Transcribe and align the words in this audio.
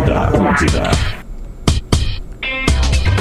Atlântida, 0.00 0.28
Atlântida. 0.28 1.19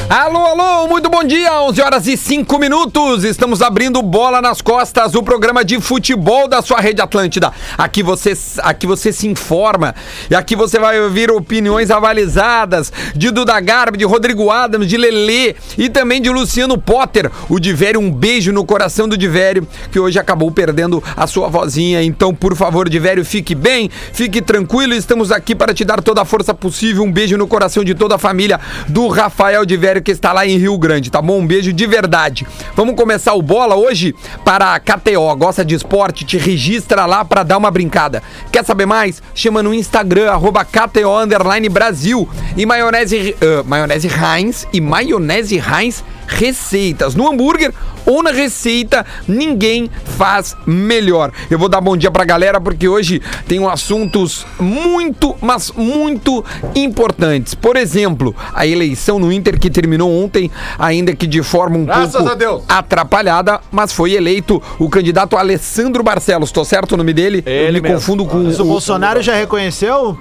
Alô, 0.10 0.40
alô, 0.40 0.88
muito 0.88 1.08
bom 1.08 1.24
dia, 1.24 1.62
11 1.62 1.82
horas 1.84 2.08
e 2.08 2.18
5 2.18 2.58
minutos. 2.58 3.24
Estamos 3.24 3.62
abrindo 3.62 4.02
bola 4.02 4.42
nas 4.42 4.60
costas, 4.60 5.14
o 5.14 5.22
programa 5.22 5.64
de 5.64 5.80
futebol 5.80 6.48
da 6.48 6.64
sua 6.64 6.80
rede 6.80 7.00
Atlântida. 7.00 7.54
Aqui 7.78 8.02
você, 8.02 8.34
aqui 8.64 8.88
você 8.88 9.14
se 9.14 9.28
informa 9.28 9.94
e 10.28 10.34
aqui 10.34 10.56
você 10.56 10.80
vai 10.80 11.00
ouvir 11.00 11.30
opiniões 11.30 11.92
avalizadas 11.92 12.92
de 13.16 13.30
Duda 13.30 13.60
Garbi, 13.60 14.00
de 14.00 14.04
Rodrigo 14.04 14.50
Adams, 14.50 14.88
de 14.88 14.98
Lelê 14.98 15.56
e 15.78 15.90
também 15.90 16.20
de 16.20 16.32
Luciano 16.32 16.76
Potter. 16.76 17.30
O 17.48 17.60
Divério, 17.60 18.00
um 18.00 18.12
beijo 18.12 18.52
no 18.52 18.66
coração 18.66 19.08
do 19.08 19.16
Divério, 19.16 19.68
que 19.92 20.00
hoje 20.00 20.18
acabou 20.18 20.50
perdendo 20.50 21.04
a 21.16 21.28
sua 21.28 21.50
vozinha. 21.50 22.02
Então, 22.02 22.34
por 22.34 22.56
favor, 22.56 22.90
Divério, 22.90 23.24
fique 23.24 23.54
bem, 23.54 23.92
fique 24.12 24.42
tranquilo. 24.42 24.96
Estamos 24.96 25.32
aqui 25.32 25.54
para 25.54 25.72
te 25.72 25.86
dar 25.86 26.02
toda 26.02 26.24
a 26.24 26.26
força 26.26 26.52
possível. 26.52 27.04
Um 27.04 27.12
beijo 27.12 27.38
no 27.38 27.46
coração 27.46 27.84
de 27.84 27.94
toda 27.94 28.16
a 28.16 28.18
família 28.18 28.60
do 28.88 29.08
Rafael 29.08 29.64
Divério 29.64 29.99
que 30.02 30.12
está 30.12 30.34
lá 30.34 30.46
em 30.46 30.58
Rio 30.58 30.78
Grande, 30.78 31.10
tá 31.10 31.22
bom? 31.22 31.40
Um 31.40 31.48
beijo 31.48 31.74
de 31.74 31.86
verdade. 31.86 32.46
Vamos 32.76 32.96
começar 32.96 33.34
o 33.34 33.42
bola 33.42 33.76
hoje 33.76 34.16
para 34.44 34.74
a 34.74 34.80
KTO. 34.80 35.36
Gosta 35.38 35.64
de 35.64 35.76
esporte? 35.76 36.26
Te 36.26 36.38
registra 36.38 37.06
lá 37.06 37.24
para 37.26 37.44
dar 37.44 37.58
uma 37.58 37.72
brincada. 37.72 38.22
Quer 38.52 38.64
saber 38.66 38.86
mais? 38.86 39.22
Chama 39.34 39.64
no 39.64 39.74
Instagram, 39.74 40.32
arroba 40.32 40.66
KTO 40.66 41.26
Brasil. 41.70 42.28
E 42.58 42.66
maionese, 42.66 43.36
uh, 43.42 43.68
maionese 43.68 44.08
Heinz 44.08 44.68
e 44.74 44.82
maionese 44.82 45.58
Heinz 45.58 46.04
receitas. 46.30 47.16
No 47.16 47.28
hambúrguer 47.28 47.74
ou 48.06 48.24
na 48.24 48.32
receita, 48.32 49.06
ninguém 49.28 49.90
faz 50.18 50.56
melhor. 50.66 51.32
Eu 51.50 51.60
vou 51.60 51.68
dar 51.68 51.82
bom 51.82 51.98
dia 51.98 52.10
pra 52.12 52.24
galera 52.24 52.62
porque 52.62 52.88
hoje 52.88 53.22
tem 53.48 53.66
assuntos 53.68 54.46
muito, 54.60 55.36
mas 55.42 55.72
muito 55.72 56.44
importantes. 56.76 57.54
Por 57.54 57.76
exemplo, 57.76 58.36
a 58.54 58.66
eleição 58.66 59.20
no 59.20 59.32
Inter 59.32 59.60
que 59.60 59.70
terminou 59.70 60.12
ontem, 60.24 60.50
ainda 60.78 61.16
que 61.16 61.28
de 61.28 61.44
forma 61.44 61.78
um 61.78 61.86
Graças 61.86 62.12
pouco 62.14 62.30
a 62.30 62.36
Deus. 62.36 62.64
atrapalhada, 62.68 63.60
mas 63.72 63.92
foi 63.92 64.14
eleito 64.14 64.62
o 64.80 64.90
candidato 64.90 65.36
Alessandro 65.38 66.04
Barcelos. 66.04 66.52
Tô 66.52 66.64
certo 66.64 66.94
o 66.94 66.98
nome 66.98 67.14
dele? 67.14 67.44
Eu 67.46 67.52
Ele 67.54 67.74
me 67.74 67.82
mesmo. 67.82 67.96
confundo 67.98 68.26
com 68.26 68.38
Mas 68.44 68.60
o 68.60 68.66
Bolsonaro 68.66 69.22
já 69.22 69.36
reconheceu? 69.36 70.18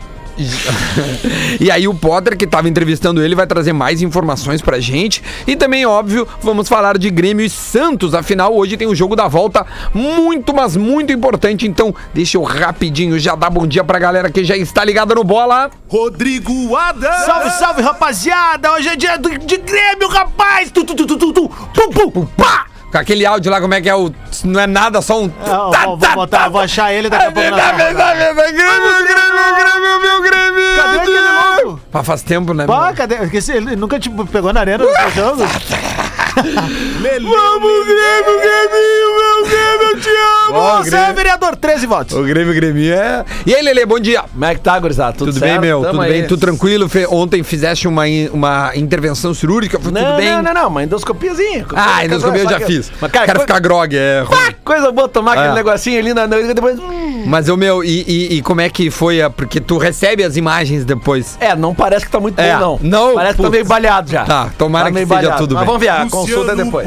E 1.61 1.70
aí 1.70 1.89
o 1.89 1.94
Potter, 1.94 2.36
que 2.36 2.44
estava 2.44 2.69
entrevistando 2.69 3.22
ele, 3.22 3.34
vai 3.34 3.47
trazer 3.47 3.72
mais 3.72 4.03
informações 4.03 4.62
pra 4.62 4.78
gente. 4.81 5.22
E 5.47 5.56
também, 5.56 5.84
óbvio, 5.86 6.27
vamos 6.42 6.69
falar 6.69 6.97
de 6.98 7.11
Grêmio 7.11 7.44
e 7.44 7.50
Santos. 7.50 8.14
Afinal, 8.14 8.55
hoje 8.56 8.77
tem 8.77 8.86
o 8.86 8.94
jogo 8.94 9.16
da 9.16 9.27
volta 9.28 9.66
muito, 9.92 10.55
mas 10.55 10.77
muito 10.77 11.12
importante. 11.12 11.66
Então, 11.66 11.94
deixa 12.14 12.36
eu 12.36 12.42
rapidinho 12.42 13.19
já 13.19 13.34
dar 13.34 13.50
bom 13.50 13.66
dia 13.66 13.83
pra 13.84 13.98
galera 13.98 14.31
que 14.31 14.44
já 14.44 14.56
está 14.56 14.84
ligada 14.84 15.14
no 15.14 15.25
bola. 15.25 15.70
Rodrigo 15.89 16.77
Adams. 16.77 17.25
Salve, 17.25 17.50
salve, 17.50 17.83
rapaziada! 17.83 18.72
Hoje 18.72 18.89
é 18.89 18.97
dia 18.97 19.16
do- 19.19 19.39
de 19.39 19.56
Grêmio, 19.59 20.09
rapaz! 20.09 20.70
Tu, 20.70 20.84
tu, 20.84 20.94
tu, 20.94 21.06
tu, 21.06 21.16
tu, 21.19 21.33
tu, 21.33 21.48
pum, 21.48 22.11
pum, 22.11 22.27
pá! 22.36 22.66
Com 22.91 22.97
aquele 22.98 23.27
áudio 23.27 23.50
lá, 23.53 23.61
como 23.61 23.75
é 23.75 23.81
que 23.83 23.89
é 23.89 23.94
o. 23.94 24.11
Não 24.44 24.58
é 24.61 24.67
nada, 24.67 25.03
só 25.03 25.20
um. 25.20 25.27
É, 25.44 25.50
eu 25.50 25.70
vou, 25.89 25.97
vou 25.98 26.14
botar, 26.14 26.48
vou 26.48 26.61
achar 26.61 26.92
ele 26.92 27.11
daqui 27.11 27.27
a 27.27 27.31
pouco. 27.33 27.50
nós 27.50 27.61
vamos- 27.61 27.77
Grêmio, 27.78 28.44
Grêmio, 28.53 29.56
Grêmio, 29.58 30.00
meu 30.00 30.22
Grêmio! 30.22 30.77
Cadê 30.77 30.97
aquele 30.98 31.20
louco? 31.20 31.81
Pá, 31.92 32.03
faz 32.03 32.22
tempo, 32.22 32.55
né? 32.55 32.66
Pá, 32.66 32.92
cadê? 32.94 33.16
Ele 33.55 33.77
nunca 33.77 34.00
tipo, 34.00 34.25
pegou 34.27 34.53
na 34.55 34.61
arena 34.61 34.84
no 34.84 34.91
seu 34.91 36.08
jogo? 36.42 37.28
Vamos, 37.31 37.86
Grêmio, 37.86 38.41
Grêmio, 38.41 39.17
meu 39.17 39.47
Grêmio, 39.47 39.89
eu 39.92 40.00
te 40.00 40.08
amo! 40.08 40.58
Ó, 40.58 40.78
Você 40.83 40.97
é 40.97 41.12
vereador, 41.12 41.56
13 41.56 41.86
votos. 41.86 42.17
O 42.17 42.22
Grêmio, 42.22 42.55
Grêmio 42.55 42.92
é. 42.94 43.25
E 43.47 43.55
aí, 43.55 43.62
Lele, 43.62 43.84
bom 43.86 43.98
dia. 43.98 44.22
Como 44.33 44.44
é 44.44 44.55
que 44.55 44.61
tá, 44.61 44.78
gurizada? 44.78 45.12
Tudo, 45.12 45.33
Tudo, 45.33 45.39
certo? 45.41 45.53
bem, 45.53 45.61
meu? 45.61 45.81
Tamo 45.81 45.92
tudo 45.92 46.03
aí. 46.03 46.12
bem? 46.12 46.27
Tudo 46.27 46.41
tranquilo? 46.41 46.89
Fe- 46.89 47.06
Ontem 47.09 47.42
fizeste 47.42 47.86
uma, 47.89 48.09
in- 48.09 48.28
uma 48.33 48.72
intervenção 48.75 49.33
cirúrgica, 49.34 49.78
foi 49.78 49.92
Não, 49.92 50.05
tudo 50.05 50.16
bem? 50.16 50.31
não, 50.33 50.42
não, 50.42 50.55
não, 50.55 50.69
uma 50.69 50.83
endoscopiazinha. 50.84 51.66
Ah, 51.75 52.05
endoscopia 52.05 52.42
eu 52.42 52.50
já 52.50 52.61
fiz. 52.61 52.91
Mas, 53.00 53.11
cara, 53.11 53.39
ficar 53.41 53.59
grog, 53.61 53.94
é. 53.97 54.22
ruim. 54.27 54.38
Ah, 54.49 54.55
coisa 54.65 54.91
boa 54.93 55.09
tomar 55.09 55.37
É. 55.37 55.41
aquele 55.41 55.55
negocinho 55.55 55.99
ali 55.99 56.15
na 56.15 56.26
na- 56.26 56.37
depois. 56.38 56.78
hum. 56.78 57.25
Mas, 57.26 57.49
o 57.49 57.56
meu, 57.56 57.82
e, 57.84 58.05
e- 58.06 58.37
e 58.38 58.43
como 58.43 58.60
é 58.60 58.69
que 58.70 58.91
foi? 58.91 59.20
a- 59.22 59.28
Porque 59.31 59.60
tu 59.60 59.76
recebe 59.78 60.25
as 60.25 60.37
imagens 60.37 60.84
depois. 60.84 61.37
É, 61.41 61.55
não 61.55 61.75
parece 61.75 62.06
que 62.06 62.10
tá 62.10 62.19
muito 62.20 62.38
É, 62.38 62.55
bom, 62.56 62.78
não. 62.82 63.09
não, 63.09 63.15
Parece 63.15 63.32
que 63.37 63.43
tá 63.43 63.49
putz. 63.49 63.50
meio 63.53 63.65
baleado 63.65 64.10
já. 64.10 64.25
Tá, 64.25 64.50
tomara 64.56 64.84
Tá 64.87 64.91
que 64.91 64.94
meio 64.94 65.06
baleado. 65.06 65.37
tudo 65.38 65.55
Mas 65.55 65.60
bem. 65.60 65.66
vamos 65.66 65.81
ver, 65.81 65.88
a 65.88 66.06
consulta 66.34 66.56
depois. 66.56 66.87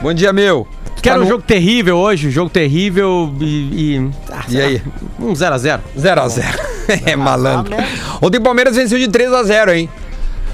Bom 0.00 0.12
dia, 0.14 0.32
meu. 0.32 0.66
Tu 0.96 1.02
Quero 1.02 1.16
tá 1.16 1.20
um 1.20 1.24
no- 1.24 1.28
jogo 1.30 1.42
terrível 1.44 1.96
hoje, 1.96 2.30
jogo 2.30 2.50
terrível 2.50 3.32
e. 3.40 3.44
e 3.94 4.10
ah, 4.32 4.44
E 4.48 4.60
aí? 4.60 4.82
um 5.18 5.32
0x0. 5.32 5.80
0x0. 5.96 6.68
É 7.04 7.14
malandro. 7.14 7.74
Ontem 8.22 8.38
o 8.38 8.40
Palmeiras 8.40 8.74
venceu 8.74 8.98
de 8.98 9.06
3x0, 9.08 9.74
hein? 9.74 9.90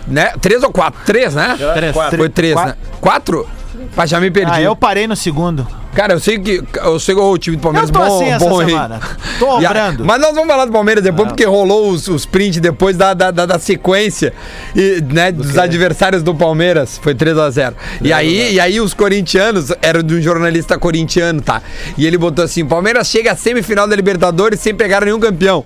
Né? 0.06 0.32
3 0.40 0.64
ou 0.64 0.72
4? 0.72 1.00
3, 1.06 1.32
né? 1.34 1.56
Três. 1.74 1.94
Foi 2.16 2.28
3, 2.28 2.56
né? 2.56 2.74
4? 3.00 3.48
Mas 3.96 4.10
já 4.10 4.18
me 4.20 4.30
perdi. 4.32 4.50
Ah, 4.52 4.60
eu 4.60 4.74
parei 4.74 5.06
no 5.06 5.14
segundo. 5.14 5.64
Cara, 5.94 6.14
eu 6.14 6.20
sei 6.20 6.38
que 6.38 6.62
eu 6.82 6.98
sei 6.98 7.14
que 7.14 7.20
o 7.20 7.38
time 7.38 7.56
do 7.56 7.62
Palmeiras 7.62 7.88
Eu 7.90 7.94
tô 7.94 8.00
bom, 8.00 8.16
assim 8.16 8.24
essa 8.30 8.48
bom, 8.48 8.64
semana. 8.66 9.00
Tô 9.38 9.60
E 9.62 9.66
a- 9.66 9.70
obrando. 9.70 10.04
Mas 10.04 10.20
nós 10.20 10.34
vamos 10.34 10.48
falar 10.48 10.64
do 10.64 10.72
Palmeiras 10.72 11.02
depois, 11.04 11.28
porque 11.28 11.44
rolou 11.44 11.90
os, 11.90 12.08
os 12.08 12.26
prints 12.26 12.60
depois 12.60 12.96
da, 12.96 13.14
da, 13.14 13.30
da- 13.30 13.46
da 13.46 13.58
sequência 13.58 14.32
e, 14.74 15.00
né, 15.12 15.30
dos 15.30 15.56
adversários 15.56 16.22
do 16.22 16.34
Palmeiras. 16.34 16.98
Foi 17.02 17.14
3x0. 17.14 17.74
E 18.02 18.12
aí, 18.12 18.54
e 18.54 18.60
aí 18.60 18.80
os 18.80 18.92
corintianos, 18.94 19.72
era 19.80 20.02
de 20.02 20.14
um 20.14 20.20
jornalista 20.20 20.78
corintiano, 20.78 21.40
tá? 21.40 21.62
E 21.96 22.06
ele 22.06 22.18
botou 22.18 22.44
assim: 22.44 22.64
Palmeiras 22.66 23.06
chega 23.08 23.32
à 23.32 23.36
semifinal 23.36 23.86
da 23.86 23.94
Libertadores 23.94 24.60
sem 24.60 24.74
pegar 24.74 25.04
nenhum 25.04 25.20
campeão. 25.20 25.64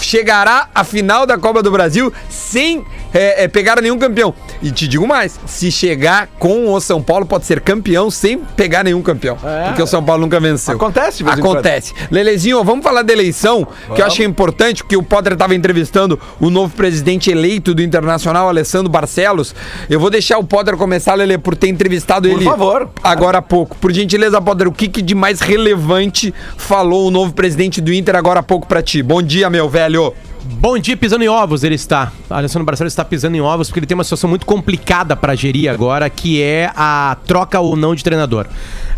Chegará 0.00 0.68
à 0.74 0.84
final 0.84 1.26
da 1.26 1.36
Copa 1.38 1.62
do 1.62 1.70
Brasil 1.70 2.12
sem 2.28 2.84
é, 3.12 3.44
é, 3.44 3.48
pegar 3.48 3.80
nenhum 3.80 3.98
campeão. 3.98 4.34
E 4.62 4.70
te 4.70 4.86
digo 4.86 5.06
mais: 5.06 5.38
se 5.46 5.70
chegar 5.70 6.28
com 6.38 6.72
o 6.72 6.80
São 6.80 7.02
Paulo, 7.02 7.26
pode 7.26 7.44
ser 7.44 7.60
campeão 7.60 8.10
sem 8.10 8.38
pegar 8.38 8.84
nenhum 8.84 9.02
campeão. 9.02 9.36
É. 9.44 9.63
Porque 9.68 9.82
o 9.82 9.86
São 9.86 10.02
Paulo 10.02 10.22
nunca 10.22 10.38
venceu. 10.40 10.74
Acontece 10.74 11.18
de 11.18 11.24
vez. 11.24 11.38
Acontece. 11.38 11.94
Lelezinho, 12.10 12.62
vamos 12.64 12.84
falar 12.84 13.02
da 13.02 13.12
eleição, 13.12 13.66
que 13.94 14.00
eu 14.00 14.06
achei 14.06 14.24
importante, 14.26 14.82
porque 14.82 14.96
o 14.96 15.02
Potter 15.02 15.34
estava 15.34 15.54
entrevistando 15.54 16.18
o 16.40 16.50
novo 16.50 16.74
presidente 16.74 17.30
eleito 17.30 17.74
do 17.74 17.82
Internacional, 17.82 18.48
Alessandro 18.48 18.90
Barcelos. 18.90 19.54
Eu 19.88 19.98
vou 20.00 20.10
deixar 20.10 20.38
o 20.38 20.44
Potter 20.44 20.76
começar, 20.76 21.14
Lele, 21.14 21.38
por 21.38 21.56
ter 21.56 21.68
entrevistado 21.68 22.28
Por 22.28 22.36
ele 22.36 22.44
favor. 22.44 22.88
agora 23.02 23.38
há 23.38 23.42
pouco. 23.42 23.76
Por 23.76 23.92
gentileza, 23.92 24.40
Potter, 24.40 24.68
o 24.68 24.72
que, 24.72 24.88
que 24.88 25.02
de 25.02 25.14
mais 25.14 25.40
relevante 25.40 26.32
falou 26.56 27.08
o 27.08 27.10
novo 27.10 27.32
presidente 27.32 27.80
do 27.80 27.92
Inter 27.92 28.16
agora 28.16 28.40
há 28.40 28.42
pouco 28.42 28.66
pra 28.66 28.82
ti? 28.82 29.02
Bom 29.02 29.22
dia, 29.22 29.48
meu 29.50 29.68
velho. 29.68 30.12
Bom 30.46 30.78
dia, 30.78 30.94
pisando 30.94 31.24
em 31.24 31.28
ovos, 31.28 31.64
ele 31.64 31.74
está. 31.74 32.12
Alessandro 32.28 32.66
Barcelos 32.66 32.92
está 32.92 33.02
pisando 33.02 33.34
em 33.34 33.40
ovos 33.40 33.68
porque 33.68 33.80
ele 33.80 33.86
tem 33.86 33.94
uma 33.94 34.04
situação 34.04 34.28
muito 34.28 34.44
complicada 34.44 35.16
para 35.16 35.34
gerir 35.34 35.70
agora, 35.70 36.10
que 36.10 36.42
é 36.42 36.70
a 36.76 37.16
troca 37.26 37.58
ou 37.60 37.74
não 37.74 37.94
de 37.94 38.04
treinador. 38.04 38.46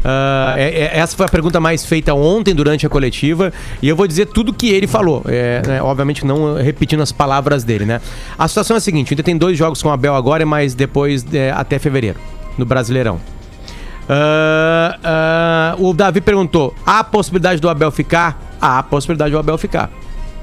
Ah, 0.05 0.55
é- 0.57 0.83
é- 0.83 0.99
essa 0.99 1.17
foi 1.17 1.25
a 1.25 1.29
pergunta 1.29 1.61
mais 1.61 1.87
feita 1.87 2.13
ontem 2.15 2.53
durante 2.53 2.85
a 2.85 2.89
coletiva 2.89 3.53
e 3.81 3.89
eu 3.89 3.95
vou 3.95 4.09
dizer 4.09 4.27
tudo 4.27 4.53
que 4.53 4.71
ele 4.71 4.89
falou. 4.89 5.23
É, 5.27 5.63
né, 5.65 5.83
obviamente 5.83 6.27
não 6.27 6.57
repetindo 6.57 7.01
as 7.03 7.13
palavras 7.13 7.63
dele, 7.63 7.85
né? 7.85 8.01
A 8.37 8.49
situação 8.49 8.75
é 8.75 8.79
a 8.79 8.81
seguinte: 8.81 9.15
Inter 9.15 9.25
tem 9.25 9.37
dois 9.37 9.57
jogos 9.57 9.81
com 9.81 9.89
o 9.89 9.93
Abel 9.93 10.17
agora, 10.17 10.45
mas 10.45 10.75
depois 10.75 11.25
é, 11.33 11.53
até 11.53 11.79
fevereiro, 11.79 12.19
no 12.59 12.65
Brasileirão. 12.65 13.21
Ah, 14.09 14.99
ah, 15.05 15.77
o 15.79 15.93
Davi 15.95 16.21
perguntou: 16.21 16.75
há 16.85 16.99
a 16.99 17.05
possibilidade 17.05 17.61
do 17.61 17.69
Abel 17.69 17.93
ficar? 17.93 18.57
Há 18.61 18.81
a 18.81 18.83
possibilidade 18.83 19.31
do 19.31 19.39
Abel 19.39 19.57
ficar. 19.57 19.91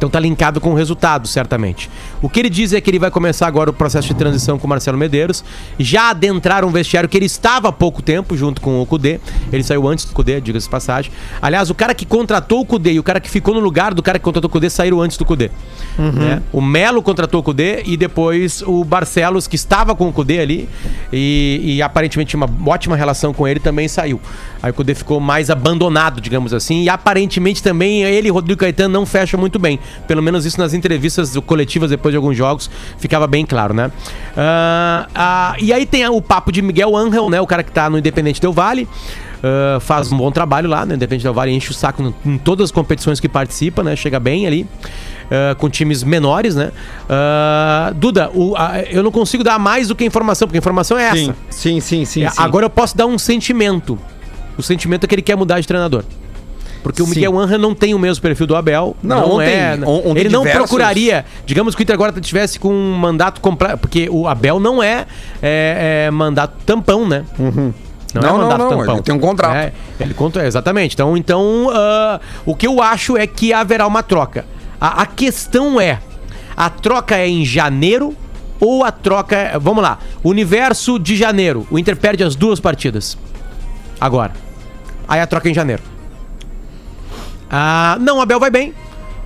Então 0.03 0.09
tá 0.09 0.19
linkado 0.19 0.59
com 0.59 0.72
o 0.72 0.74
resultado, 0.74 1.30
certamente. 1.30 1.90
O 2.22 2.28
que 2.28 2.41
ele 2.41 2.50
diz 2.50 2.74
é 2.74 2.81
que 2.81 2.90
ele 2.90 3.00
vai 3.00 3.09
começar 3.09 3.47
agora 3.47 3.69
o 3.69 3.74
processo 3.74 4.09
de 4.09 4.14
transição 4.14 4.59
com 4.59 4.68
o 4.68 4.69
Marcelo 4.69 4.97
Medeiros. 4.97 5.46
Já 5.80 6.09
adentraram 6.09 6.68
um 6.68 6.72
vestiário 6.72 7.08
que 7.08 7.16
ele 7.18 7.25
estava 7.25 7.69
há 7.69 7.72
pouco 7.72 8.02
tempo 8.02 8.36
junto 8.36 8.59
com 8.59 8.81
o 8.81 8.86
Cudê. 8.86 9.22
Ele 9.50 9.63
saiu 9.63 9.88
antes 9.88 10.03
do 10.03 10.13
Cudê, 10.13 10.42
diga-se 10.42 10.68
passagem. 10.68 11.09
Aliás, 11.42 11.69
o 11.69 11.74
cara 11.74 11.96
que 11.96 12.06
contratou 12.06 12.59
o 12.59 12.66
Cudê 12.66 12.92
e 12.92 13.00
o 13.00 13.03
cara 13.03 13.22
que 13.22 13.30
ficou 13.30 13.53
no 13.53 13.62
lugar 13.62 13.94
do 13.94 14.03
cara 14.03 14.19
que 14.19 14.25
contratou 14.25 14.50
o 14.50 14.52
Cudê 14.52 14.69
saíram 14.69 15.00
antes 15.00 15.16
do 15.16 15.24
Cudê. 15.24 15.50
né? 15.97 16.44
O 16.52 16.62
Melo 16.62 17.02
contratou 17.02 17.40
o 17.40 17.44
Cudê 17.44 17.84
e 17.86 17.95
depois 17.95 18.62
o 18.62 18.83
Barcelos, 18.83 19.48
que 19.48 19.56
estava 19.56 19.95
com 19.95 20.10
o 20.10 20.12
Cudê 20.12 20.39
ali 20.39 20.68
e, 21.13 21.62
e 21.63 21.81
aparentemente 21.81 22.31
tinha 22.31 22.44
uma 22.44 22.69
ótima 22.69 22.98
relação 22.98 23.33
com 23.33 23.48
ele, 23.48 23.62
também 23.62 23.88
saiu. 23.88 24.19
Aí 24.62 24.72
o 24.72 24.74
Cudê 24.74 24.95
ficou 24.95 25.22
mais 25.22 25.50
abandonado, 25.50 26.19
digamos 26.19 26.54
assim, 26.54 26.83
e 26.83 26.89
aparentemente 26.89 27.63
também 27.63 28.04
ele 28.04 28.28
e 28.28 28.31
Rodrigo 28.31 28.60
Caetano 28.60 28.94
não 28.94 29.06
fecham 29.06 29.39
muito 29.39 29.60
bem. 29.60 29.80
Pelo 30.07 30.22
menos 30.22 30.45
isso 30.45 30.60
nas 30.60 30.74
entrevistas 30.74 31.36
coletivas 31.45 31.90
depois 31.90 32.12
de 32.13 32.18
alguns 32.18 32.36
jogos 32.38 32.69
ficava 32.98 33.25
bem 33.28 33.45
claro, 33.45 33.74
né? 33.74 33.92
Ah, 34.36 35.07
ah, 35.16 35.56
e 35.60 35.72
aí 35.72 35.86
tem 35.86 36.07
o 36.07 36.22
papo 36.22 36.51
de 36.51 36.62
Miguel 36.62 36.95
Angel, 36.95 37.30
né? 37.30 37.40
O 37.42 37.48
cara 37.48 37.63
que 37.63 37.72
tá 37.72 37.90
no 37.90 37.98
Independente 37.98 38.42
Del 38.42 38.51
Vale. 38.54 38.88
Ah, 39.44 39.80
faz 39.80 40.12
um 40.12 40.18
bom 40.18 40.31
trabalho 40.31 40.69
lá, 40.69 40.86
né? 40.86 40.95
Independente 40.95 41.24
Del 41.24 41.34
Vale 41.34 41.51
enche 41.51 41.72
o 41.72 41.74
saco 41.74 42.01
no- 42.04 42.16
em 42.25 42.38
todas 42.38 42.66
as 42.66 42.72
competições 42.72 43.19
que 43.19 43.28
participa, 43.30 43.84
né? 43.84 43.95
Chega 43.95 44.19
bem 44.19 44.45
ali. 44.48 44.68
ah, 45.31 45.56
com 45.56 45.69
times 45.69 46.04
menores, 46.04 46.54
né? 46.56 46.72
Ah, 47.10 47.94
Duda, 47.95 48.30
o- 48.34 48.56
a- 48.57 48.81
eu 48.92 49.01
não 49.01 49.10
consigo 49.12 49.44
dar 49.44 49.57
mais 49.57 49.88
do 49.88 49.95
que 49.95 50.04
informação, 50.06 50.48
porque 50.48 50.57
a 50.57 50.60
informação 50.60 50.98
é 50.98 51.06
essa. 51.06 51.16
Sim, 51.16 51.34
sim, 51.50 51.80
sim, 51.80 52.06
sim. 52.06 52.24
É, 52.24 52.30
sim. 52.30 52.36
Agora 52.42 52.66
eu 52.66 52.69
posso 52.69 52.95
dar 52.95 53.06
um 53.06 53.18
sentimento. 53.18 53.98
O 54.57 54.62
sentimento 54.62 55.06
é 55.06 55.07
que 55.07 55.16
ele 55.16 55.22
quer 55.22 55.36
mudar 55.36 55.60
de 55.60 55.66
treinador. 55.68 56.04
Porque 56.83 57.01
o. 57.01 57.07
Miguel 57.07 57.39
Angel 57.39 57.57
não 57.57 57.74
tem 57.74 57.94
o 57.95 58.00
mesmo 58.00 58.21
perfil 58.21 58.45
do 58.45 58.56
Abel. 58.56 58.95
Não, 59.01 59.21
Não, 59.21 59.31
ontem- 59.38 59.51
é. 59.53 59.80
on- 59.85 60.09
ontem 60.09 60.19
ele 60.19 60.30
não 60.30 60.41
diversos- 60.44 60.69
procuraria. 60.69 61.25
Digamos 61.45 61.74
que 61.74 61.81
o 61.81 61.83
Inter 61.83 61.95
agora 61.95 62.12
tivesse 62.21 62.59
com 62.59 62.71
um 62.74 62.94
mandato 62.97 63.39
completo. 63.41 63.77
Porque 63.77 64.07
o 64.12 64.27
Abel 64.27 64.59
não 64.59 64.83
é, 64.83 65.06
é, 65.41 66.06
é 66.07 66.12
mandato 66.12 66.56
tampão, 66.65 67.07
né? 67.07 67.24
Não, 67.39 67.45
Uhum. 67.47 67.74
Não, 68.13 68.38
não, 68.38 68.57
não, 68.57 68.94
ele 68.94 69.01
tem 69.01 69.15
um 69.15 69.19
contrato. 69.19 69.56
É, 69.56 69.74
ele 70.00 70.13
conta, 70.13 70.45
exatamente. 70.45 70.94
Então, 70.94 71.18
então 71.18 71.69
ah, 71.74 72.19
o 72.45 72.56
que 72.56 72.68
eu 72.68 72.80
acho 72.81 73.18
é 73.18 73.25
que 73.25 73.51
haverá 73.51 73.88
uma 73.88 74.03
troca. 74.03 74.45
A, 74.80 75.01
a 75.01 75.06
questão 75.07 75.81
é: 75.81 76.00
a 76.56 76.69
troca 76.69 77.15
é 77.18 77.27
em 77.27 77.44
janeiro 77.44 78.15
ou 78.59 78.83
a 78.83 78.91
troca 78.91 79.35
é. 79.35 79.57
Vamos 79.57 79.81
lá. 79.81 79.97
Universo 80.24 81.00
de 81.00 81.15
janeiro. 81.15 81.65
O 81.71 81.80
Inter 81.80 81.95
perde 81.97 82.24
as 82.24 82.35
duas 82.35 82.59
partidas. 82.59 83.18
Agora. 84.00 84.33
Aí 85.07 85.19
a 85.19 85.25
troca 85.25 85.47
é 85.47 85.51
em 85.51 85.56
janeiro. 85.56 85.81
Ah, 87.56 87.98
não, 88.02 88.18
o 88.18 88.22
Abel 88.22 88.40
vai 88.40 88.50
bem. 88.50 88.74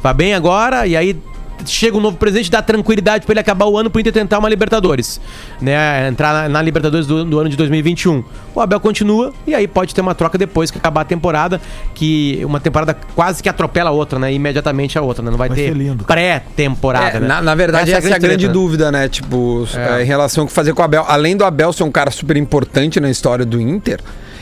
Vai 0.04 0.14
bem 0.14 0.34
agora, 0.34 0.86
e 0.86 0.98
aí 0.98 1.18
chega 1.66 1.98
um 1.98 2.00
novo 2.02 2.18
presidente, 2.18 2.52
dá 2.52 2.62
tranquilidade 2.62 3.26
pra 3.26 3.34
ele 3.34 3.40
acabar 3.40 3.66
o 3.66 3.78
ano 3.78 3.90
pro 3.90 4.00
Inter 4.00 4.14
tentar 4.14 4.38
uma 4.38 4.48
Libertadores. 4.50 5.20
Né? 5.62 6.08
Entrar 6.08 6.44
na, 6.44 6.50
na 6.50 6.62
Libertadores 6.62 7.08
do, 7.08 7.26
do 7.26 7.40
ano 7.40 7.50
de 7.50 7.56
2021. 7.58 8.24
O 8.54 8.62
Abel 8.62 8.80
continua, 8.80 9.34
e 9.46 9.56
aí 9.56 9.68
pode 9.68 9.96
ter 9.96 10.02
uma 10.02 10.14
troca 10.14 10.38
depois 10.38 10.70
que 10.70 10.78
acabar 10.78 11.02
a 11.02 11.06
temporada, 11.06 11.60
que 11.96 12.42
uma 12.44 12.60
temporada 12.60 12.96
quase 13.16 13.42
que 13.42 13.50
atropela 13.50 13.90
a 13.90 13.94
outra, 13.94 14.20
né? 14.20 14.32
Imediatamente 14.34 15.00
a 15.00 15.02
outra, 15.02 15.24
né? 15.24 15.32
Não 15.32 15.38
vai, 15.38 15.48
Vai 15.48 15.58
ter 15.58 15.96
pré-temporada, 16.06 17.18
É, 17.18 17.20
né? 17.22 17.28
na, 17.28 17.42
na 17.42 17.56
verdade, 17.56 17.92
essa, 17.92 18.08
é 18.08 18.14
a 18.14 18.18
grande 18.20 18.38
treta, 18.38 18.48
né? 18.48 18.54
dúvida, 18.54 18.92
né? 18.92 19.08
Tipo, 19.10 19.68
É. 19.74 20.00
é, 20.00 20.04
em 20.04 20.06
relação 20.06 20.44
ao 20.44 20.48
que 20.48 20.54
fazer 20.54 20.74
com 20.74 20.82
o 20.82 20.86
Abel. 20.86 21.06
Além 21.08 21.36
do 21.36 21.46
Abel 21.46 21.72
ser 21.74 21.84
um 21.84 21.92
cara 21.92 22.12
super 22.12 22.38
importante 22.38 23.00
na 23.00 23.10
história 23.10 23.46
do 23.46 23.60
Inter, 23.60 24.00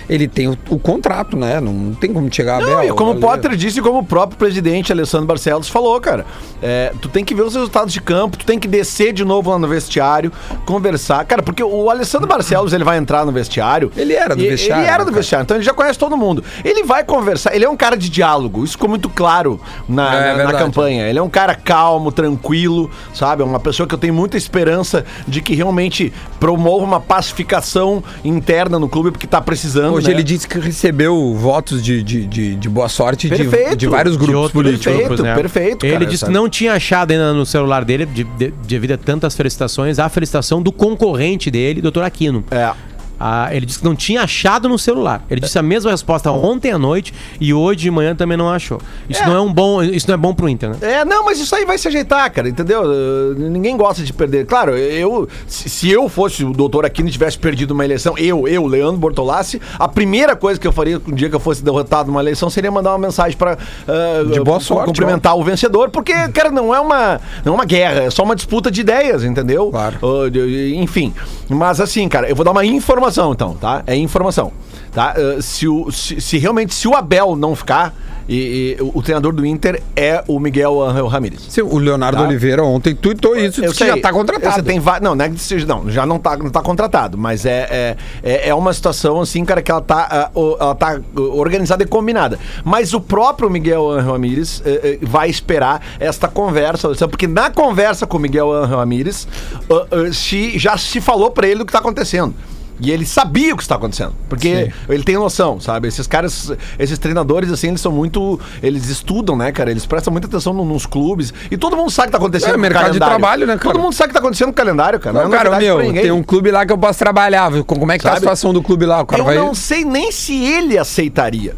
ele 0.09 0.27
tem 0.27 0.47
o, 0.47 0.57
o 0.69 0.77
contrato, 0.79 1.35
né? 1.37 1.59
Não 1.59 1.93
tem 1.93 2.13
como 2.13 2.31
chegar 2.33 2.61
a. 2.61 2.65
Não, 2.65 2.83
e 2.83 2.89
como 2.89 3.09
o 3.11 3.13
ali. 3.13 3.21
Potter 3.21 3.55
disse, 3.55 3.79
e 3.79 3.81
como 3.81 3.99
o 3.99 4.05
próprio 4.05 4.37
presidente 4.37 4.91
Alessandro 4.91 5.25
Barcelos 5.27 5.67
falou, 5.69 5.99
cara, 5.99 6.25
é, 6.61 6.91
tu 7.01 7.09
tem 7.09 7.23
que 7.23 7.33
ver 7.33 7.43
os 7.43 7.53
resultados 7.55 7.91
de 7.93 8.01
campo, 8.01 8.37
tu 8.37 8.45
tem 8.45 8.59
que 8.59 8.67
descer 8.67 9.13
de 9.13 9.23
novo 9.25 9.49
lá 9.51 9.57
no 9.59 9.67
vestiário, 9.67 10.31
conversar. 10.65 11.25
Cara, 11.25 11.41
porque 11.43 11.63
o 11.63 11.89
Alessandro 11.89 12.27
Barcelos, 12.27 12.73
ele 12.73 12.83
vai 12.83 12.97
entrar 12.97 13.25
no 13.25 13.31
vestiário. 13.31 13.91
Ele 13.95 14.13
era 14.13 14.35
do 14.35 14.43
e- 14.43 14.49
vestiário, 14.49 14.83
Ele 14.83 14.87
era 14.89 14.97
né, 14.99 15.03
do 15.05 15.11
cara? 15.11 15.17
vestiário, 15.17 15.43
então 15.43 15.57
ele 15.57 15.63
já 15.63 15.73
conhece 15.73 15.97
todo 15.99 16.15
mundo. 16.17 16.43
Ele 16.63 16.83
vai 16.83 17.03
conversar, 17.03 17.55
ele 17.55 17.65
é 17.65 17.69
um 17.69 17.77
cara 17.77 17.95
de 17.97 18.09
diálogo, 18.09 18.63
isso 18.63 18.73
ficou 18.73 18.89
muito 18.89 19.09
claro 19.09 19.59
na, 19.87 20.07
É, 20.15 20.19
na- 20.19 20.27
na 20.27 20.33
verdade. 20.43 20.57
campanha. 20.65 21.07
Ele 21.07 21.19
é 21.19 21.21
um 21.21 21.29
cara 21.29 21.55
calmo, 21.55 22.11
tranquilo, 22.11 22.89
sabe? 23.13 23.41
É 23.41 23.45
uma 23.45 23.59
pessoa 23.59 23.87
que 23.87 23.93
eu 23.93 23.99
tenho 23.99 24.13
muita 24.13 24.37
esperança 24.37 25.05
de 25.27 25.41
que 25.41 25.55
realmente 25.55 26.13
promova 26.39 26.83
uma 26.83 26.99
pacificação 26.99 28.03
interna 28.23 28.77
no 28.79 28.87
clube, 28.87 29.11
porque 29.11 29.27
tá 29.27 29.41
precisando. 29.41 29.94
Hoje 29.97 30.07
né? 30.07 30.13
ele 30.13 30.23
disse 30.23 30.47
que 30.47 30.59
recebeu 30.59 31.33
votos 31.35 31.83
de, 31.83 32.01
de, 32.03 32.25
de, 32.25 32.55
de 32.55 32.69
boa 32.69 32.87
sorte 32.89 33.29
de, 33.29 33.75
de 33.75 33.87
vários 33.87 34.17
De 34.17 34.19
grupos 34.25 34.35
outros 34.35 34.51
políticos. 34.51 34.93
Perfeito, 35.21 35.35
perfeito, 35.35 35.85
Ele 35.85 35.93
cara, 35.93 36.05
disse 36.05 36.19
sabe? 36.21 36.31
que 36.33 36.37
não 36.39 36.49
tinha 36.49 36.73
achado 36.73 37.11
ainda 37.11 37.33
no 37.33 37.45
celular 37.45 37.83
dele, 37.85 38.05
de- 38.05 38.23
de- 38.23 38.53
devido 38.67 38.91
a 38.91 38.97
tantas 38.97 39.35
felicitações, 39.35 39.99
a 39.99 40.07
felicitação 40.09 40.61
do 40.61 40.71
concorrente 40.71 41.49
dele, 41.51 41.81
Dr. 41.81 42.01
Aquino. 42.03 42.43
É. 42.51 42.71
Ah, 43.19 43.49
ele 43.51 43.65
disse 43.65 43.79
que 43.79 43.85
não 43.85 43.95
tinha 43.95 44.21
achado 44.23 44.67
no 44.67 44.77
celular. 44.77 45.23
Ele 45.29 45.41
disse 45.41 45.57
a 45.57 45.61
mesma 45.61 45.91
resposta 45.91 46.31
ontem 46.31 46.71
à 46.71 46.77
noite 46.77 47.13
e 47.39 47.53
hoje 47.53 47.81
de 47.81 47.91
manhã 47.91 48.15
também 48.15 48.37
não 48.37 48.49
achou. 48.49 48.79
Isso 49.09 49.21
É. 49.23 49.25
não 49.25 49.35
é 49.35 49.41
um 49.41 49.51
bom, 49.53 49.81
isso 49.83 50.07
não 50.07 50.15
é 50.15 50.17
bom 50.17 50.33
pro 50.33 50.49
Inter, 50.49 50.69
né? 50.71 50.77
É, 50.81 51.05
não, 51.05 51.23
mas 51.25 51.39
isso 51.39 51.55
aí 51.55 51.65
vai 51.65 51.77
se 51.77 51.87
ajeitar, 51.87 52.29
cara, 52.31 52.49
entendeu? 52.49 52.83
Uh, 52.83 53.35
Ninguém 53.37 53.77
gosta 53.77 54.03
de 54.03 54.11
perder. 54.11 54.45
Claro, 54.45 54.75
eu, 54.77 55.27
se 55.47 55.69
se 55.69 55.89
eu 55.91 56.09
fosse 56.09 56.43
o 56.43 56.51
doutor 56.51 56.85
Aquino 56.85 57.07
e 57.09 57.11
tivesse 57.11 57.37
perdido 57.37 57.71
uma 57.71 57.85
eleição, 57.85 58.17
eu, 58.17 58.47
eu, 58.47 58.65
Leandro 58.65 58.97
Bortolassi, 58.97 59.61
a 59.77 59.87
primeira 59.87 60.35
coisa 60.35 60.59
que 60.59 60.67
eu 60.67 60.71
faria 60.71 61.01
um 61.07 61.13
dia 61.13 61.29
que 61.29 61.35
eu 61.35 61.39
fosse 61.39 61.63
derrotado 61.63 62.07
numa 62.07 62.21
eleição 62.21 62.49
seria 62.49 62.71
mandar 62.71 62.91
uma 62.91 62.97
mensagem 62.99 63.37
pra 63.37 63.55
uh, 63.55 64.29
De 64.31 64.39
boa 64.41 64.59
sorte, 64.59 64.85
cumprimentar 64.87 65.37
o 65.37 65.43
vencedor, 65.43 65.89
porque, 65.89 66.13
cara, 66.29 66.49
não 66.51 66.73
é 66.73 66.79
uma, 66.79 67.19
não 67.43 67.53
é 67.53 67.55
uma 67.55 67.65
guerra, 67.65 68.03
é 68.03 68.09
só 68.09 68.23
uma 68.23 68.35
disputa 68.35 68.71
de 68.71 68.81
ideias, 68.81 69.23
entendeu? 69.23 69.69
Claro. 69.69 69.97
Uh, 70.01 70.75
enfim, 70.75 71.13
mas 71.49 71.79
assim, 71.79 72.07
cara, 72.09 72.27
eu 72.29 72.35
vou 72.35 72.43
dar 72.43 72.51
uma 72.51 72.65
informação 72.65 73.04
então, 73.31 73.55
tá? 73.55 73.83
É 73.87 73.95
informação, 73.95 74.51
tá? 74.91 75.15
Uh, 75.17 75.41
se, 75.41 75.67
o, 75.67 75.91
se, 75.91 76.19
se 76.21 76.37
realmente, 76.37 76.73
se 76.73 76.87
o 76.87 76.95
Abel 76.95 77.35
não 77.35 77.55
ficar, 77.55 77.93
e, 78.27 78.77
e 78.79 78.81
o, 78.81 78.91
o 78.99 79.01
treinador 79.01 79.33
do 79.33 79.45
Inter 79.45 79.81
é 79.95 80.23
o 80.27 80.39
Miguel 80.39 80.81
Angel 80.81 81.07
Ramírez. 81.07 81.41
Sim, 81.49 81.61
o 81.61 81.77
Leonardo 81.77 82.17
Tá. 82.17 82.23
Oliveira 82.23 82.63
ontem 82.63 82.95
tuitou 82.95 83.35
isso, 83.35 83.63
Eu 83.63 83.71
disse 83.71 83.83
que 83.83 83.87
já 83.87 83.97
tá 83.99 84.11
contratado. 84.11 84.63
Tem 84.63 84.81
não, 85.01 85.15
não 85.15 85.25
é 85.25 85.29
que 85.29 85.37
seja, 85.39 85.65
não, 85.65 85.89
já 85.89 86.05
não 86.05 86.17
tá, 86.17 86.37
não 86.37 86.49
tá 86.49 86.61
contratado, 86.61 87.17
mas 87.17 87.45
é, 87.45 87.67
é, 87.69 87.97
é, 88.23 88.49
é 88.49 88.55
uma 88.55 88.73
situação 88.73 89.21
assim, 89.21 89.43
cara, 89.43 89.61
que 89.61 89.69
ela 89.69 89.81
tá, 89.81 90.07
ah, 90.09 90.39
o- 90.39 90.57
ela 90.59 90.75
tá 90.75 90.99
uh, 91.15 91.37
organizada 91.37 91.83
e 91.83 91.85
combinada. 91.85 92.39
Mas 92.63 92.93
o 92.93 93.01
próprio 93.01 93.49
Miguel 93.49 93.91
Angel 93.91 94.11
Ramírez 94.13 94.61
eh, 94.65 94.79
eh, 94.83 94.99
vai 95.01 95.29
esperar 95.29 95.81
esta 95.99 96.27
conversa, 96.27 96.89
porque 97.07 97.27
na 97.27 97.49
conversa 97.49 98.07
com 98.07 98.17
o 98.17 98.19
Miguel 98.19 98.51
Angel 98.51 98.77
Ramírez 98.77 99.27
ah, 99.69 99.87
ah, 99.91 100.13
se, 100.13 100.57
já 100.57 100.77
se 100.77 101.01
falou 101.01 101.31
pra 101.31 101.47
ele 101.47 101.59
do 101.59 101.65
que 101.65 101.71
tá 101.71 101.79
acontecendo. 101.79 102.33
E 102.79 102.91
ele 102.91 103.05
sabia 103.05 103.53
o 103.53 103.57
que 103.57 103.63
está 103.63 103.75
acontecendo. 103.75 104.13
Porque 104.27 104.69
ele 104.89 105.03
tem 105.03 105.15
noção, 105.15 105.59
sabe? 105.59 105.87
Esses 105.87 106.05
caras, 106.07 106.51
esses 106.77 106.97
treinadores, 106.99 107.51
assim, 107.51 107.69
eles 107.69 107.79
são 107.81 107.91
muito. 107.91 108.39
Eles 108.61 108.89
estudam, 108.89 109.37
né, 109.37 109.51
cara? 109.51 109.71
Eles 109.71 109.85
prestam 109.85 110.11
muita 110.11 110.27
atenção 110.27 110.53
no- 110.53 110.65
nos 110.65 110.85
clubes. 110.85 111.33
E 111.49 111.55
todo 111.57 111.77
mundo 111.77 111.89
sabe 111.89 112.07
o 112.07 112.11
que 112.11 112.15
está 112.15 112.17
acontecendo 112.17 112.55
É, 112.55 112.57
mercado 112.57 112.91
de 112.91 112.99
calendário. 112.99 113.17
trabalho, 113.19 113.47
né, 113.47 113.57
cara? 113.57 113.73
Todo 113.73 113.81
mundo 113.81 113.93
sabe 113.93 114.07
o 114.07 114.09
que 114.09 114.11
está 114.17 114.19
acontecendo 114.19 114.47
com 114.47 114.51
o 114.51 114.55
calendário, 114.55 114.99
cara. 114.99 115.13
Não, 115.13 115.21
é 115.27 115.29
cara, 115.29 115.43
novidade 115.51 115.65
meu, 115.65 115.75
pra 115.77 115.85
ninguém. 115.85 116.01
tem 116.03 116.11
um 116.11 116.23
clube 116.23 116.51
lá 116.51 116.65
que 116.65 116.73
eu 116.73 116.77
posso 116.77 116.99
trabalhar. 116.99 117.49
Como 117.63 117.91
é 117.91 117.97
que 117.97 118.03
tá 118.03 118.09
a 118.09 118.13
Sabe? 118.13 118.19
situação 118.21 118.53
do 118.53 118.61
clube 118.61 118.85
lá? 118.85 119.01
O 119.01 119.05
cara 119.05 119.21
Eu 119.21 119.25
vai... 119.25 119.35
não 119.37 119.53
sei 119.55 119.85
nem 119.85 120.11
se 120.11 120.35
ele 120.43 120.77
aceitaria 120.77 121.55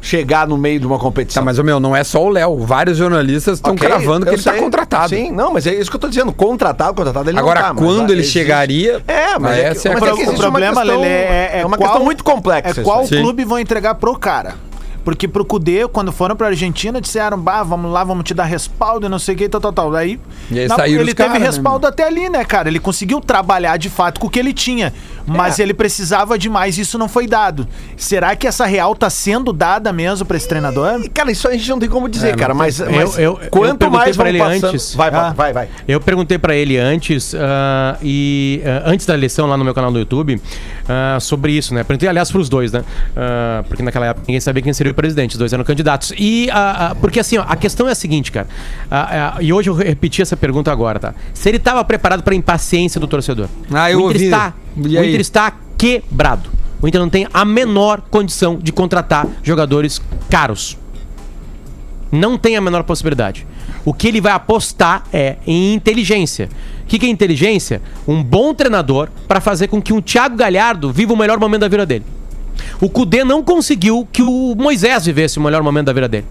chegar 0.00 0.46
no 0.46 0.56
meio 0.56 0.80
de 0.80 0.86
uma 0.86 0.98
competição. 0.98 1.42
Tá, 1.42 1.44
mas, 1.44 1.58
meu, 1.58 1.78
não 1.78 1.94
é 1.94 2.02
só 2.02 2.24
o 2.24 2.28
Léo. 2.28 2.58
Vários 2.58 2.96
jornalistas 2.96 3.58
estão 3.58 3.74
Ok, 3.74 3.86
cravando 3.86 4.24
que 4.24 4.30
eu 4.32 4.36
ele 4.36 4.42
tá 4.42 4.52
sei. 4.52 4.60
contratado. 4.60 5.08
Sim, 5.10 5.30
não, 5.30 5.52
mas 5.52 5.66
é 5.66 5.74
isso 5.74 5.90
que 5.90 5.96
eu 5.96 6.00
tô 6.00 6.08
dizendo. 6.08 6.32
Contratado, 6.32 6.94
contratado, 6.94 7.28
ele 7.30 7.38
Agora, 7.38 7.60
não 7.60 7.68
tá. 7.68 7.74
quando 7.74 8.08
ah, 8.10 8.12
ele 8.12 8.20
existe- 8.22 8.38
chegaria... 8.38 9.02
É, 9.06 9.38
mas, 9.38 9.58
é, 9.58 9.62
essa 9.68 9.88
é 9.88 9.92
mas 9.92 10.02
questão. 10.02 10.18
é 10.22 10.24
que 10.24 10.30
o 10.30 10.36
problema, 10.36 10.80
questão, 10.80 11.00
Lelê, 11.00 11.12
é, 11.12 11.50
é 11.60 11.66
uma 11.66 11.76
qual- 11.76 11.88
questão 11.90 12.04
muito 12.04 12.24
complexa. 12.24 12.80
É 12.80 12.84
qual 12.84 13.06
clube 13.06 13.44
vão 13.44 13.58
entregar 13.58 13.94
pro 13.96 14.18
cara. 14.18 14.54
Porque 15.04 15.26
pro 15.26 15.44
Cudê, 15.44 15.88
quando 15.88 16.12
foram 16.12 16.36
pra 16.36 16.48
Argentina, 16.48 17.00
disseram, 17.00 17.38
bah, 17.38 17.62
vamos 17.62 17.90
lá, 17.90 18.04
vamos 18.04 18.24
te 18.24 18.34
dar 18.34 18.44
respaldo 18.44 19.06
e 19.06 19.08
não 19.08 19.18
sei 19.18 19.34
o 19.34 19.38
que, 19.38 19.48
tal, 19.48 19.60
tal, 19.60 19.72
tal. 19.72 19.94
Aí, 19.94 20.20
E 20.50 20.58
aí 20.60 20.68
na- 20.68 20.86
ele 20.88 20.98
teve 20.98 21.14
caras, 21.14 21.38
né, 21.40 21.46
respaldo 21.46 21.86
até 21.86 22.04
ali, 22.04 22.28
né, 22.28 22.44
cara? 22.44 22.68
Ele 22.68 22.78
conseguiu 22.78 23.20
trabalhar 23.20 23.76
de 23.76 23.88
fato 23.88 24.20
com 24.20 24.26
o 24.26 24.30
que 24.30 24.38
ele 24.38 24.52
tinha. 24.52 24.92
Mas 25.26 25.58
É. 25.58 25.62
ele 25.62 25.72
precisava 25.74 26.36
de 26.38 26.48
mais 26.50 26.76
e 26.76 26.80
isso 26.80 26.98
não 26.98 27.08
foi 27.08 27.26
dado. 27.26 27.66
Será 27.96 28.34
que 28.34 28.46
essa 28.46 28.66
real 28.66 28.94
tá 28.96 29.08
sendo 29.08 29.52
dada 29.52 29.92
mesmo 29.92 30.26
pra 30.26 30.36
esse 30.36 30.48
treinador? 30.48 31.00
E, 31.04 31.08
Cara, 31.08 31.30
isso 31.30 31.46
a 31.46 31.52
gente 31.52 31.68
não 31.70 31.78
tem 31.78 31.88
como 31.88 32.08
dizer, 32.08 32.34
É, 32.34 32.36
cara, 32.36 32.52
mas, 32.54 32.80
Eu- 32.80 32.90
mas 32.90 33.16
eu- 33.18 33.22
eu 33.40 33.50
quanto 33.50 33.78
perguntei 33.78 33.88
mais 33.88 34.16
pra 34.16 34.28
ele 34.28 34.38
passando... 34.38 34.64
antes. 34.70 34.94
Vai, 34.94 35.10
vai, 35.10 35.20
Ah. 35.20 35.32
vai, 35.32 35.52
vai. 35.52 35.68
Eu 35.86 36.00
perguntei 36.00 36.38
pra 36.38 36.54
ele 36.54 36.76
antes, 36.78 37.34
ah, 37.34 37.96
e 38.02 38.60
ah, 38.64 38.82
antes 38.90 39.06
da 39.06 39.14
eleição 39.14 39.46
lá 39.46 39.56
no 39.56 39.64
meu 39.64 39.74
canal 39.74 39.92
do 39.92 39.98
YouTube, 39.98 40.40
ah, 40.88 41.18
sobre 41.20 41.52
isso, 41.52 41.74
né? 41.74 41.84
Perguntei, 41.84 42.08
aliás, 42.08 42.30
pros 42.30 42.48
dois, 42.48 42.72
né? 42.72 42.82
Porque 43.68 43.82
naquela 43.82 44.06
época 44.06 44.24
ninguém 44.26 44.40
sabia 44.40 44.62
quem 44.62 44.72
seria 44.72 44.89
o 44.92 44.94
presidente, 44.94 45.32
os 45.32 45.38
dois 45.38 45.52
eram 45.52 45.64
candidatos. 45.64 46.12
E, 46.18 46.48
porque 47.00 47.20
assim, 47.20 47.38
ó, 47.38 47.44
a 47.46 47.56
questão 47.56 47.88
é 47.88 47.92
a 47.92 47.94
seguinte, 47.94 48.30
cara, 48.32 48.46
e 49.40 49.52
hoje 49.52 49.70
eu 49.70 49.74
repeti 49.74 50.22
essa 50.22 50.36
pergunta 50.36 50.70
agora, 50.70 50.98
tá? 50.98 51.14
Se 51.34 51.48
ele 51.48 51.58
tava 51.58 51.84
preparado 51.84 52.22
pra 52.22 52.34
impaciência 52.34 53.00
do 53.00 53.06
torcedor. 53.06 53.48
Ah, 53.72 53.90
eu 53.90 53.98
o 53.98 54.10
Inter 54.10 54.14
ouvi. 54.14 54.24
está, 54.24 54.54
E 54.76 54.98
o? 54.98 55.04
Inter 55.04 55.20
está 55.20 55.52
quebrado. 55.76 56.50
O 56.82 56.88
Inter 56.88 57.00
não 57.00 57.10
tem 57.10 57.26
a 57.32 57.44
menor 57.44 58.00
condição 58.10 58.58
de 58.58 58.72
contratar 58.72 59.26
jogadores 59.42 60.00
caros. 60.30 60.78
Não 62.12 62.36
tem 62.36 62.56
a 62.56 62.60
menor 62.60 62.82
possibilidade. 62.82 63.46
O 63.84 63.94
que 63.94 64.08
ele 64.08 64.20
vai 64.20 64.32
apostar 64.32 65.04
é 65.12 65.36
em 65.46 65.74
inteligência. 65.74 66.48
O 66.82 66.86
que, 66.86 66.98
que 66.98 67.06
é 67.06 67.08
inteligência? 67.08 67.80
Um 68.06 68.22
bom 68.22 68.52
treinador 68.52 69.08
para 69.28 69.40
fazer 69.40 69.68
com 69.68 69.80
que 69.80 69.92
um 69.92 70.00
Thiago 70.00 70.36
Galhardo 70.36 70.92
viva 70.92 71.12
o 71.12 71.16
melhor 71.16 71.38
momento 71.38 71.60
da 71.60 71.68
vida 71.68 71.86
dele. 71.86 72.04
O 72.80 72.88
Cudê 72.88 73.24
não 73.24 73.42
conseguiu 73.42 74.06
que 74.12 74.22
o 74.22 74.54
Moisés 74.56 75.06
vivesse 75.06 75.38
o 75.38 75.42
melhor 75.42 75.62
momento 75.62 75.86
da 75.86 75.92
vida 75.92 76.08
dele. 76.08 76.26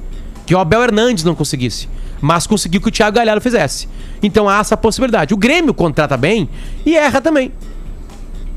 Que 0.45 0.55
o 0.55 0.59
Abel 0.59 0.83
Hernandes 0.83 1.23
não 1.23 1.35
conseguisse. 1.35 1.87
Mas 2.21 2.47
conseguiu 2.47 2.81
que 2.81 2.89
o 2.89 2.91
Thiago 2.91 3.15
Galhardo 3.15 3.41
fizesse. 3.41 3.87
Então 4.21 4.49
há 4.49 4.59
essa 4.59 4.75
possibilidade. 4.75 5.33
O 5.33 5.37
Grêmio 5.37 5.73
contrata 5.73 6.17
bem 6.17 6.49
e 6.85 6.95
erra 6.95 7.21
também. 7.21 7.51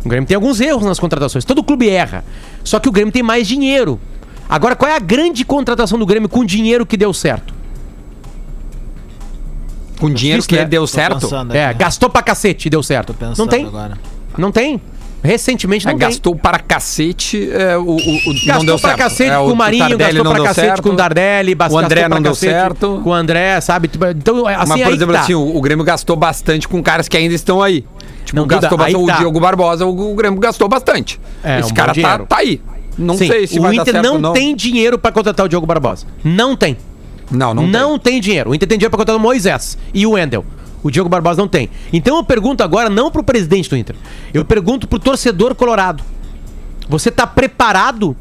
O 0.04 0.08
Grêmio 0.08 0.26
tem 0.26 0.34
alguns 0.34 0.60
erros 0.60 0.84
nas 0.84 0.98
contratações. 0.98 1.44
Todo 1.44 1.62
clube 1.62 1.88
erra. 1.88 2.24
Só 2.64 2.80
que 2.80 2.88
o 2.88 2.92
Grêmio 2.92 3.12
tem 3.12 3.22
mais 3.22 3.46
dinheiro. 3.46 4.00
Agora, 4.48 4.74
qual 4.74 4.90
é 4.90 4.96
a 4.96 4.98
grande 4.98 5.44
contratação 5.44 5.98
do 5.98 6.04
Grêmio 6.04 6.28
com 6.28 6.44
dinheiro 6.44 6.84
que 6.84 6.96
deu 6.96 7.12
certo? 7.12 7.54
Com 9.98 10.10
dinheiro 10.10 10.40
Difícil, 10.40 10.48
que 10.48 10.56
né? 10.56 10.68
deu 10.68 10.86
certo. 10.86 11.28
É, 11.52 11.72
gastou 11.72 12.10
pra 12.10 12.22
cacete 12.22 12.66
e 12.66 12.70
deu 12.70 12.82
certo. 12.82 13.14
Não 13.38 13.46
tem. 13.46 13.64
agora. 13.64 13.96
Não 14.36 14.50
tem. 14.50 14.80
Recentemente 15.22 15.84
não 15.86 15.92
É, 15.92 15.96
tem. 15.96 16.08
gastou 16.08 16.34
para 16.34 16.58
cacete. 16.58 17.48
É, 17.52 17.76
o, 17.76 17.82
o, 17.82 17.94
o- 17.94 17.98
Gastou 18.44 18.54
não 18.54 18.64
deu 18.64 18.78
pra 18.78 18.88
certo. 18.90 18.98
cacete 18.98 19.30
É, 19.30 19.36
com 19.36 19.44
o 19.52 19.56
Marinho, 19.56 19.88
Tardelli 19.88 19.98
gastou 20.12 20.24
pra 20.24 20.34
deu 20.34 20.44
cacete 20.44 20.66
certo. 20.66 20.82
com 20.82 20.88
o 20.88 20.96
Dardelli, 20.96 21.56
O 21.70 21.78
André 21.78 22.08
não 22.08 22.20
deu 22.22 22.34
certo. 22.34 23.00
Com 23.04 23.10
o 23.10 23.14
André, 23.14 23.60
sabe? 23.60 23.86
Tipo, 23.88 24.06
Então, 24.06 24.46
assim, 24.48 24.68
Mas, 24.68 24.82
por 24.82 24.92
exemplo, 24.92 25.14
tá. 25.14 25.20
assim, 25.20 25.34
o, 25.34 25.56
o 25.56 25.60
Grêmio 25.60 25.84
gastou 25.84 26.16
bastante 26.16 26.66
com 26.66 26.82
caras 26.82 27.08
que 27.08 27.16
ainda 27.16 27.34
estão 27.34 27.62
aí. 27.62 27.84
Tipo, 28.24 28.36
Não, 28.40 28.46
gastou 28.46 28.70
Duda, 28.70 28.84
bastante. 28.84 29.06
tá. 29.06 29.14
O 29.14 29.18
Diogo 29.18 29.40
Barbosa, 29.40 29.86
o, 29.86 30.14
Grêmio 30.14 30.40
gastou 30.40 30.68
bastante. 30.68 31.20
É, 31.44 31.60
Esse 31.60 31.70
um 31.70 31.74
cara 31.74 31.94
tá, 31.94 32.18
tá 32.20 32.36
aí. 32.38 32.60
Não 32.98 33.16
Sim, 33.16 33.26
sei 33.28 33.46
se 33.46 33.58
o 33.58 33.62
vai 33.62 33.74
dar 33.76 33.82
Inter 33.82 33.94
certo 33.94 34.18
não, 34.18 34.32
tem 34.32 34.54
dinheiro 34.56 34.98
pra 34.98 35.10
contratar 35.12 35.46
o 35.46 35.48
Diogo 35.48 35.66
Barbosa. 35.66 36.04
Não 36.24 36.54
tem. 36.56 36.76
Não, 37.30 37.54
não, 37.54 37.66
Não, 37.66 37.98
tem. 37.98 38.20
dinheiro. 38.20 38.50
O 38.50 38.54
Inter 38.54 38.68
tem 38.68 38.76
dinheiro 38.76 38.90
pra 38.90 38.98
contratar 38.98 39.16
o 39.16 39.20
Moisés 39.20 39.78
e 39.94 40.04
o 40.06 40.10
Wendel. 40.10 40.44
O 40.82 40.90
Diogo 40.90 41.08
Barbosa 41.08 41.40
não 41.40 41.48
tem. 41.48 41.70
Então 41.92 42.16
eu 42.16 42.24
pergunto 42.24 42.62
agora 42.62 42.90
não 42.90 43.10
pro 43.10 43.22
presidente 43.22 43.68
do 43.70 43.76
Inter. 43.76 43.94
Eu 44.34 44.44
pergunto 44.44 44.88
pro 44.88 44.98
torcedor 44.98 45.54
colorado. 45.54 46.02
Você 46.88 47.10
tá 47.10 47.26
preparado 47.26 48.16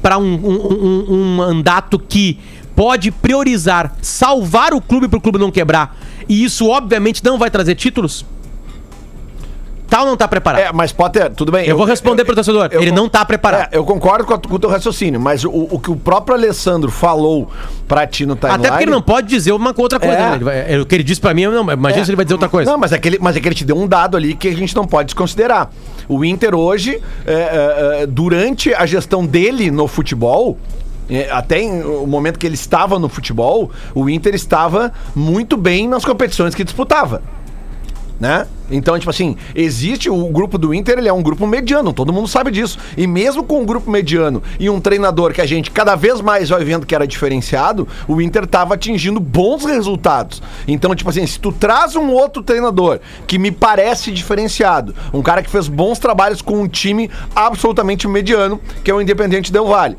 para 0.00 0.18
um, 0.18 0.34
um, 0.34 0.72
um- 0.72 1.14
um 1.14 1.36
mandato 1.36 1.98
que 1.98 2.38
pode 2.76 3.10
priorizar 3.10 3.94
salvar 4.02 4.72
o 4.74 4.80
clube 4.80 5.08
pro 5.08 5.20
clube 5.20 5.38
não 5.38 5.50
quebrar? 5.50 5.96
E 6.28 6.42
isso 6.44 6.68
obviamente 6.68 7.22
não 7.24 7.38
vai 7.38 7.50
trazer 7.50 7.74
títulos? 7.74 8.24
Ou 9.96 10.06
não 10.06 10.16
tá 10.16 10.26
preparado? 10.26 10.60
É, 10.60 10.72
mas 10.72 10.90
Potter, 10.90 11.30
tudo 11.34 11.52
bem. 11.52 11.66
eu, 11.68 11.76
vou 11.76 11.86
responder 11.86 12.24
pro 12.24 12.34
torcedor. 12.34 12.68
eu- 12.72 12.82
Ele 12.82 12.90
não 12.90 13.08
tá 13.08 13.24
preparado. 13.24 13.72
É, 13.72 13.76
eu 13.78 13.84
concordo 13.84 14.24
com, 14.24 14.34
a- 14.34 14.38
com 14.38 14.54
o 14.54 14.58
teu 14.58 14.68
raciocínio, 14.68 15.20
mas 15.20 15.44
o, 15.44 15.50
o 15.50 15.78
que 15.78 15.88
o 15.90 15.94
próprio 15.96 16.34
Alessandro 16.36 16.90
falou 16.90 17.48
pra 17.86 18.04
ti 18.06 18.26
no 18.26 18.34
timeline... 18.34 18.58
Até 18.60 18.68
porque 18.70 18.84
ele 18.84 18.90
não 18.90 19.00
pode 19.02 19.28
dizer 19.28 19.52
uma 19.52 19.72
outra 19.76 20.00
coisa. 20.00 20.14
É. 20.14 20.38
né? 20.38 20.64
Ele 20.68 20.74
é, 20.74 20.80
o 20.80 20.86
que 20.86 20.94
ele 20.96 21.04
disse 21.04 21.20
pra 21.20 21.32
mim, 21.32 21.42
eu 21.42 21.52
não, 21.52 21.70
imagina 21.72 22.02
É. 22.02 22.04
se 22.04 22.10
ele 22.10 22.16
vai 22.16 22.24
dizer 22.24 22.34
outra 22.34 22.48
coisa. 22.48 22.68
Não, 22.70 22.76
mas 22.78 22.90
é, 22.92 22.98
que 22.98 23.08
ele, 23.08 23.18
mas 23.20 23.36
é 23.36 23.40
que 23.40 23.46
ele 23.46 23.54
te 23.54 23.64
deu 23.64 23.76
um 23.76 23.86
dado 23.86 24.16
ali 24.16 24.34
que 24.34 24.48
a 24.48 24.54
gente 24.56 24.74
não 24.74 24.84
pode 24.86 25.06
desconsiderar. 25.06 25.70
O 26.08 26.24
Inter 26.24 26.56
hoje, 26.56 27.00
é, 27.24 27.32
é, 27.32 28.02
é, 28.02 28.06
durante 28.06 28.74
a 28.74 28.84
gestão 28.86 29.24
dele 29.24 29.70
no 29.70 29.86
futebol, 29.86 30.58
até 31.30 31.60
em- 31.60 31.82
o 31.82 32.06
momento 32.06 32.38
que 32.38 32.46
ele 32.46 32.54
estava 32.56 32.98
no 32.98 33.08
futebol, 33.08 33.70
o 33.94 34.08
Inter 34.10 34.34
estava 34.34 34.92
muito 35.14 35.56
bem 35.56 35.86
nas 35.86 36.04
competições 36.04 36.54
que 36.54 36.64
disputava. 36.64 37.22
Né? 38.18 38.46
Então, 38.70 38.98
tipo 38.98 39.10
assim, 39.10 39.36
existe 39.54 40.08
o 40.08 40.26
grupo 40.28 40.56
do 40.56 40.72
Inter, 40.72 40.98
ele 40.98 41.08
é 41.08 41.12
um 41.12 41.22
grupo 41.22 41.46
mediano, 41.46 41.92
todo 41.92 42.12
mundo 42.12 42.28
sabe 42.28 42.50
disso. 42.50 42.78
E 42.96 43.06
mesmo 43.06 43.42
com 43.44 43.60
um 43.60 43.66
grupo 43.66 43.90
mediano 43.90 44.42
e 44.58 44.70
um 44.70 44.80
treinador 44.80 45.32
que 45.32 45.40
a 45.40 45.46
gente 45.46 45.70
cada 45.70 45.94
vez 45.96 46.20
mais 46.20 46.48
vai 46.48 46.64
vendo 46.64 46.86
que 46.86 46.94
era 46.94 47.06
diferenciado, 47.06 47.86
o 48.08 48.20
Inter 48.22 48.46
tava 48.46 48.74
atingindo 48.74 49.20
bons 49.20 49.64
resultados. 49.64 50.42
Então, 50.66 50.94
tipo 50.94 51.10
assim, 51.10 51.26
se 51.26 51.38
tu 51.38 51.52
traz 51.52 51.96
um 51.96 52.10
outro 52.10 52.42
treinador 52.42 53.00
que 53.26 53.38
me 53.38 53.50
parece 53.50 54.10
diferenciado, 54.10 54.94
um 55.12 55.20
cara 55.20 55.42
que 55.42 55.50
fez 55.50 55.68
bons 55.68 55.98
trabalhos 55.98 56.40
com 56.40 56.60
um 56.60 56.68
time 56.68 57.10
absolutamente 57.34 58.08
mediano, 58.08 58.60
que 58.82 58.90
é 58.90 58.94
o 58.94 59.00
Independente 59.00 59.52
Del 59.52 59.66
Vale. 59.66 59.96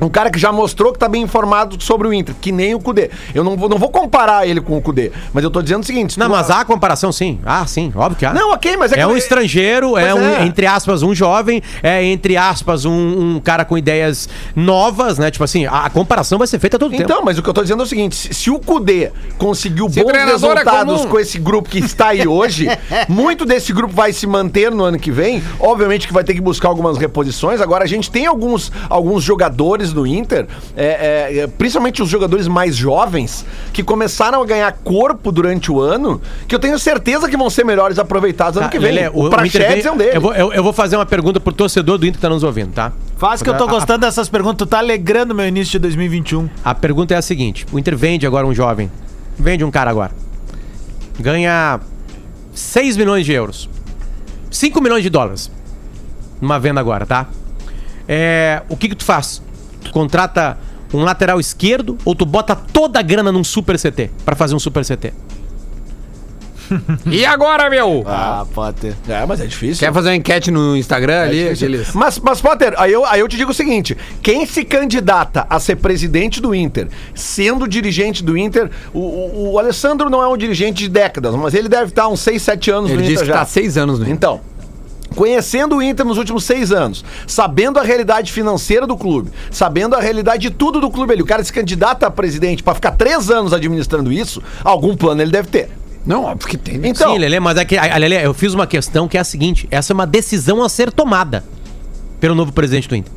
Um 0.00 0.08
cara 0.08 0.30
que 0.30 0.38
já 0.38 0.50
mostrou 0.52 0.92
que 0.92 0.98
tá 0.98 1.08
bem 1.08 1.22
informado 1.22 1.80
sobre 1.82 2.08
o 2.08 2.12
Inter, 2.12 2.34
que 2.40 2.50
nem 2.52 2.74
o 2.74 2.80
Cudê. 2.80 3.10
Eu 3.34 3.44
não 3.44 3.56
vou, 3.56 3.68
não 3.68 3.78
vou 3.78 3.88
comparar 3.90 4.46
ele 4.46 4.60
com 4.60 4.76
o 4.76 4.82
Cudê, 4.82 5.12
mas 5.32 5.42
eu 5.44 5.50
tô 5.50 5.62
dizendo 5.62 5.82
o 5.82 5.86
seguinte: 5.86 6.14
se 6.14 6.18
Não, 6.18 6.26
tu- 6.26 6.32
mas 6.32 6.50
há 6.50 6.64
comparação 6.64 7.12
sim. 7.12 7.38
Ah, 7.44 7.64
sim, 7.66 7.92
óbvio 7.94 8.18
que 8.18 8.26
há. 8.26 8.32
Não, 8.34 8.52
ok, 8.52 8.76
mas 8.76 8.92
é 8.92 8.96
é, 9.00 9.06
que- 9.06 9.12
um 9.12 9.16
estrangeiro, 9.16 9.96
é, 9.96 10.10
Pois 10.10 10.22
um, 10.24 10.26
é. 10.28 10.44
entre 10.46 10.66
aspas, 10.66 11.02
um 11.02 11.14
jovem, 11.14 11.62
é, 11.82 12.04
entre 12.04 12.36
aspas, 12.36 12.84
um, 12.84 13.36
um 13.36 13.40
cara 13.40 13.64
com 13.64 13.78
ideias 13.78 14.28
novas, 14.54 15.18
né? 15.18 15.30
Tipo 15.30 15.44
assim, 15.44 15.66
a, 15.66 15.84
a 15.86 15.90
comparação 15.90 16.38
vai 16.38 16.46
ser 16.46 16.58
feita 16.58 16.78
todo 16.78 16.90
tempo. 16.90 17.02
Então, 17.02 17.22
mas 17.24 17.38
o 17.38 17.42
que 17.42 17.48
eu 17.48 17.54
tô 17.54 17.62
dizendo 17.62 17.82
é 17.82 17.86
o 17.86 17.88
seguinte: 17.88 18.14
se, 18.16 18.34
se 18.34 18.50
o 18.50 18.58
Cudê 18.58 19.10
conseguiu 19.38 19.88
Se 19.88 20.02
bons 20.02 20.10
é 20.12 20.24
resultados 20.24 20.98
comum. 21.02 21.10
com 21.10 21.18
esse 21.20 21.38
grupo 21.38 21.68
que 21.68 21.78
está 21.78 22.08
aí 22.08 22.26
hoje, 22.26 22.66
muito 23.08 23.44
desse 23.44 23.72
grupo 23.72 23.94
vai 23.94 24.12
se 24.12 24.26
manter 24.26 24.70
no 24.70 24.84
ano 24.84 24.98
que 24.98 25.10
vem. 25.10 25.42
Obviamente 25.60 26.06
que 26.06 26.12
vai 26.12 26.24
ter 26.24 26.34
que 26.34 26.40
buscar 26.40 26.68
algumas 26.68 26.98
reposições. 26.98 27.60
Agora, 27.60 27.84
a 27.84 27.86
gente 27.86 28.10
tem 28.10 28.26
alguns, 28.26 28.70
alguns 28.88 29.22
jogadores 29.22 29.83
no 29.92 30.06
Inter, 30.06 30.46
é, 30.76 30.84
é, 30.84 31.38
é, 31.38 31.46
principalmente 31.46 32.02
os 32.02 32.08
jogadores 32.08 32.48
mais 32.48 32.76
jovens, 32.76 33.44
que 33.72 33.82
começaram 33.82 34.40
a 34.42 34.46
ganhar 34.46 34.72
corpo 34.72 35.30
durante 35.30 35.70
o 35.70 35.80
ano, 35.80 36.20
que 36.46 36.54
eu 36.54 36.58
tenho 36.58 36.78
certeza 36.78 37.28
que 37.28 37.36
vão 37.36 37.50
ser 37.50 37.64
melhores 37.64 37.98
aproveitados 37.98 38.56
ano 38.56 38.66
Tá, 38.66 38.70
que 38.70 38.78
vem. 38.78 38.92
Lelê, 38.92 39.08
o 39.08 39.26
Inter 39.26 39.30
Praxedes 39.30 39.86
é 39.86 39.92
um 39.92 39.96
deles. 39.96 40.14
Eu 40.14 40.20
vou, 40.20 40.34
eu, 40.34 40.52
eu 40.52 40.62
vou 40.62 40.72
fazer 40.72 40.96
uma 40.96 41.06
pergunta 41.06 41.38
pro 41.40 41.52
torcedor 41.52 41.98
do 41.98 42.06
Inter 42.06 42.16
que 42.16 42.22
tá 42.22 42.28
nos 42.28 42.42
ouvindo, 42.42 42.72
tá? 42.72 42.92
Faz 43.16 43.42
que 43.42 43.48
eu 43.48 43.56
tô 43.56 43.66
gostando 43.66 44.00
dessas 44.00 44.28
perguntas. 44.28 44.58
Tu 44.58 44.66
tá 44.66 44.78
alegrando 44.78 45.34
meu 45.34 45.46
início 45.46 45.72
de 45.72 45.78
2021. 45.80 46.48
A 46.64 46.74
pergunta 46.74 47.14
é 47.14 47.16
a 47.16 47.22
seguinte: 47.22 47.66
o 47.72 47.78
Inter 47.78 47.96
vende 47.96 48.26
agora 48.26 48.46
um 48.46 48.54
jovem. 48.54 48.90
Vende 49.38 49.64
um 49.64 49.70
cara 49.70 49.90
agora. 49.90 50.12
Ganha 51.18 51.80
6 52.52 52.96
milhões 52.96 53.24
de 53.26 53.32
euros. 53.32 53.68
5 54.50 54.80
milhões 54.80 55.02
de 55.02 55.10
dólares. 55.10 55.50
Numa 56.40 56.58
venda 56.58 56.80
agora, 56.80 57.06
tá? 57.06 57.26
É, 58.06 58.62
o 58.68 58.76
que 58.76 58.88
que 58.88 58.94
tu 58.94 59.04
faz? 59.04 59.42
Tu 59.84 59.92
contrata 59.92 60.58
um 60.92 61.02
lateral 61.02 61.38
esquerdo 61.40 61.98
ou 62.04 62.14
tu 62.14 62.24
bota 62.24 62.54
toda 62.56 62.98
a 62.98 63.02
grana 63.02 63.30
num 63.32 63.44
super 63.44 63.78
CT 63.78 64.10
pra 64.24 64.34
fazer 64.36 64.54
um 64.54 64.58
super 64.60 64.84
CT? 64.84 65.12
E 67.06 67.24
agora, 67.26 67.68
meu? 67.68 68.02
Ah, 68.06 68.46
pode 68.54 68.78
ter. 68.78 68.96
É, 69.08 69.24
mas 69.26 69.40
é 69.40 69.46
difícil. 69.46 69.86
Quer 69.86 69.92
fazer 69.92 70.08
uma 70.08 70.16
enquete 70.16 70.50
no 70.50 70.74
Instagram 70.76 71.22
ali? 71.22 71.48
Aqueles... 71.48 71.92
Mas, 71.92 72.18
mas 72.18 72.40
Potter, 72.40 72.74
aí 72.78 72.90
eu, 72.92 73.04
aí 73.04 73.20
eu 73.20 73.28
te 73.28 73.36
digo 73.36 73.50
o 73.50 73.54
seguinte: 73.54 73.96
quem 74.22 74.46
se 74.46 74.64
candidata 74.64 75.46
a 75.48 75.60
ser 75.60 75.76
presidente 75.76 76.40
do 76.40 76.54
Inter, 76.54 76.88
sendo 77.14 77.68
dirigente 77.68 78.24
do 78.24 78.36
Inter, 78.36 78.70
o, 78.94 78.98
o, 78.98 79.52
o 79.52 79.58
Alessandro 79.58 80.08
não 80.08 80.22
é 80.22 80.28
um 80.28 80.36
dirigente 80.36 80.84
de 80.84 80.88
décadas, 80.88 81.34
mas 81.34 81.52
ele 81.54 81.68
deve 81.68 81.90
estar 81.90 82.08
uns 82.08 82.20
6, 82.20 82.42
7 82.42 82.70
anos 82.70 82.90
Ele 82.90 83.02
no 83.02 83.02
disse 83.02 83.14
Inter 83.14 83.24
que 83.26 83.28
já. 83.28 83.34
tá 83.34 83.42
há 83.42 83.46
seis 83.46 83.76
anos 83.76 83.98
no 83.98 84.04
Inter. 84.06 84.14
Então. 84.14 84.40
Conhecendo 85.14 85.76
o 85.76 85.82
Inter 85.82 86.04
nos 86.04 86.18
últimos 86.18 86.44
seis 86.44 86.72
anos, 86.72 87.04
sabendo 87.26 87.78
a 87.78 87.82
realidade 87.82 88.32
financeira 88.32 88.86
do 88.86 88.96
clube, 88.96 89.30
sabendo 89.50 89.94
a 89.94 90.00
realidade 90.00 90.48
de 90.48 90.50
tudo 90.50 90.80
do 90.80 90.90
clube 90.90 91.12
ali, 91.12 91.22
o 91.22 91.26
cara 91.26 91.42
se 91.44 91.52
candidata 91.52 92.06
a 92.06 92.10
presidente 92.10 92.62
pra 92.62 92.74
ficar 92.74 92.92
três 92.92 93.30
anos 93.30 93.52
administrando 93.52 94.12
isso, 94.12 94.42
algum 94.62 94.96
plano 94.96 95.22
ele 95.22 95.30
deve 95.30 95.48
ter. 95.48 95.70
Não, 96.04 96.24
óbvio 96.24 96.48
que 96.48 96.58
tem. 96.58 96.80
Então, 96.84 97.12
Sim, 97.14 97.18
Lelê, 97.18 97.40
mas 97.40 97.56
é 97.56 97.64
que, 97.64 97.78
a- 97.78 97.96
Lelê, 97.96 98.26
eu 98.26 98.34
fiz 98.34 98.52
uma 98.52 98.66
questão 98.66 99.08
que 99.08 99.16
é 99.16 99.20
a 99.20 99.24
seguinte: 99.24 99.66
essa 99.70 99.92
é 99.92 99.94
uma 99.94 100.06
decisão 100.06 100.62
a 100.62 100.68
ser 100.68 100.92
tomada 100.92 101.42
pelo 102.20 102.34
novo 102.34 102.52
presidente 102.52 102.88
do 102.88 102.96
Inter. 102.96 103.12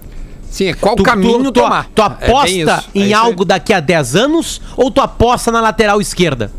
Sim, 0.50 0.68
é 0.68 0.74
qual 0.74 0.96
Tu, 0.96 1.04
caminho 1.04 1.39
tu, 1.39 1.51
tu, 1.51 1.62
tomar. 1.62 1.89
tu 1.94 2.01
É 2.01 2.08
bem 2.10 2.18
aposta 2.30 2.50
isso, 2.50 2.70
é 2.70 2.84
em 2.96 3.04
aí. 3.04 3.13
algo 3.13 3.44
daqui 3.44 3.74
a 3.74 3.82
10 3.82 4.16
anos 4.16 4.62
ou 4.77 4.89
tu 4.89 5.01
aposta 5.01 5.51
na 5.51 5.60
lateral 5.60 6.00
esquerda? 6.00 6.50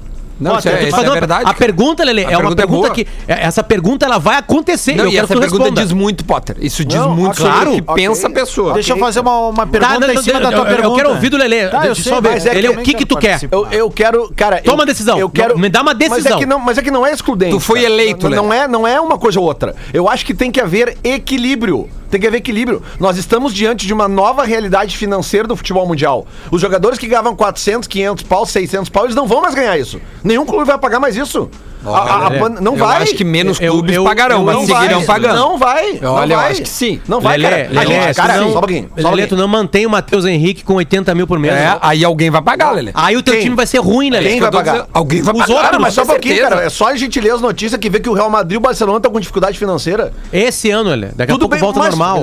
Não, 0.41 0.53
Ó, 0.53 0.59
isso 0.59 0.69
eu 0.69 0.77
é- 0.77 0.89
isso 0.89 0.97
é 0.97 1.01
uma- 1.03 1.13
verdade, 1.15 1.51
A 1.51 1.55
pergunta, 1.55 2.05
Lelê, 2.05 2.25
A 2.25 2.31
é 2.31 2.37
uma 2.37 2.55
pergunta 2.55 2.63
é 2.63 2.67
pergunta 2.67 2.91
que. 2.91 3.07
é- 3.27 3.45
Essa 3.47 3.63
pergunta 3.63 4.07
ela 4.07 4.19
vai 4.19 4.37
acontecer. 4.37 4.95
Não, 4.95 5.05
eu 5.05 5.09
e 5.09 5.13
quero 5.13 5.25
essa 5.25 5.35
que 5.35 5.39
tu 5.39 5.41
pergunta 5.41 5.63
responda. 5.65 5.83
diz 5.83 5.93
muito, 5.93 6.25
Potter. 6.25 6.57
Isso 6.61 6.85
diz 6.85 6.99
Não, 7.01 7.15
muito 7.15 7.37
claro, 7.37 7.57
sobre 7.59 7.69
o 7.69 7.73
que 7.85 7.91
ok. 7.91 8.07
pensa 8.07 8.27
a 8.27 8.31
pessoa. 8.31 8.73
Deixa 8.75 8.93
eu 8.93 8.99
fazer 8.99 9.21
uma, 9.21 9.49
uma 9.49 9.67
Tá, 9.67 9.73
pergunta 9.73 10.07
não, 10.07 10.15
em 10.15 10.23
cima 10.23 10.39
eu- 10.39 10.43
da 10.43 10.49
tua 10.51 10.59
eu- 10.61 10.65
pergunta. 10.67 10.87
Eu 10.89 10.95
quero 10.95 11.09
ouvir 11.11 11.29
do 11.31 11.37
Lelê. 11.37 11.69
Tá, 11.69 11.77
eu 11.79 11.83
Deixa 11.83 11.89
eu 12.01 12.05
sei, 12.05 12.13
só 12.13 12.21
ver. 12.21 12.47
é 12.47 12.55
Lelê, 12.55 12.69
o 12.69 12.83
que 12.83 12.95
que 12.95 13.05
tu 13.07 13.17
quer? 13.17 13.41
Eu, 13.51 13.67
eu 13.71 13.91
quero, 13.91 14.33
cara. 14.37 14.57
Toma 14.63 14.71
eu- 14.71 14.75
uma 14.75 14.87
decisão. 14.87 15.19
Eu 15.19 15.29
quero. 15.29 15.55
Não, 15.55 15.61
me 15.61 15.69
dá 15.69 15.81
uma 15.83 15.93
Mas 15.93 16.03
é 16.03 16.09
decisão. 16.09 16.39
que 16.39 16.47
não, 16.47 16.59
mas 16.61 16.79
é 16.79 16.83
que 16.83 16.91
não 16.91 17.05
é 17.07 17.13
excludente. 17.13 17.53
Tu 17.53 17.61
foi 17.61 17.83
eleito, 17.85 18.29
não, 18.29 18.45
não 18.45 18.53
é, 18.53 18.69
não 18.69 18.87
é 18.87 19.01
uma 19.01 19.19
coisa 19.19 19.41
ou 19.41 19.47
outra. 19.47 19.75
Eu 19.93 20.09
acho 20.09 20.25
que 20.25 20.35
tem 20.35 20.51
que 20.53 20.61
haver 20.61 20.97
equilíbrio. 21.03 21.89
Tem 22.11 22.21
que 22.21 22.27
haver 22.27 22.39
equilíbrio. 22.39 22.83
Nós 22.99 23.19
estamos 23.19 23.53
diante 23.53 23.87
de 23.87 23.93
uma 23.93 24.09
nova 24.09 24.45
realidade 24.45 24.97
financeira 24.97 25.47
do 25.47 25.57
futebol 25.57 25.87
mundial. 25.87 26.27
Os 26.51 26.61
jogadores 26.61 26.99
que 26.99 27.07
ganhavam 27.07 27.37
400, 27.37 27.87
500 27.87 28.25
pau, 28.25 28.47
600 28.47 28.89
pau, 28.89 29.05
eles 29.05 29.15
não 29.15 29.27
vão 29.27 29.43
mais 29.43 29.55
ganhar 29.55 29.79
isso. 29.79 30.01
Nenhum 30.25 30.47
clube 30.47 30.65
vai 30.65 30.79
pagar 30.79 31.01
mais 31.01 31.17
isso. 31.17 31.51
A- 31.85 31.91
a- 31.91 32.27
a 32.27 32.29
Lelê, 32.29 32.61
não 32.61 32.73
eu 32.73 32.79
vai. 32.79 33.03
acho 33.03 33.15
que 33.15 33.25
menos 33.25 33.61
Eu- 33.61 33.73
clubes 33.73 33.95
eu- 33.97 34.05
pagarão, 34.05 34.39
eu 34.39 34.45
mas 34.45 34.59
seguirão 34.67 34.99
vai, 34.99 35.07
pagando. 35.07 35.37
Não 35.37 35.59
vai. 35.59 35.99
não 36.01 36.13
Olha, 36.15 36.35
eu 36.35 36.39
vai. 36.39 36.51
acho 36.53 36.63
que 36.63 36.69
sim. 36.69 37.01
Não 37.09 37.21
vai, 37.21 37.37
Lelê, 37.39 37.65
cara. 37.65 37.69
A 37.69 37.83
Lelê, 37.85 38.03
gente- 38.03 38.17
cara, 38.17 38.37
não, 38.37 38.51
só 38.53 38.57
um 38.59 38.61
pouquinho. 38.61 38.83
Só 38.89 38.93
um 38.93 38.97
Lelê, 38.97 39.03
pouquinho. 39.09 39.29
tu 39.29 39.37
não 39.37 39.49
mantém 39.49 39.87
o 39.87 39.91
Matheus 39.91 40.25
Henrique 40.25 40.65
com 40.65 40.75
80 40.75 41.15
mil 41.15 41.27
por 41.27 41.39
mês. 41.39 41.55
É, 41.55 41.69
não. 41.71 41.79
aí 41.81 42.05
alguém 42.05 42.31
vai 42.31 42.43
pagar, 42.43 42.73
Lelê. 42.73 42.91
Aí 42.95 43.17
o 43.17 43.23
teu 43.23 43.35
Quem? 43.35 43.43
time 43.45 43.57
vai 43.57 43.67
ser 43.67 43.79
ruim, 43.79 44.11
Lelê. 44.11 44.29
Quem 44.29 44.37
Eu 44.39 44.43
vai 44.43 44.51
pagar? 44.51 44.73
dizendo, 44.73 44.89
Alguém 44.93 45.23
vai 45.23 45.35
Os 45.35 45.41
pagar. 45.41 45.53
outros, 45.53 45.71
Cara, 45.71 45.79
mas 45.83 45.95
só 45.95 46.03
um 46.03 46.07
pouquinho, 46.07 46.35
certeza. 46.35 46.55
cara. 46.57 46.67
É 46.67 46.71
só 46.71 46.95
gentileza 46.97 47.35
as 47.37 47.41
notícias 47.41 47.81
que 47.81 47.89
vê 47.91 48.01
que 48.01 48.09
o 48.09 48.13
Real 48.15 48.29
Madrid 48.31 48.55
e 48.55 48.57
o 48.57 48.61
Barcelona 48.61 48.99
estão 48.99 49.13
com 49.13 49.21
dificuldade 49.21 49.59
financeira. 49.59 50.13
Esse 50.33 50.71
ano, 50.71 50.91
Lelê. 50.91 51.09
Daqui 51.15 51.33
a 51.33 51.39
pouco 51.39 51.57
volta 51.57 51.81
normal. 51.81 52.23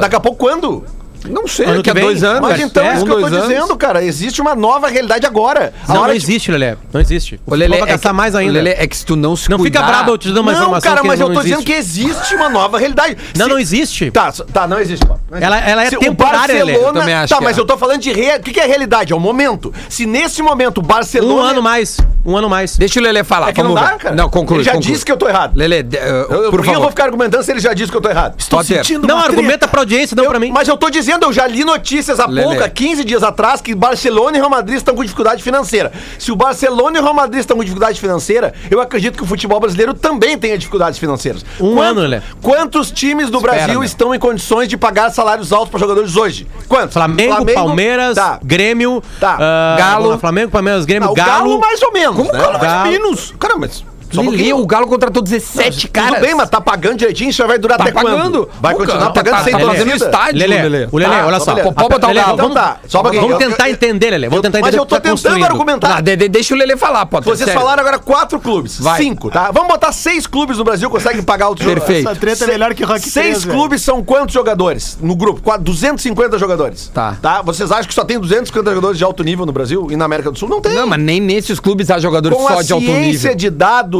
Daqui 0.00 0.16
a 0.16 0.20
pouco 0.20 0.38
quando? 0.38 0.84
Não 1.28 1.46
sei, 1.46 1.66
Ano 1.66 1.82
que 1.82 1.92
vem? 1.92 2.04
dois 2.04 2.24
anos. 2.24 2.40
Mas 2.40 2.60
então, 2.60 2.84
é 2.84 2.94
isso 2.94 3.02
um, 3.02 3.06
que 3.06 3.12
eu 3.12 3.20
tô 3.20 3.26
anos. 3.26 3.42
dizendo, 3.42 3.76
cara. 3.76 4.02
Existe 4.04 4.40
uma 4.40 4.54
nova 4.54 4.88
realidade 4.88 5.26
agora. 5.26 5.72
A 5.86 5.92
Não, 5.94 6.02
não 6.02 6.12
existe, 6.12 6.50
Lelê. 6.50 6.76
Não 6.92 7.00
existe. 7.00 7.34
O 7.46 7.50
futebol 7.50 7.78
vai 7.78 7.88
é 7.88 7.92
gastar 7.92 8.08
que- 8.10 8.14
mais 8.14 8.34
ainda. 8.34 8.52
Lelê, 8.52 8.70
é 8.70 8.86
que 8.86 8.96
se 8.96 9.04
tu 9.04 9.16
não 9.16 9.36
se 9.36 9.50
Não 9.50 9.58
fica 9.58 9.78
cuidar- 9.80 9.86
brabo, 9.92 10.12
eu 10.12 10.18
te 10.18 10.28
dando 10.28 10.44
Não, 10.46 10.52
informação 10.52 10.90
cara, 10.90 11.04
mas 11.04 11.20
eu 11.20 11.26
tô 11.26 11.32
não 11.34 11.42
dizendo 11.42 11.58
existe. 11.60 11.72
que 11.72 11.78
existe 11.78 12.34
uma 12.34 12.48
nova 12.48 12.78
realidade. 12.78 13.16
Não, 13.36 13.46
Se- 13.46 13.52
não 13.52 13.58
existe. 13.58 14.10
Tá, 14.10 14.32
tá, 14.52 14.66
não 14.66 14.78
existe. 14.80 15.06
Ela- 15.32 15.58
ela 15.60 15.84
é 15.84 15.90
Se 15.90 15.96
temporária. 15.98 16.38
Barcelona... 16.64 16.72
Eu 16.88 16.92
também 16.92 17.14
acho 17.14 17.34
Tá, 17.34 17.40
mas 17.40 17.56
é. 17.56 17.60
eu 17.60 17.64
tô 17.66 17.76
falando 17.76 18.00
de... 18.00 18.12
Re... 18.12 18.36
O 18.36 18.40
que 18.40 18.52
que 18.52 18.60
é 18.60 18.66
realidade? 18.66 19.12
É 19.12 19.16
o 19.16 19.20
momento. 19.20 19.72
Se 19.88 20.06
nesse 20.06 20.42
momento 20.42 20.78
o 20.78 20.82
Barcelona... 20.82 21.34
Um 21.34 21.40
ano 21.44 21.62
mais. 21.62 21.98
Um 22.24 22.36
ano 22.36 22.48
mais. 22.50 22.76
Deixa 22.76 23.00
o 23.00 23.02
Lelê 23.02 23.24
falar. 23.24 23.48
É 23.48 23.52
que 23.52 23.62
não 23.62 23.74
dá, 23.74 23.90
cara. 23.96 24.14
Não, 24.14 24.28
conclui. 24.28 24.58
Ele 24.58 24.64
já 24.64 24.72
conclui. 24.72 24.92
disse 24.92 25.04
que 25.04 25.10
eu 25.12 25.16
tô 25.16 25.28
errado. 25.28 25.56
Lelê, 25.56 25.82
de- 25.82 25.96
uh, 25.96 26.00
Eu, 26.00 26.26
por 26.26 26.50
por 26.50 26.60
que 26.62 26.68
eu 26.68 26.72
favor. 26.74 26.80
vou 26.82 26.90
ficar 26.90 27.04
argumentando 27.04 27.42
se 27.44 27.50
ele 27.50 27.60
já 27.60 27.72
disse 27.72 27.90
que 27.90 27.96
eu 27.96 28.00
tô 28.00 28.10
errado? 28.10 28.34
Potter. 28.48 28.82
Não, 29.06 29.18
argumenta 29.18 29.66
pra 29.66 29.80
audiência, 29.80 30.14
não 30.14 30.24
Eu- 30.24 30.30
pra 30.30 30.38
mim. 30.38 30.50
Mas 30.52 30.68
eu 30.68 30.76
tô 30.76 30.90
dizendo, 30.90 31.24
eu 31.24 31.32
já 31.32 31.46
li 31.46 31.64
notícias 31.64 32.20
há 32.20 32.26
Lelê. 32.26 32.42
pouco, 32.46 32.62
há 32.64 32.68
15 32.68 33.04
dias 33.04 33.22
atrás, 33.22 33.60
que 33.60 33.74
Barcelona 33.74 34.36
e 34.36 34.40
Real 34.40 34.50
Madrid 34.50 34.76
estão 34.76 34.94
com 34.94 35.02
dificuldade 35.02 35.42
financeira. 35.42 35.92
Se 36.18 36.30
o 36.30 36.36
Barcelona 36.36 36.98
e 36.98 37.00
o 37.00 37.02
Real 37.02 37.14
Madrid 37.14 37.40
estão 37.40 37.56
com 37.56 37.62
dificuldade 37.64 37.98
financeira, 38.00 38.52
eu 38.70 38.80
acredito 38.80 39.16
que 39.16 39.22
o 39.22 39.26
futebol 39.26 39.58
brasileiro 39.58 39.94
também 39.94 40.36
tenha 40.38 40.58
dificuldades 40.58 40.98
financeiras. 40.98 41.44
Um 41.58 41.80
ano, 41.80 42.00
Lelê. 42.02 42.20
Quantos 42.42 42.90
times 42.90 43.30
do 43.30 43.38
Espera, 43.38 43.54
Brasil 43.56 43.74
meu. 43.80 43.84
estão 43.84 44.14
em 44.14 44.18
condições 44.18 44.68
de 44.68 44.76
pagar 44.76 45.10
salários 45.10 45.52
altos 45.52 45.70
para 45.70 45.80
jogadores 45.80 46.16
hoje? 46.16 46.46
Quantos? 46.68 46.92
Flamengo, 46.92 47.46
Palmeiras, 47.54 48.14
Tá. 48.14 48.38
Grêmio, 48.44 49.02
Tá. 49.18 49.36
ah, 49.40 49.76
Galo. 49.78 50.18
Flamengo, 50.18 50.50
Palmeiras, 50.50 50.84
Grêmio, 50.84 51.08
o 51.10 51.14
Galo. 51.14 51.30
Galo, 51.30 51.60
mais 51.60 51.82
ou 51.82 51.92
menos. 51.92 52.09
Como 52.14 52.32
né? 52.32 52.38
Galo. 52.38 52.90
menos? 52.90 53.34
Cara, 53.38 53.56
mas... 53.56 53.84
Só 54.12 54.20
Lelê, 54.20 54.36
pouquinho. 54.36 54.58
o 54.58 54.66
Galo 54.66 54.86
contratou 54.86 55.22
17 55.22 55.88
caras. 55.88 56.14
Tudo 56.14 56.20
bem, 56.22 56.34
mas 56.34 56.48
tá 56.50 56.60
pagando 56.60 56.96
direitinho, 56.98 57.30
isso 57.30 57.46
vai 57.46 57.58
durar 57.58 57.78
Tá 57.78 57.84
até 57.84 57.92
pagando. 57.92 58.16
quando? 58.20 58.50
Vai 58.60 58.72
Pô, 58.74 58.80
continuar 58.80 59.10
pagando 59.12 59.36
tá, 59.36 59.44
sem 59.44 59.52
tá 59.52 59.58
torcida? 59.60 59.94
estádio, 59.94 60.38
Lelê, 60.38 60.62
Lelê. 60.68 60.88
o 60.90 60.98
Lelê, 60.98 61.14
Tá, 61.16 61.26
olha 61.26 61.40
só. 61.40 61.54
Pode 61.54 61.74
botar 61.74 61.96
o 62.10 62.14
Galo. 62.14 62.36
vamos, 62.36 62.50
Então 62.50 62.50
tá, 62.50 62.78
só 62.86 63.02
vamos 63.02 63.16
Eu- 63.30 63.38
tentar 63.38 63.68
eu- 63.68 63.72
entender, 63.74 64.10
Lelê. 64.10 64.28
Vamos 64.28 64.36
Eu- 64.38 64.42
tentar 64.42 64.58
mas 64.60 64.68
entender 64.68 64.78
eu 64.78 64.82
o 64.82 64.86
que 64.86 64.90
tô 64.90 64.94
tá 64.96 65.00
tentando 65.00 65.12
construindo. 65.22 65.44
argumentar. 65.44 65.88
Tá, 65.94 66.00
de- 66.00 66.16
de- 66.16 66.28
deixa 66.28 66.54
o 66.54 66.56
Lelê 66.56 66.76
falar, 66.76 67.06
pode. 67.06 67.24
Vocês 67.26 67.50
falaram 67.52 67.80
agora 67.80 67.98
quatro 67.98 68.38
clubes. 68.40 68.78
Vai. 68.80 69.00
Cinco, 69.00 69.30
tá? 69.30 69.50
Vamos 69.52 69.68
botar 69.68 69.92
seis 69.92 70.26
clubes 70.26 70.58
no 70.58 70.64
Brasil 70.64 70.88
que 70.90 70.96
conseguem 70.96 71.22
pagar 71.22 71.48
outros 71.48 71.66
Perfeito. 71.66 72.08
Essa 72.08 72.18
treta 72.18 72.44
é 72.44 72.46
melhor 72.48 72.74
que 72.74 72.82
Rock 72.84 73.00
Seis 73.00 73.12
3, 73.14 73.44
velho. 73.44 73.56
clubes 73.58 73.82
são 73.82 74.02
quantos 74.02 74.34
jogadores 74.34 74.98
no 75.00 75.14
grupo? 75.14 75.40
Quatro- 75.40 75.62
250 75.64 76.38
jogadores. 76.38 76.90
Tá. 76.92 77.16
tá. 77.20 77.42
Vocês 77.42 77.70
acham 77.70 77.84
que 77.86 77.94
só 77.94 78.04
tem 78.04 78.18
250 78.18 78.70
jogadores 78.70 78.98
de 78.98 79.04
alto 79.04 79.22
nível 79.22 79.46
no 79.46 79.52
Brasil 79.52 79.86
e 79.90 79.96
na 79.96 80.04
América 80.04 80.30
do 80.30 80.38
Sul? 80.38 80.48
Não 80.48 80.60
tem. 80.60 80.72
Não, 80.74 80.86
mas 80.86 80.98
nem 81.00 81.20
nesses 81.20 81.60
clubes 81.60 81.90
há 81.90 81.98
jogadores 81.98 82.36
Com 82.36 82.46
só 82.48 82.58
a 82.58 82.62
de 82.62 82.72
alto 82.72 82.84
ciência 82.84 83.30
nível. 83.30 83.34
de 83.36 83.50
dados 83.50 83.99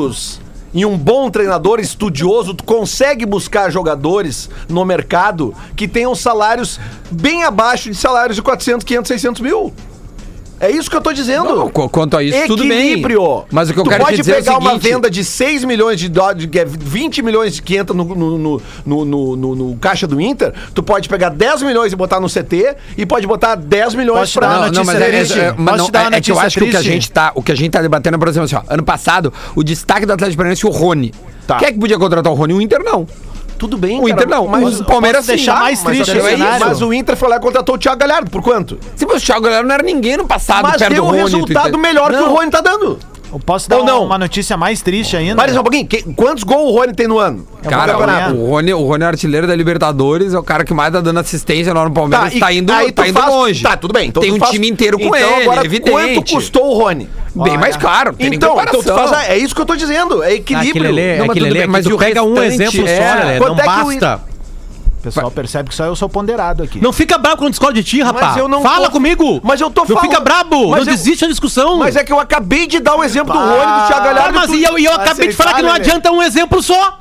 e 0.72 0.86
um 0.86 0.96
bom 0.96 1.30
treinador 1.30 1.80
estudioso, 1.80 2.54
tu 2.54 2.64
consegue 2.64 3.26
buscar 3.26 3.70
jogadores 3.70 4.48
no 4.68 4.84
mercado 4.84 5.54
que 5.74 5.88
tenham 5.88 6.14
salários 6.14 6.78
bem 7.10 7.42
abaixo 7.42 7.90
de 7.90 7.96
salários 7.96 8.36
de 8.36 8.42
400, 8.42 8.84
500, 8.84 9.08
600 9.08 9.42
mil. 9.42 9.74
É 10.60 10.70
isso 10.70 10.90
que 10.90 10.96
eu 10.96 11.00
tô 11.00 11.10
dizendo. 11.12 11.44
Não, 11.44 11.70
qu- 11.70 11.88
quanto 11.88 12.16
a 12.18 12.22
isso, 12.22 12.46
tudo 12.46 12.62
bem. 12.64 12.88
Equilíbrio. 12.90 13.44
Mas 13.50 13.70
o 13.70 13.72
que 13.74 13.80
eu 13.80 13.84
tu 13.84 13.88
quero 13.88 14.04
pode 14.04 14.16
dizer 14.18 14.32
é 14.32 14.34
o 14.34 14.38
pegar 14.44 14.58
uma 14.58 14.70
seguinte- 14.72 14.88
venda 14.92 15.10
de 15.10 15.24
6 15.24 15.64
milhões 15.64 15.98
de 15.98 16.08
dólares, 16.10 16.44
que 16.46 16.58
é 16.58 16.64
20 16.66 17.22
milhões 17.22 17.58
que 17.60 17.76
entra 17.76 17.94
no, 17.96 18.04
no, 18.04 18.38
no, 18.38 18.62
no, 18.84 19.04
no- 19.06 19.36
no- 19.36 19.54
no 19.56 19.76
caixa 19.76 20.06
do 20.06 20.20
Inter, 20.20 20.52
tu 20.74 20.82
pode 20.82 21.08
pegar 21.08 21.30
10 21.30 21.62
milhões 21.62 21.92
e 21.92 21.96
botar 21.96 22.20
no 22.20 22.28
CT 22.28 22.76
e 22.98 23.06
pode 23.06 23.26
botar 23.26 23.54
10 23.54 23.94
milhões 23.94 24.32
pra... 24.34 24.48
Não, 24.66 24.70
não, 24.70 24.84
mas 24.84 25.00
é, 25.00 25.08
triste? 25.08 25.40
é, 25.40 25.44
é, 25.44 25.54
mas 25.56 25.78
não, 25.78 25.86
te 25.86 25.92
dar 25.92 26.06
uma 26.08 26.14
é, 26.16 26.18
é 26.18 26.20
que 26.20 26.30
eu 26.30 26.38
acho 26.38 26.58
que 26.58 26.64
o 26.64 26.70
que 26.70 26.76
a 26.76 26.80
triste? 26.80 26.92
gente 26.92 27.10
tá, 27.10 27.32
o 27.34 27.42
que 27.42 27.52
a 27.52 27.54
gente 27.56 27.70
tá 27.70 27.80
debatendo, 27.80 28.18
por 28.18 28.28
exemplo, 28.28 28.44
assim, 28.44 28.56
ó, 28.56 28.62
ano 28.72 28.82
passado, 28.82 29.32
o 29.56 29.64
destaque 29.64 30.04
do 30.04 30.12
Atlético 30.12 30.36
Paranaense 30.36 30.66
é 30.66 30.68
o 30.68 30.72
Rony. 30.72 31.14
Tá. 31.46 31.56
Quem 31.56 31.68
é 31.68 31.72
que 31.72 31.78
podia 31.78 31.98
contratar 31.98 32.30
o 32.30 32.36
Rony? 32.36 32.52
O 32.52 32.60
Inter 32.60 32.80
não. 32.84 33.06
Tudo 33.60 33.76
bem, 33.76 34.00
O 34.00 34.08
Inter 34.08 34.26
não, 34.26 34.46
mas 34.46 34.80
o 34.80 34.84
Palmeiras 34.86 35.26
sim. 35.26 35.32
deixar 35.32 35.58
Ah, 35.58 35.60
mais 35.60 35.84
mas 35.84 35.94
triste 35.98 36.18
aí, 36.18 36.30
cenário? 36.30 36.66
Mas 36.66 36.80
o 36.80 36.94
Inter 36.94 37.14
foi 37.14 37.28
lá 37.28 37.36
e 37.36 37.40
contratou 37.40 37.74
o 37.74 37.78
Thiago 37.78 38.00
Galhardo. 38.00 38.30
Por 38.30 38.40
quanto? 38.40 38.78
Se 38.96 39.04
o 39.04 39.20
Thiago 39.20 39.42
Galhardo 39.42 39.68
não 39.68 39.74
era 39.74 39.82
ninguém 39.82 40.16
no 40.16 40.26
passado 40.26 40.62
Mas 40.62 40.78
perto 40.78 40.94
deu 40.94 41.04
do 41.04 41.08
um 41.10 41.12
resultado 41.12 41.76
melhor 41.78 42.08
que 42.10 42.16
Não. 42.16 42.32
o 42.32 42.36
Rony 42.36 42.50
tá 42.50 42.62
dando. 42.62 42.98
Eu 43.32 43.38
posso 43.38 43.68
dar 43.68 43.78
Ou 43.78 43.84
não? 43.84 44.04
uma 44.04 44.18
notícia 44.18 44.56
mais 44.56 44.82
triste 44.82 45.16
ainda? 45.16 45.36
Para 45.36 45.52
só 45.52 45.60
um 45.60 45.62
pouquinho. 45.62 45.86
que- 45.86 46.02
quantos 46.14 46.42
gols 46.42 46.72
o 46.72 46.76
Rony 46.76 46.92
tem 46.94 47.06
no 47.06 47.18
ano? 47.18 47.46
Cara, 47.62 47.96
o 48.34 48.46
Rony, 48.50 48.72
o 48.74 48.84
Rony 48.84 49.04
é 49.04 49.06
artilheiro 49.06 49.46
da 49.46 49.54
Libertadores, 49.54 50.34
é 50.34 50.38
o 50.38 50.42
cara 50.42 50.64
que 50.64 50.74
mais 50.74 50.92
tá 50.92 51.00
dando 51.00 51.20
assistência 51.20 51.72
lá 51.72 51.84
no 51.84 51.92
Palmeiras, 51.92 52.34
e 52.34 52.40
tá 52.40 52.52
indo, 52.52 52.72
aí 52.72 52.90
tá 52.90 53.04
tu 53.04 53.08
indo 53.08 53.20
faz- 53.20 53.32
longe. 53.32 53.62
Tá, 53.62 53.76
tudo 53.76 53.92
bem. 53.92 54.08
Então 54.08 54.20
tem 54.20 54.30
tu 54.32 54.36
um 54.36 54.40
faz- 54.40 54.50
time 54.50 54.68
inteiro 54.68 54.98
com 54.98 55.06
então, 55.14 55.18
ele, 55.36 55.42
agora, 55.42 55.64
evidente. 55.64 55.90
quanto 55.90 56.24
custou 56.32 56.66
o 56.74 56.78
Rony? 56.82 57.08
Bem 57.34 57.56
mais 57.56 57.76
caro, 57.76 58.12
tem 58.14 58.30
nem 58.30 58.36
Então, 58.36 58.54
então 58.60 58.64
tu 58.80 58.84
comparação. 58.88 59.08
faz 59.14 59.28
a- 59.28 59.32
é 59.32 59.38
isso 59.38 59.54
que 59.54 59.60
eu 59.60 59.66
tô 59.66 59.76
dizendo. 59.76 60.22
É 60.24 60.34
equilíbrio. 60.34 60.70
Aquele 60.70 60.88
Lelê, 60.88 61.12
Não, 61.18 61.26
mas 61.26 61.30
aquele 61.30 61.44
tudo 61.46 61.52
Lelê, 61.52 61.58
bem, 61.60 61.68
mas 61.68 61.84
mas 61.84 61.90
tu 61.92 61.94
o 61.94 61.98
pega 61.98 62.22
um 62.24 62.34
restante 62.34 62.62
exemplo 62.80 62.88
é- 62.88 62.96
só, 63.32 63.38
Quanto 63.38 63.48
não 63.50 63.54
é 63.54 63.62
que 63.62 63.62
o 63.62 64.00
basta. 64.00 64.20
O 65.00 65.02
pessoal 65.02 65.30
percebe 65.30 65.70
que 65.70 65.74
só 65.74 65.84
eu 65.84 65.96
sou 65.96 66.10
ponderado 66.10 66.62
aqui. 66.62 66.78
Não 66.78 66.92
fica 66.92 67.16
bravo 67.16 67.38
quando 67.38 67.50
discorda 67.52 67.74
de 67.74 67.82
ti, 67.82 68.02
rapaz. 68.02 68.36
não 68.48 68.60
Fala 68.62 68.86
tô- 68.86 68.92
comigo. 68.92 69.40
Mas 69.42 69.58
eu 69.58 69.70
tô 69.70 69.80
Não 69.80 69.88
falando- 69.88 70.02
fica 70.10 70.20
brabo. 70.20 70.68
Mas 70.70 70.84
não 70.86 70.92
eu- 70.92 70.96
desiste 70.96 71.24
da 71.24 71.30
discussão. 71.30 71.78
Mas 71.78 71.96
é 71.96 72.04
que 72.04 72.12
eu 72.12 72.20
acabei 72.20 72.66
de 72.66 72.80
dar 72.80 72.96
o 72.96 73.02
exemplo 73.02 73.32
do 73.32 73.38
Ah, 73.38 73.42
Rony, 73.42 73.80
do 73.82 73.86
Thiago 73.88 74.04
Galhardo. 74.04 74.34
mas 74.34 74.46
tu- 74.50 74.56
e 74.56 74.62
eu, 74.64 74.78
e 74.78 74.84
eu 74.84 74.92
acabei 74.92 75.28
de 75.28 75.34
falar 75.34 75.54
que 75.54 75.62
não 75.62 75.72
adianta 75.72 76.12
um 76.12 76.22
exemplo 76.22 76.62
só. 76.62 76.99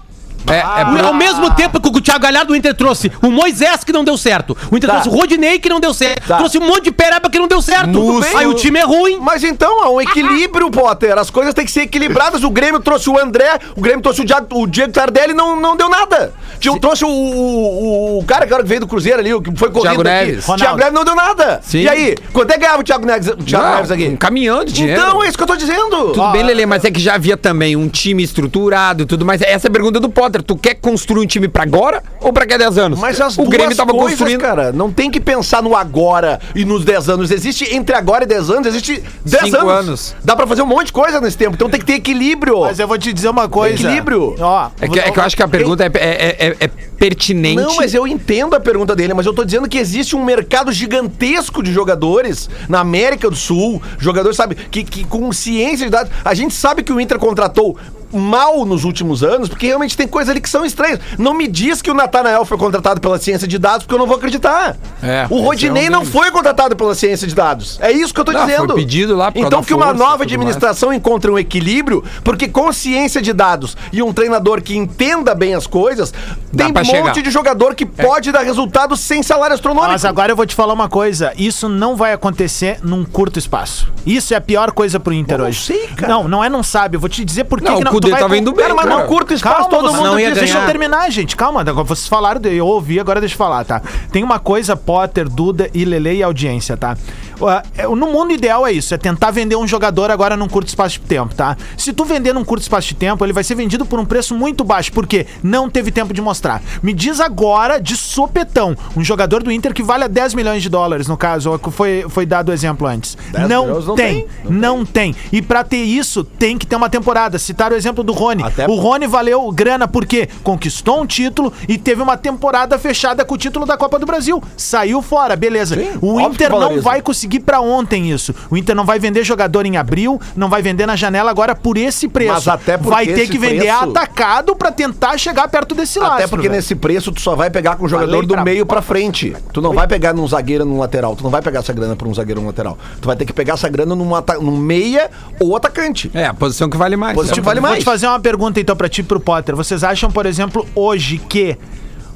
É, 0.50 0.58
é 0.58 1.06
Ao 1.06 1.14
mesmo 1.14 1.54
tempo 1.56 1.80
que 1.80 1.90
o 1.90 2.02
Thiago 2.02 2.20
Galhardo, 2.24 2.54
o 2.54 2.56
Inter 2.56 2.74
trouxe 2.74 3.12
o 3.22 3.30
Moisés, 3.30 3.84
que 3.84 3.92
não 3.92 4.04
deu 4.04 4.18
certo. 4.18 4.58
O 4.72 4.78
Inter 4.78 4.90
Tá. 4.90 5.00
trouxe 5.02 5.10
o 5.10 5.20
Rodinei, 5.20 5.60
que 5.60 5.70
não 5.70 5.80
deu 5.80 5.94
certo. 5.94 6.28
Tá. 6.28 6.38
Trouxe 6.38 6.58
um 6.58 6.66
monte 6.68 6.86
de 6.86 6.92
pereba 6.92 7.30
que 7.30 7.38
não 7.38 7.48
deu 7.48 7.62
certo. 7.62 7.92
Tudo 7.92 8.22
bem. 8.22 8.36
Aí 8.36 8.48
o 8.48 8.54
time 8.54 8.80
é 8.80 8.84
ruim. 8.84 9.20
Mas 9.22 9.44
então, 9.44 9.84
é 9.84 9.90
um 9.90 10.02
equilíbrio, 10.02 10.70
Potter. 10.72 11.18
As 11.18 11.30
coisas 11.30 11.54
têm 11.54 11.66
que 11.66 11.72
ser 11.72 11.82
equilibradas. 11.82 12.44
O 12.44 12.50
Grêmio 12.50 12.80
trouxe 12.80 13.10
o 13.10 13.20
André, 13.20 13.60
o 13.76 13.82
Grêmio 13.82 14.02
trouxe 14.02 14.22
o 14.22 14.26
Diego, 14.26 14.48
o 14.52 14.66
Diego 14.68 14.92
Tardelli 14.92 15.32
e 15.34 15.36
não, 15.36 15.60
não 15.60 15.76
deu 15.78 15.90
nada. 15.90 16.34
Tinha, 16.60 16.78
trouxe 16.80 17.06
o, 17.06 17.10
o, 17.10 18.20
o 18.20 18.24
cara 18.26 18.46
que 18.48 18.64
veio 18.64 18.82
do 18.82 18.88
Cruzeiro 18.88 19.20
ali, 19.20 19.34
o 19.34 19.42
que 19.42 19.56
foi 19.56 19.70
corrido 19.70 19.82
Thiago 19.82 20.02
aqui. 20.02 20.10
Neves. 20.10 20.46
Thiago 20.46 20.60
Ronaldo. 20.62 20.78
Neves 20.80 20.94
não 20.94 21.06
deu 21.06 21.16
nada. 21.16 21.60
Sim. 21.64 21.80
E 21.82 21.90
aí, 21.90 22.16
quanto 22.34 22.50
é 22.52 22.54
que 22.54 22.60
ganhava 22.60 22.82
o 22.82 22.84
Thiago 22.84 23.06
Neves, 23.06 23.28
o 23.28 23.38
Thiago 23.38 23.66
Não, 23.66 23.76
Neves 23.76 23.92
aqui? 23.92 24.08
um 24.08 24.16
caminhão 24.18 24.64
de 24.66 24.74
dinheiro. 24.74 25.00
Então, 25.02 25.24
é 25.24 25.28
isso 25.28 25.38
que 25.38 25.44
eu 25.44 25.48
tô 25.48 25.56
dizendo. 25.56 26.12
Tudo 26.12 26.32
bem, 26.32 26.44
Lelê, 26.44 26.66
mas 26.66 26.84
é 26.84 26.92
que 26.92 27.00
já 27.00 27.16
havia 27.16 27.38
também 27.38 27.76
um 27.76 27.88
time 27.88 28.24
estruturado 28.24 29.04
e 29.04 29.06
tudo 29.06 29.26
mais. 29.26 29.42
Essa 29.42 29.68
é 29.68 29.70
a 29.70 29.72
pergunta 29.72 30.00
do 30.00 30.10
Potter. 30.10 30.39
Tu 30.44 30.56
quer 30.58 30.76
construir 30.76 31.24
um 31.24 31.28
time 31.28 31.48
pra 31.48 31.64
agora 31.64 32.02
ou 32.22 32.32
pra 32.34 32.42
daqui 32.44 32.54
a 32.56 32.58
10 32.58 32.78
anos? 32.78 33.00
Mas 33.00 33.20
as 33.22 33.38
o 33.38 33.44
Grêmio 33.46 33.68
duas 33.68 33.78
tava 33.78 33.92
coisas, 33.92 34.12
construindo. 34.18 34.40
cara, 34.42 34.72
não 34.72 34.92
tem 34.92 35.12
que 35.12 35.20
pensar 35.20 35.62
no 35.62 35.76
agora 35.76 36.40
e 36.56 36.66
nos 36.66 36.84
10 36.86 37.10
anos. 37.10 37.32
Existe 37.32 37.74
entre 37.76 37.96
agora 37.96 38.24
e 38.24 38.28
10 38.28 38.50
anos, 38.50 38.68
existe 38.68 39.04
10 39.26 39.44
Cinco 39.46 39.58
anos. 39.58 39.70
anos. 39.88 40.16
Dá 40.24 40.36
pra 40.36 40.48
fazer 40.48 40.62
um 40.62 40.66
monte 40.68 40.88
de 40.88 40.94
coisa 40.94 41.20
nesse 41.22 41.38
tempo. 41.38 41.56
Então 41.56 41.70
tem 41.70 41.80
que 41.80 41.86
ter 41.86 41.94
equilíbrio. 41.94 42.62
Mas 42.62 42.80
eu 42.80 42.88
vou 42.88 42.98
te 42.98 43.12
dizer 43.14 43.30
uma 43.30 43.48
coisa. 43.48 43.76
Equilíbrio. 43.76 44.36
Ó, 44.40 44.70
É 44.82 44.88
que, 44.88 45.00
é 45.00 45.12
que 45.12 45.20
eu 45.20 45.24
acho 45.24 45.36
que 45.36 45.44
a 45.44 45.48
pergunta 45.48 45.84
é, 45.84 45.88
é- 45.96 46.48
é- 46.48 46.56
é 46.60 46.68
pertinente. 46.98 47.62
Não, 47.62 47.76
mas 47.76 47.94
eu 47.94 48.06
entendo 48.08 48.56
a 48.56 48.60
pergunta 48.60 48.96
dele, 48.96 49.14
mas 49.14 49.26
eu 49.26 49.34
tô 49.34 49.44
dizendo 49.46 49.68
que 49.70 49.78
existe 49.78 50.16
um 50.16 50.24
mercado 50.24 50.72
gigantesco 50.72 51.64
de 51.64 51.72
jogadores 51.72 52.50
na 52.68 52.80
América 52.80 53.30
do 53.30 53.36
Sul, 53.36 53.82
jogadores, 53.98 54.36
sabe, 54.36 54.56
que, 54.56 54.84
que 54.84 55.04
com 55.06 55.32
ciência 55.32 55.86
de 55.86 55.92
dados. 55.92 56.12
A 56.26 56.34
gente 56.34 56.54
sabe 56.54 56.84
que 56.84 56.92
o 56.92 57.00
Inter 57.00 57.18
contratou 57.18 57.78
mal 58.12 58.66
nos 58.66 58.84
últimos 58.84 59.24
anos, 59.24 59.50
porque 59.50 59.68
realmente 59.68 59.96
tem 59.96 60.08
coisas 60.08 60.30
ali 60.30 60.42
que 60.42 60.50
são 60.50 60.66
estranhas. 60.66 61.00
Não 61.18 61.34
me 61.34 61.48
diz 61.48 61.82
que 61.82 61.92
o 61.92 61.94
Natanael 61.94 62.46
foi 62.46 62.58
contratado 62.58 63.00
pela 63.02 63.18
ciência 63.20 63.48
de 63.48 63.58
dados, 63.58 63.84
porque 63.86 63.96
eu 63.96 64.00
não 64.00 64.08
vou 64.08 64.18
acreditar. 64.18 64.78
É, 65.02 65.26
o 65.30 65.36
esse 65.36 65.44
Rodinei 65.46 65.86
é 65.86 65.90
um 65.90 65.92
não 65.92 66.00
deles. 66.02 66.14
foi 66.14 66.32
contratado 66.32 66.76
pela 66.76 66.96
ciência 66.96 67.28
de 67.28 67.36
dados. 67.36 67.78
É 67.82 67.92
isso 67.92 68.14
que 68.14 68.20
eu 68.20 68.26
tô 68.26 68.32
Não, 68.32 68.46
dizendo. 68.46 68.68
foi 68.74 68.76
pedido 68.82 69.16
lá 69.16 69.32
Então 69.36 69.64
que 69.64 69.74
uma 69.74 69.88
força 69.88 70.00
nova 70.04 70.24
administração 70.24 70.92
encontre 70.94 71.30
um 71.30 71.38
equilíbrio, 71.40 72.04
porque 72.24 72.48
com 72.48 72.72
ciência 72.74 73.22
de 73.22 73.34
dados 73.34 73.76
e 73.92 74.02
um 74.02 74.12
treinador 74.14 74.62
que 74.62 74.76
entenda 74.76 75.34
bem 75.36 75.54
as 75.56 75.68
coisas, 75.68 76.14
Dá 76.52 76.66
tem 76.66 76.74
um 76.74 76.78
monte 76.78 76.86
chegar. 76.88 77.22
de 77.22 77.30
jogador 77.32 77.76
que 77.76 77.86
pode 77.86 78.32
dar 78.32 78.42
resultado 78.42 78.96
sem 78.98 79.22
salário 79.24 79.54
astronômico. 79.54 79.92
Mas 79.92 80.06
agora 80.06 80.32
eu 80.32 80.36
vou 80.36 80.46
te 80.46 80.56
falar 80.56 80.74
uma 80.74 80.90
coisa: 80.90 81.32
isso 81.38 81.70
não 81.70 81.96
vai 81.96 82.14
acontecer 82.14 82.80
num 82.84 83.04
curto 83.06 83.38
espaço. 83.40 83.92
Isso 84.06 84.34
é 84.34 84.38
a 84.38 84.42
pior 84.42 84.72
coisa 84.72 85.00
pro 85.00 85.14
Inter 85.14 85.36
Eu 85.36 85.40
não 85.40 85.46
hoje. 85.48 85.60
sei, 85.62 85.88
cara. 85.96 86.12
Não, 86.12 86.28
não 86.28 86.44
é 86.44 86.50
não 86.50 86.64
sabe. 86.64 86.96
Eu 86.98 87.00
vou 87.00 87.10
te 87.10 87.24
dizer 87.24 87.44
por 87.46 87.60
que 87.60 87.66
Não, 87.70 87.82
que 87.82 87.88
o 87.88 87.99
Cudê 88.02 88.16
tava 88.18 88.38
indo 88.38 88.52
bem, 88.52 88.64
Cara, 88.64 88.76
mas 88.76 88.86
cara. 88.86 89.00
não 89.00 89.08
curto 89.08 89.34
espaço, 89.34 89.56
Calma, 89.56 89.70
todo 89.70 89.94
mundo 89.94 90.12
não 90.12 90.18
diz. 90.18 90.34
Deixa 90.34 90.60
eu 90.60 90.66
terminar, 90.66 91.10
gente. 91.10 91.36
Calma, 91.36 91.62
agora 91.62 91.84
vocês 91.84 92.08
falaram, 92.08 92.42
eu 92.50 92.66
ouvi, 92.68 93.00
agora 93.00 93.20
deixa 93.20 93.36
eu 93.36 93.38
falar, 93.38 93.64
tá? 93.66 93.82
Tem 94.12 94.24
uma 94.24 94.40
coisa, 94.40 94.76
Potter, 94.76 95.28
Duda 95.30 95.70
e 95.74 95.86
Lele 95.86 96.18
e 96.18 96.24
audiência, 96.24 96.78
tá? 96.78 96.98
Uh, 97.40 97.62
é, 97.78 97.88
No 97.88 98.08
mundo 98.08 98.34
ideal 98.34 98.68
é 98.68 98.72
isso, 98.72 98.94
é 98.94 98.98
tentar 98.98 99.32
vender 99.32 99.56
um 99.56 99.68
jogador 99.68 100.12
agora 100.12 100.36
num 100.36 100.48
curto 100.48 100.68
espaço 100.68 101.00
de 101.00 101.06
tempo, 101.06 101.34
tá? 101.34 101.56
Se 101.78 101.94
tu 101.94 102.04
vender 102.04 102.34
num 102.34 102.44
curto 102.44 102.62
espaço 102.62 102.90
de 102.90 102.96
tempo, 102.96 103.24
ele 103.26 103.34
vai 103.34 103.44
ser 103.44 103.56
vendido 103.56 103.86
por 103.86 104.00
um 104.00 104.06
preço 104.06 104.36
muito 104.36 104.64
baixo, 104.64 104.92
porque 104.92 105.26
não 105.42 105.70
teve 105.70 105.92
tempo 105.92 106.14
de 106.14 106.22
mostrar. 106.22 106.62
Me 106.84 106.94
diz 106.94 107.20
agora, 107.20 107.80
de 107.80 107.96
sopetão, 107.96 108.76
um 108.96 109.04
jogador 109.04 109.42
do 109.42 109.52
Inter 109.52 109.74
que 109.74 109.82
vale 109.82 110.04
a 110.04 110.08
10 110.08 110.34
milhões 110.34 110.62
de 110.62 110.70
dólares, 110.70 111.08
no 111.08 111.16
caso, 111.16 111.58
que 111.60 111.72
foi, 111.72 112.06
foi 112.10 112.26
dado 112.26 112.50
o 112.50 112.54
exemplo 112.54 112.86
antes. 112.86 113.18
10 113.32 113.50
Não, 113.50 113.66
milhões 113.66 113.86
não 113.88 113.96
tem, 113.96 114.22
tem, 114.22 114.52
não 114.52 114.86
tem. 114.86 115.16
E 115.32 115.42
pra 115.42 115.64
ter 115.64 115.84
isso, 115.84 116.24
tem 116.24 116.58
que 116.58 116.68
ter 116.68 116.76
uma 116.76 116.90
temporada. 116.90 117.40
Citaram 117.40 117.76
o 117.76 117.78
exemplo 117.80 117.89
do 117.94 118.14
Rony. 118.14 118.44
Até- 118.44 118.68
O 118.68 118.76
Rony 118.76 119.08
valeu 119.08 119.52
grana 119.52 119.88
porque 119.88 120.28
conquistou 120.44 121.02
um 121.02 121.06
título 121.06 121.52
e 121.68 121.78
teve 121.78 122.02
uma 122.02 122.16
temporada 122.18 122.78
fechada 122.78 123.26
com 123.26 123.36
o 123.36 123.38
título 123.38 123.66
da 123.66 123.78
Copa 123.78 123.98
do 124.00 124.06
Brasil. 124.06 124.42
Saiu 124.56 125.02
fora, 125.02 125.36
beleza. 125.36 125.76
Sim, 125.76 125.90
o 126.02 126.20
Inter 126.22 126.50
não 126.52 126.82
vai 126.82 127.02
conseguir 127.02 127.40
pra 127.42 127.60
ontem 127.62 128.12
isso. 128.12 128.34
O 128.50 128.58
Inter 128.58 128.76
não 128.76 128.86
vai 128.86 129.00
vender 129.00 129.24
jogador 129.24 129.66
em 129.66 129.78
abril, 129.78 130.20
não 130.36 130.50
vai 130.50 130.62
vender 130.62 130.86
na 130.86 130.96
janela 130.96 131.30
agora 131.32 131.56
por 131.56 131.78
esse 131.78 132.08
preço. 132.08 132.34
Mas 132.34 132.48
até 132.48 132.78
porque 132.78 132.90
vai 132.90 133.06
ter 133.06 133.28
que 133.28 133.38
vender 133.38 133.60
preço- 133.74 133.84
atacado 133.90 134.56
pra 134.56 134.72
tentar 134.72 135.18
chegar 135.18 135.48
perto 135.48 135.76
desse 135.76 136.00
lado. 136.00 136.14
Até 136.14 136.28
porque 136.28 136.50
nesse 136.50 136.76
preço 136.76 137.12
tu 137.12 137.22
só 137.22 137.36
vai 137.36 137.50
pegar 137.50 137.76
com 137.76 137.86
o 137.86 137.90
jogador 137.90 138.12
Falei 138.12 138.28
do 138.28 138.34
pra- 138.34 138.44
meio 138.44 138.66
pra 138.66 138.82
frente. 138.82 139.36
Tu 139.54 139.62
não 139.62 139.74
vai 139.74 139.88
pegar 139.88 140.14
num 140.14 140.28
zagueiro 140.28 140.66
num 140.66 140.80
lateral. 140.80 141.16
Tu 141.16 141.24
não 141.24 141.30
vai 141.32 141.42
pegar 141.42 141.60
essa 141.60 141.74
grana 141.74 141.96
por 141.96 142.08
um 142.08 142.14
zagueiro 142.14 142.42
num 142.42 142.48
lateral. 142.48 142.78
Tu 143.02 143.06
vai 143.08 143.16
ter 143.16 143.26
que 143.26 143.34
pegar 143.34 143.54
essa 143.54 143.70
grana 143.70 143.96
num, 143.96 144.14
ata- 144.16 144.38
num 144.40 144.58
meia 144.58 145.10
ou 145.40 145.56
atacante. 145.56 146.10
É, 146.14 146.26
a 146.26 146.34
posição 146.34 146.70
que 146.70 146.78
vale 146.78 146.96
mais. 146.96 147.16
Posição 147.16 147.36
que 147.36 147.42
vale 147.42 147.60
Vou 147.60 147.70
te 147.80 147.86
fazer 147.86 148.08
uma 148.08 148.20
pergunta 148.20 148.60
então 148.60 148.76
pra 148.76 148.88
ti 148.90 149.02
e 149.02 149.04
pro 149.04 149.20
Potter. 149.20 149.56
Vocês 149.56 149.84
acham, 149.84 150.12
por 150.12 150.26
exemplo, 150.26 150.66
hoje 150.76 151.18
que 151.18 151.58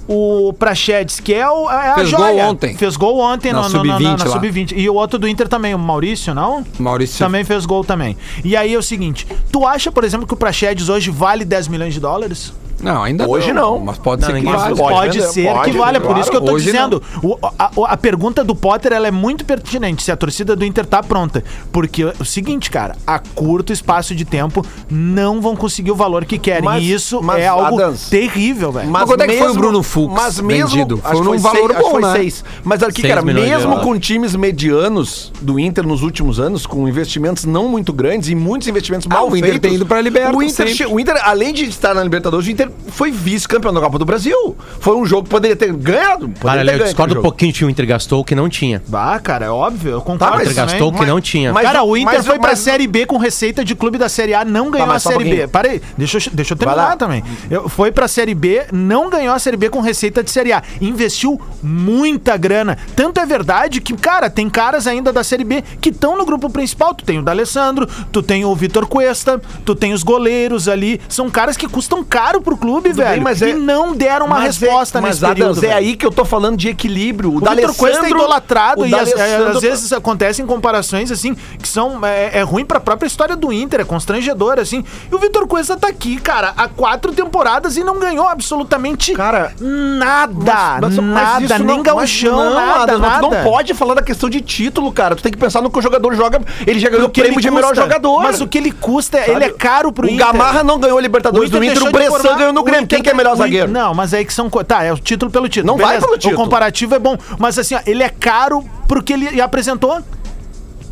o 0.08 0.54
Prachedes, 0.54 1.19
que 1.19 1.34
é, 1.34 1.49
o, 1.49 1.69
é 1.69 1.91
a 1.91 1.95
Fez 1.95 2.10
joia, 2.10 2.43
gol 2.43 2.52
ontem. 2.52 2.78
Fez 2.78 2.95
gol 2.97 3.19
ontem 3.19 3.54
Na 3.54 3.62
no, 3.62 3.69
no, 3.69 3.84
no, 3.84 3.93
sub-20 3.93 4.04
na 4.04 4.26
lá. 4.26 4.32
sub-20. 4.32 4.73
E 4.76 4.89
o 4.89 4.93
outro 4.95 5.17
do 5.17 5.28
Inter 5.28 5.47
também, 5.47 5.73
o 5.73 5.80
Maurício, 5.80 6.34
não? 6.34 6.65
Maurício. 6.78 7.17
Também 7.17 7.43
fez 7.43 7.65
gol 7.65 7.84
também. 7.84 8.17
E 8.43 8.56
aí 8.56 8.73
é 8.73 8.78
o 8.78 8.84
seguinte, 8.84 9.26
tu 9.52 9.65
acha, 9.65 9.91
por 9.91 10.04
exemplo, 10.04 10.28
que 10.28 10.34
o 10.34 10.38
Prachedes 10.38 10.89
hoje 10.89 11.10
vale 11.10 11.45
10 11.45 11.67
milhões 11.69 11.93
de 11.93 11.99
dólares? 11.99 12.54
Não, 12.84 13.04
ainda 13.04 13.28
Hoje 13.28 13.54
não. 13.54 13.80
Mas 13.80 13.98
pode 13.98 14.22
Não, 14.22 14.30
ser 14.30 14.39
que 14.39 14.46
vale. 14.46 14.76
pode 14.76 14.93
Pode, 14.93 15.17
vender, 15.19 15.32
ser 15.32 15.46
pode, 15.54 15.72
que 15.72 15.78
valha, 15.78 16.00
por 16.02 16.08
claro. 16.08 16.22
isso 16.22 16.30
que 16.32 16.38
eu 16.38 16.41
tô 16.41 16.58
dizendo. 16.58 17.02
O- 17.24 17.38
a, 17.58 17.72
a 17.93 17.98
pergunta 17.98 18.43
do 18.43 18.54
Potter 18.54 18.91
ela 18.93 19.08
é 19.08 19.12
muito 19.12 19.46
pertinente, 19.46 20.04
se 20.04 20.12
a 20.12 20.15
torcida 20.17 20.56
do 20.56 20.65
Inter 20.65 20.86
tá 20.86 21.02
pronta. 21.02 21.43
Porque 21.72 22.04
é 22.04 22.13
o 22.19 22.26
seguinte, 22.26 22.69
cara, 22.69 22.96
a 23.08 23.19
curto 23.19 23.72
espaço 23.74 24.13
de 24.13 24.26
tempo 24.26 24.65
não 24.89 25.41
vão 25.41 25.56
conseguir 25.56 25.91
o 25.91 25.96
valor 25.96 26.26
que 26.26 26.38
querem. 26.38 26.63
Mas- 26.63 26.84
e 26.84 26.91
isso 26.93 27.22
mas, 27.24 27.39
é 27.41 27.48
algo 27.48 27.80
Adams, 27.82 28.10
terrível, 28.10 28.72
velho. 28.72 28.89
Mas 28.89 29.06
quanto 29.06 29.22
é 29.22 29.28
que 29.28 29.38
foi 29.38 29.50
o 29.50 29.54
Bruno 29.54 29.82
Fux 29.82 30.13
Mas 30.13 30.39
mesmo, 30.39 30.69
vendido? 30.69 31.02
acho 31.04 31.13
Foi 31.17 31.26
que 31.26 31.32
num 31.32 31.38
valor 31.39 31.72
seis, 31.72 31.82
bom, 31.84 31.91
foi 31.91 32.02
né? 32.02 32.12
seis. 32.13 32.43
Mas 32.63 32.84
aqui, 32.84 33.02
Seis 33.02 33.13
cara, 33.13 33.26
mesmo 33.26 33.80
com 33.80 33.98
times 33.98 34.36
medianos 34.36 35.32
do 35.41 35.60
Inter 35.60 35.86
nos 35.86 36.02
últimos 36.04 36.39
anos, 36.39 36.65
com 36.65 36.88
investimentos 36.88 37.46
não 37.46 37.67
muito 37.67 37.93
grandes 37.93 38.30
e 38.30 38.36
muitos 38.36 38.67
investimentos 38.67 39.08
Ah, 39.10 39.13
mal 39.15 39.26
o 39.30 39.38
Inter 39.38 39.52
feitos, 39.52 39.62
tem 39.62 39.76
ido 39.76 39.86
pra 39.86 40.02
Liberta 40.02 40.36
o 40.36 40.41
Inter, 40.43 40.54
sempre. 40.67 40.74
che- 40.74 40.86
o 40.86 41.00
Inter, 41.00 41.15
além 41.24 41.54
de 41.54 41.65
estar 41.65 41.93
na 41.93 42.04
Libertadores, 42.04 42.48
o 42.48 42.52
Inter 42.52 42.69
foi 42.90 43.12
vice-campeão 43.12 43.74
da 43.74 43.80
Copa 43.82 43.98
do 44.00 44.06
Brasil. 44.06 44.56
Foi 44.80 44.96
um 44.96 45.06
jogo 45.06 45.24
que 45.24 45.30
poderia 45.30 45.56
ter 45.56 45.72
ganhado. 45.74 46.30
Poderia 46.30 46.40
Para, 46.42 46.60
ter 46.60 46.64
Léo, 46.66 46.74
eu 46.76 46.78
ganho 46.80 46.84
discordo 46.90 47.20
um 47.20 47.22
pouquinho 47.22 47.54
que 47.54 47.66
o 47.66 47.70
Inter 47.70 47.86
gastou 47.88 48.22
o 48.22 48.26
que 48.26 48.36
não 48.36 48.50
tinha. 48.50 48.82
Ah, 48.92 49.20
cara, 49.22 49.46
é 49.46 49.50
óbvio, 49.50 49.92
eu 49.92 50.00
Tá, 50.00 50.06
concordo 50.06 50.36
mas 50.38 50.44
Inter 50.48 50.56
também. 50.56 50.70
gastou 50.74 50.90
o 50.90 50.92
que 50.94 51.00
mas- 51.00 51.08
não 51.08 51.22
tinha. 51.22 51.54
mas- 51.54 51.64
cara, 51.66 51.84
o 51.84 51.98
Inter 51.98 52.16
mas- 52.18 52.26
foi 52.26 52.40
pra 52.40 52.50
mas- 52.50 52.60
Série 52.60 52.88
B 52.88 53.06
com 53.06 53.18
receita 53.18 53.64
de 53.66 53.76
clube 53.76 53.98
da 53.98 54.10
Série 54.10 54.34
A, 54.34 54.44
não 54.46 54.70
ganhou 54.72 54.88
mas 54.88 54.98
a 54.98 55.00
só 55.00 55.10
um 55.10 55.20
Série 55.22 55.36
B. 55.36 55.48
Para 55.48 55.70
aí, 55.70 55.82
deixa 55.98 56.18
eu, 56.18 56.24
deixa 56.34 56.54
eu 56.54 56.58
terminar 56.58 56.98
também. 56.98 57.24
Eu, 57.50 57.68
foi 57.70 57.92
pra 57.92 58.08
Série 58.08 58.34
B, 58.36 58.64
não 58.72 59.10
ganhou 59.10 59.34
a 59.34 59.40
Série 59.40 59.58
B 59.58 59.70
com 59.70 59.80
receita 59.82 60.24
de 60.24 60.30
Série 60.32 60.52
A. 60.54 60.62
Investiu 60.82 61.40
muita 61.62 62.38
grana. 62.38 62.78
Tanto 62.96 63.20
é 63.20 63.26
verdade 63.26 63.82
que, 63.82 63.94
cara, 63.94 64.30
tem 64.30 64.50
caras 64.50 64.86
ainda 64.88 65.12
da 65.12 65.24
Série 65.24 65.44
B 65.44 65.64
que 65.82 65.90
estão 65.90 66.18
no 66.18 66.26
grupo 66.26 66.50
principal. 66.50 66.94
Tu 66.94 67.04
tem 67.04 67.20
o 67.20 67.24
D'Alessandro, 67.24 67.88
tu 68.12 68.22
tem 68.22 68.46
o 68.46 68.56
Vitor 68.56 68.86
Cuesta, 68.86 69.42
tu 69.66 69.74
tem 69.74 69.94
os 69.94 70.04
goleiros 70.04 70.68
ali. 70.68 71.00
São 71.10 71.30
caras 71.30 71.58
que 71.58 71.68
custam 71.68 72.04
caro 72.04 72.42
pro 72.42 72.58
clube, 72.63 72.89
Tudo 72.89 72.97
bem, 72.99 73.08
velho. 73.08 73.21
mas 73.23 73.41
e 73.41 73.49
é- 73.52 73.54
não 73.54 73.93
deram 73.95 74.26
uma 74.26 74.38
Mas 74.39 74.58
resposta 74.58 74.97
é, 74.97 75.02
nesse 75.02 75.21
mas, 75.21 75.30
período. 75.32 75.49
Adams, 75.52 75.63
é 75.63 75.67
velho. 75.67 75.80
aí 75.80 75.95
que 75.95 76.06
eu 76.06 76.12
tô 76.12 76.23
falando 76.26 76.58
de 76.58 76.69
equilíbrio. 76.69 77.30
O, 77.32 77.38
O 77.38 77.39
Vitor 77.39 77.76
Cuesta 77.76 78.06
é 78.06 78.10
idolatrado 78.10 78.82
o 78.82 78.86
e 78.86 78.93
às, 78.95 79.10
D'Alessandro- 79.12 79.49
às 79.58 79.62
vezes 79.62 79.93
acontecem 79.93 80.45
comparações 80.45 81.12
assim 81.12 81.36
que 81.62 81.67
são 81.67 81.99
é, 82.06 82.39
é 82.39 82.41
ruim 82.41 82.65
pra 82.65 82.80
própria 82.80 83.08
história 83.08 83.36
do 83.36 83.52
Inter, 83.52 83.82
é 83.82 83.84
constrangedor 83.84 84.60
assim. 84.60 84.84
E 85.12 85.15
o 85.15 85.19
Vitor 85.19 85.47
Cuesta 85.47 85.76
tá 85.78 85.88
aqui, 85.88 86.19
cara, 86.19 86.54
há 86.58 86.67
quatro 86.67 87.12
temporadas 87.12 87.78
e 87.78 87.84
não 87.84 87.99
ganhou 87.99 88.28
absolutamente 88.28 89.13
Cara, 89.13 89.54
nada, 89.60 90.80
Mas- 90.82 90.97
mas 90.97 90.97
nada, 90.97 91.58
nem 91.60 91.78
não- 91.78 91.84
gauchão, 91.84 92.36
não, 92.36 92.54
nada, 92.54 92.84
Adams, 92.84 93.02
nada. 93.02 93.28
Tu 93.28 93.32
não 93.36 93.43
pode 93.43 93.73
falar 93.73 93.93
da 93.95 94.02
questão 94.02 94.30
de 94.30 94.41
título, 94.41 94.91
cara. 94.91 95.15
Tu 95.15 95.23
tem 95.23 95.32
que 95.32 95.38
pensar 95.38 95.62
no 95.62 95.69
que 95.69 95.78
o 95.80 95.82
jogador 95.82 96.13
joga. 96.15 96.41
Ele 96.65 96.80
já 96.80 96.89
ganhou 96.89 97.08
o 97.08 97.10
prêmio 97.10 97.39
de 97.39 97.49
melhor 97.52 97.76
jogador. 97.76 98.21
Mas 98.23 98.41
o 98.41 98.47
que 98.47 98.58
ele 98.58 98.71
custa, 98.71 99.19
Sabe? 99.19 99.32
ele 99.32 99.43
é 99.45 99.49
caro 99.49 99.91
pro 99.91 100.08
o 100.08 100.10
Inter. 100.10 100.26
Gamarra 100.26 100.63
não 100.63 100.80
ganhou 100.80 100.97
a 100.97 101.02
Libertadores 101.02 101.49
do 101.49 101.58
Inter, 101.58 101.69
deixou 101.71 101.88
o 101.88 101.91
de 101.91 101.97
Bressan 101.97 102.17
formar- 102.19 102.38
ganhou 102.43 102.53
no 102.53 102.63
Grêmio. 102.63 102.84
Inter- 102.84 102.97
Quem 102.97 103.03
que 103.03 103.10
é 103.10 103.13
melhor 103.13 103.34
Inter- 103.34 103.45
zagueiro? 103.45 103.71
Não, 103.71 103.93
mas 103.93 104.13
aí 104.13 104.23
que 104.25 104.34
são. 104.34 104.49
Tá, 104.49 104.84
é 104.84 104.91
o 104.93 104.97
título 104.97 105.32
pelo 105.32 105.47
título. 105.49 105.67
Não 105.73 105.77
vai 105.77 105.99
pelo 105.99 106.17
título. 106.17 106.36
O 106.41 106.43
comparativo 106.43 106.93
é 106.95 106.99
bom. 106.99 107.17
Mas 107.39 107.58
assim, 107.58 107.75
ó, 107.75 107.79
ele 107.86 108.03
é 108.03 108.10
caro 108.10 108.63
porque 108.88 109.13
ele 109.13 109.41
apresentou. 109.41 110.01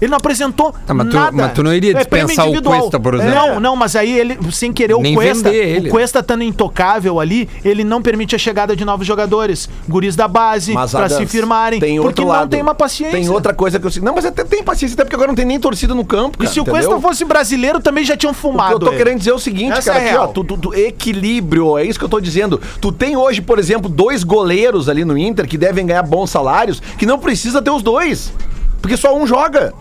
Ele 0.01 0.09
não 0.09 0.17
apresentou 0.17 0.73
Tá, 0.85 0.93
mas 0.95 1.07
tu- 1.09 1.15
nada. 1.15 1.31
mas 1.31 1.53
tu 1.53 1.61
não 1.63 1.71
iria 1.73 1.91
É 1.91 1.93
dispensar 1.93 2.45
o 2.45 2.49
individual. 2.49 2.79
Cuesta, 2.79 2.99
por 2.99 3.13
exemplo? 3.13 3.35
Não, 3.35 3.59
não, 3.59 3.75
mas 3.75 3.95
aí 3.95 4.11
ele, 4.17 4.37
sem 4.51 4.73
querer, 4.73 4.95
o 4.95 5.01
Nem 5.01 5.13
Cuesta, 5.13 5.51
vender 5.51 5.63
ele. 5.77 5.87
o 5.89 5.91
Cuesta 5.91 6.19
estando 6.19 6.43
intocável 6.43 7.19
ali, 7.19 7.47
ele 7.63 7.83
não 7.83 8.01
permite 8.01 8.35
a 8.35 8.39
chegada 8.39 8.75
de 8.75 8.83
novos 8.83 9.05
jogadores, 9.05 9.69
guris 9.87 10.15
da 10.15 10.27
base, 10.27 10.73
Mas, 10.73 10.89
pra 10.91 11.05
Adams, 11.05 11.17
se 11.17 11.25
firmarem, 11.27 11.79
tem 11.79 11.95
porque 11.97 12.07
outro 12.07 12.25
não 12.25 12.31
lado. 12.31 12.49
tem 12.49 12.61
uma 12.63 12.73
paciência. 12.73 13.15
Tem 13.19 13.29
outra 13.29 13.53
coisa 13.53 13.79
que 13.79 13.85
eu 13.85 13.91
sei. 13.91 14.01
Não, 14.01 14.15
mas 14.15 14.25
até 14.25 14.43
tem 14.43 14.63
paciência, 14.63 14.95
até 14.95 15.03
porque 15.03 15.15
agora 15.15 15.27
não 15.27 15.35
tem 15.35 15.45
nem 15.45 15.59
torcida 15.59 15.93
no 15.93 16.03
campo, 16.03 16.37
E 16.37 16.39
cara. 16.39 16.49
se 16.51 16.59
o 16.59 16.63
entendeu? 16.63 16.81
Cuesta 16.89 16.99
fosse 16.99 17.23
brasileiro, 17.23 17.79
também 17.79 18.03
já 18.03 18.17
tinham 18.17 18.31
O 18.31 18.35
que 18.35 18.41
fumado. 18.41 18.73
eu 18.73 18.79
tô 18.79 18.87
ele. 18.87 18.97
querendo 18.97 19.19
dizer 19.19 19.29
é 19.29 19.33
o 19.35 19.39
seguinte, 19.39 19.77
Essa 19.77 19.93
cara, 19.93 20.03
é 20.03 20.09
aqui, 20.09 20.17
ó, 20.17 20.25
tu, 20.27 20.43
tu- 20.43 20.57
tu- 20.57 20.73
equilíbrio, 20.73 21.77
é 21.77 21.85
isso 21.85 21.99
que 21.99 22.05
eu 22.05 22.09
tô 22.09 22.19
dizendo. 22.19 22.59
Tu 22.79 22.91
tem 22.91 23.15
hoje, 23.15 23.39
por 23.41 23.59
exemplo, 23.59 23.87
dois 23.87 24.23
goleiros 24.23 24.89
ali 24.89 25.05
no 25.05 25.15
Inter 25.15 25.47
que 25.47 25.57
devem 25.59 25.85
ganhar 25.85 26.01
bons 26.03 26.31
salários, 26.31 26.81
que 26.97 27.05
não 27.05 27.19
precisa 27.19 27.61
ter 27.61 27.69
os 27.69 27.83
dois. 27.83 28.33
Porque 28.81 28.97
só 28.97 29.15
um 29.15 29.27
joga. 29.27 29.73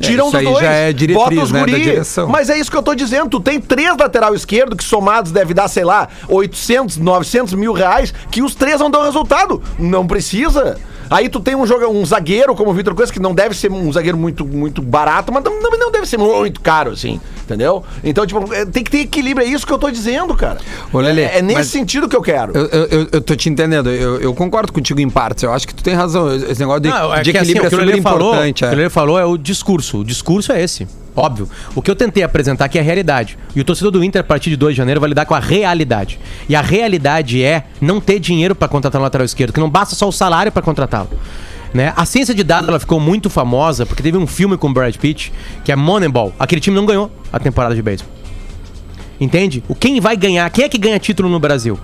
Tira 0.00 0.24
um 0.24 0.28
isso 0.28 0.36
dos 0.36 0.40
aí 0.40 0.44
dois. 0.44 0.64
já 0.64 0.72
é 0.72 0.92
diretriz, 0.92 1.28
bota 1.28 1.42
os 1.42 1.52
né, 1.52 1.60
da 1.60 1.66
guri. 1.66 1.82
direção. 1.82 2.28
Mas 2.28 2.48
é 2.48 2.58
isso 2.58 2.70
que 2.70 2.76
eu 2.76 2.82
tô 2.82 2.94
dizendo. 2.94 3.28
Tu 3.28 3.40
tem 3.40 3.60
três 3.60 3.96
lateral 3.96 4.34
esquerdo 4.34 4.76
que 4.76 4.84
somados 4.84 5.32
deve 5.32 5.52
dar, 5.54 5.68
sei 5.68 5.84
lá, 5.84 6.08
800, 6.28 6.96
900 6.96 7.54
mil 7.54 7.72
reais, 7.72 8.12
que 8.30 8.42
os 8.42 8.54
três 8.54 8.80
não 8.80 8.90
dão 8.90 9.02
resultado. 9.02 9.62
Não 9.78 10.06
precisa. 10.06 10.78
Aí 11.10 11.28
tu 11.28 11.40
tem 11.40 11.56
um, 11.56 11.66
joga, 11.66 11.88
um 11.88 12.06
zagueiro 12.06 12.54
como 12.54 12.70
o 12.70 12.72
Vitor 12.72 12.94
Coelho, 12.94 13.12
que 13.12 13.18
não 13.18 13.34
deve 13.34 13.54
ser 13.56 13.70
um 13.70 13.92
zagueiro 13.92 14.16
muito, 14.16 14.46
muito 14.46 14.80
barato, 14.80 15.32
mas 15.32 15.42
também 15.42 15.78
não 15.78 15.90
deve 15.90 16.06
ser 16.06 16.18
muito 16.18 16.60
caro, 16.60 16.92
assim. 16.92 17.20
Entendeu? 17.50 17.82
Então, 18.04 18.24
tipo, 18.24 18.54
é, 18.54 18.64
tem 18.64 18.84
que 18.84 18.90
ter 18.92 18.98
equilíbrio. 19.00 19.44
É 19.44 19.50
isso 19.50 19.66
que 19.66 19.72
eu 19.72 19.78
tô 19.78 19.90
dizendo, 19.90 20.36
cara. 20.36 20.58
Ô, 20.92 21.00
Lelê, 21.00 21.22
é, 21.22 21.38
é 21.38 21.42
nesse 21.42 21.70
sentido 21.70 22.08
que 22.08 22.14
eu 22.14 22.22
quero. 22.22 22.56
Eu, 22.56 22.66
eu, 22.66 23.08
eu- 23.10 23.20
tô 23.20 23.34
te 23.34 23.48
entendendo, 23.48 23.90
eu, 23.90 24.20
eu 24.20 24.32
concordo 24.32 24.72
contigo 24.72 25.00
em 25.00 25.10
partes. 25.10 25.42
Eu 25.42 25.52
acho 25.52 25.66
que 25.66 25.74
tu 25.74 25.82
tem 25.82 25.94
razão. 25.94 26.32
Esse 26.32 26.60
negócio 26.60 26.82
de, 26.82 26.88
Não, 26.88 27.12
é 27.12 27.22
de 27.22 27.32
que, 27.32 27.38
assim, 27.38 27.50
equilíbrio 27.50 27.64
o 27.64 27.66
é 27.66 27.70
super 27.92 28.02
falou, 28.02 28.28
importante. 28.34 28.64
o 28.64 28.68
que 28.68 28.72
o 28.72 28.72
é. 28.72 28.76
Lelê 28.76 28.88
falou 28.90 29.18
é 29.18 29.24
o 29.24 29.36
discurso. 29.36 29.98
O 29.98 30.04
discurso 30.04 30.52
é 30.52 30.62
esse. 30.62 30.86
Óbvio. 31.16 31.48
O 31.74 31.82
que 31.82 31.90
eu 31.90 31.96
tentei 31.96 32.22
apresentar 32.22 32.66
aqui 32.66 32.78
é 32.78 32.80
a 32.80 32.84
realidade. 32.84 33.36
E 33.54 33.60
o 33.60 33.64
torcedor 33.64 33.90
do 33.90 34.04
Inter, 34.04 34.20
a 34.20 34.24
partir 34.24 34.48
de 34.48 34.56
2 34.56 34.74
de 34.74 34.78
janeiro, 34.78 35.00
vai 35.00 35.08
lidar 35.08 35.26
com 35.26 35.34
a 35.34 35.40
realidade. 35.40 36.20
E 36.48 36.54
a 36.54 36.60
realidade 36.62 37.42
é 37.42 37.64
não 37.80 38.00
ter 38.00 38.20
dinheiro 38.20 38.54
para 38.54 38.68
contratar 38.68 39.00
no 39.00 39.04
lateral 39.04 39.24
esquerdo, 39.24 39.52
que 39.52 39.58
não 39.58 39.68
basta 39.68 39.96
só 39.96 40.08
o 40.08 40.12
salário 40.12 40.52
para 40.52 40.62
contratá-lo. 40.62 41.10
Né? 41.72 41.92
A 41.96 42.04
ciência 42.04 42.34
de 42.34 42.42
dados 42.42 42.68
ela 42.68 42.80
ficou 42.80 42.98
muito 42.98 43.30
famosa 43.30 43.86
porque 43.86 44.02
teve 44.02 44.18
um 44.18 44.26
filme 44.26 44.56
com 44.56 44.68
o 44.68 44.72
Brad 44.72 44.94
Pitt, 44.96 45.32
que 45.64 45.70
é 45.70 45.76
Moneyball. 45.76 46.34
Aquele 46.38 46.60
time 46.60 46.74
não 46.76 46.84
ganhou 46.84 47.10
a 47.32 47.38
temporada 47.38 47.74
de 47.74 47.82
beisebol. 47.82 48.12
Entende? 49.20 49.62
O 49.68 49.74
quem 49.74 50.00
vai 50.00 50.16
ganhar? 50.16 50.48
Quem 50.50 50.64
é 50.64 50.68
que 50.68 50.78
ganha 50.78 50.98
título 50.98 51.28
no 51.28 51.38
Brasil? 51.38 51.78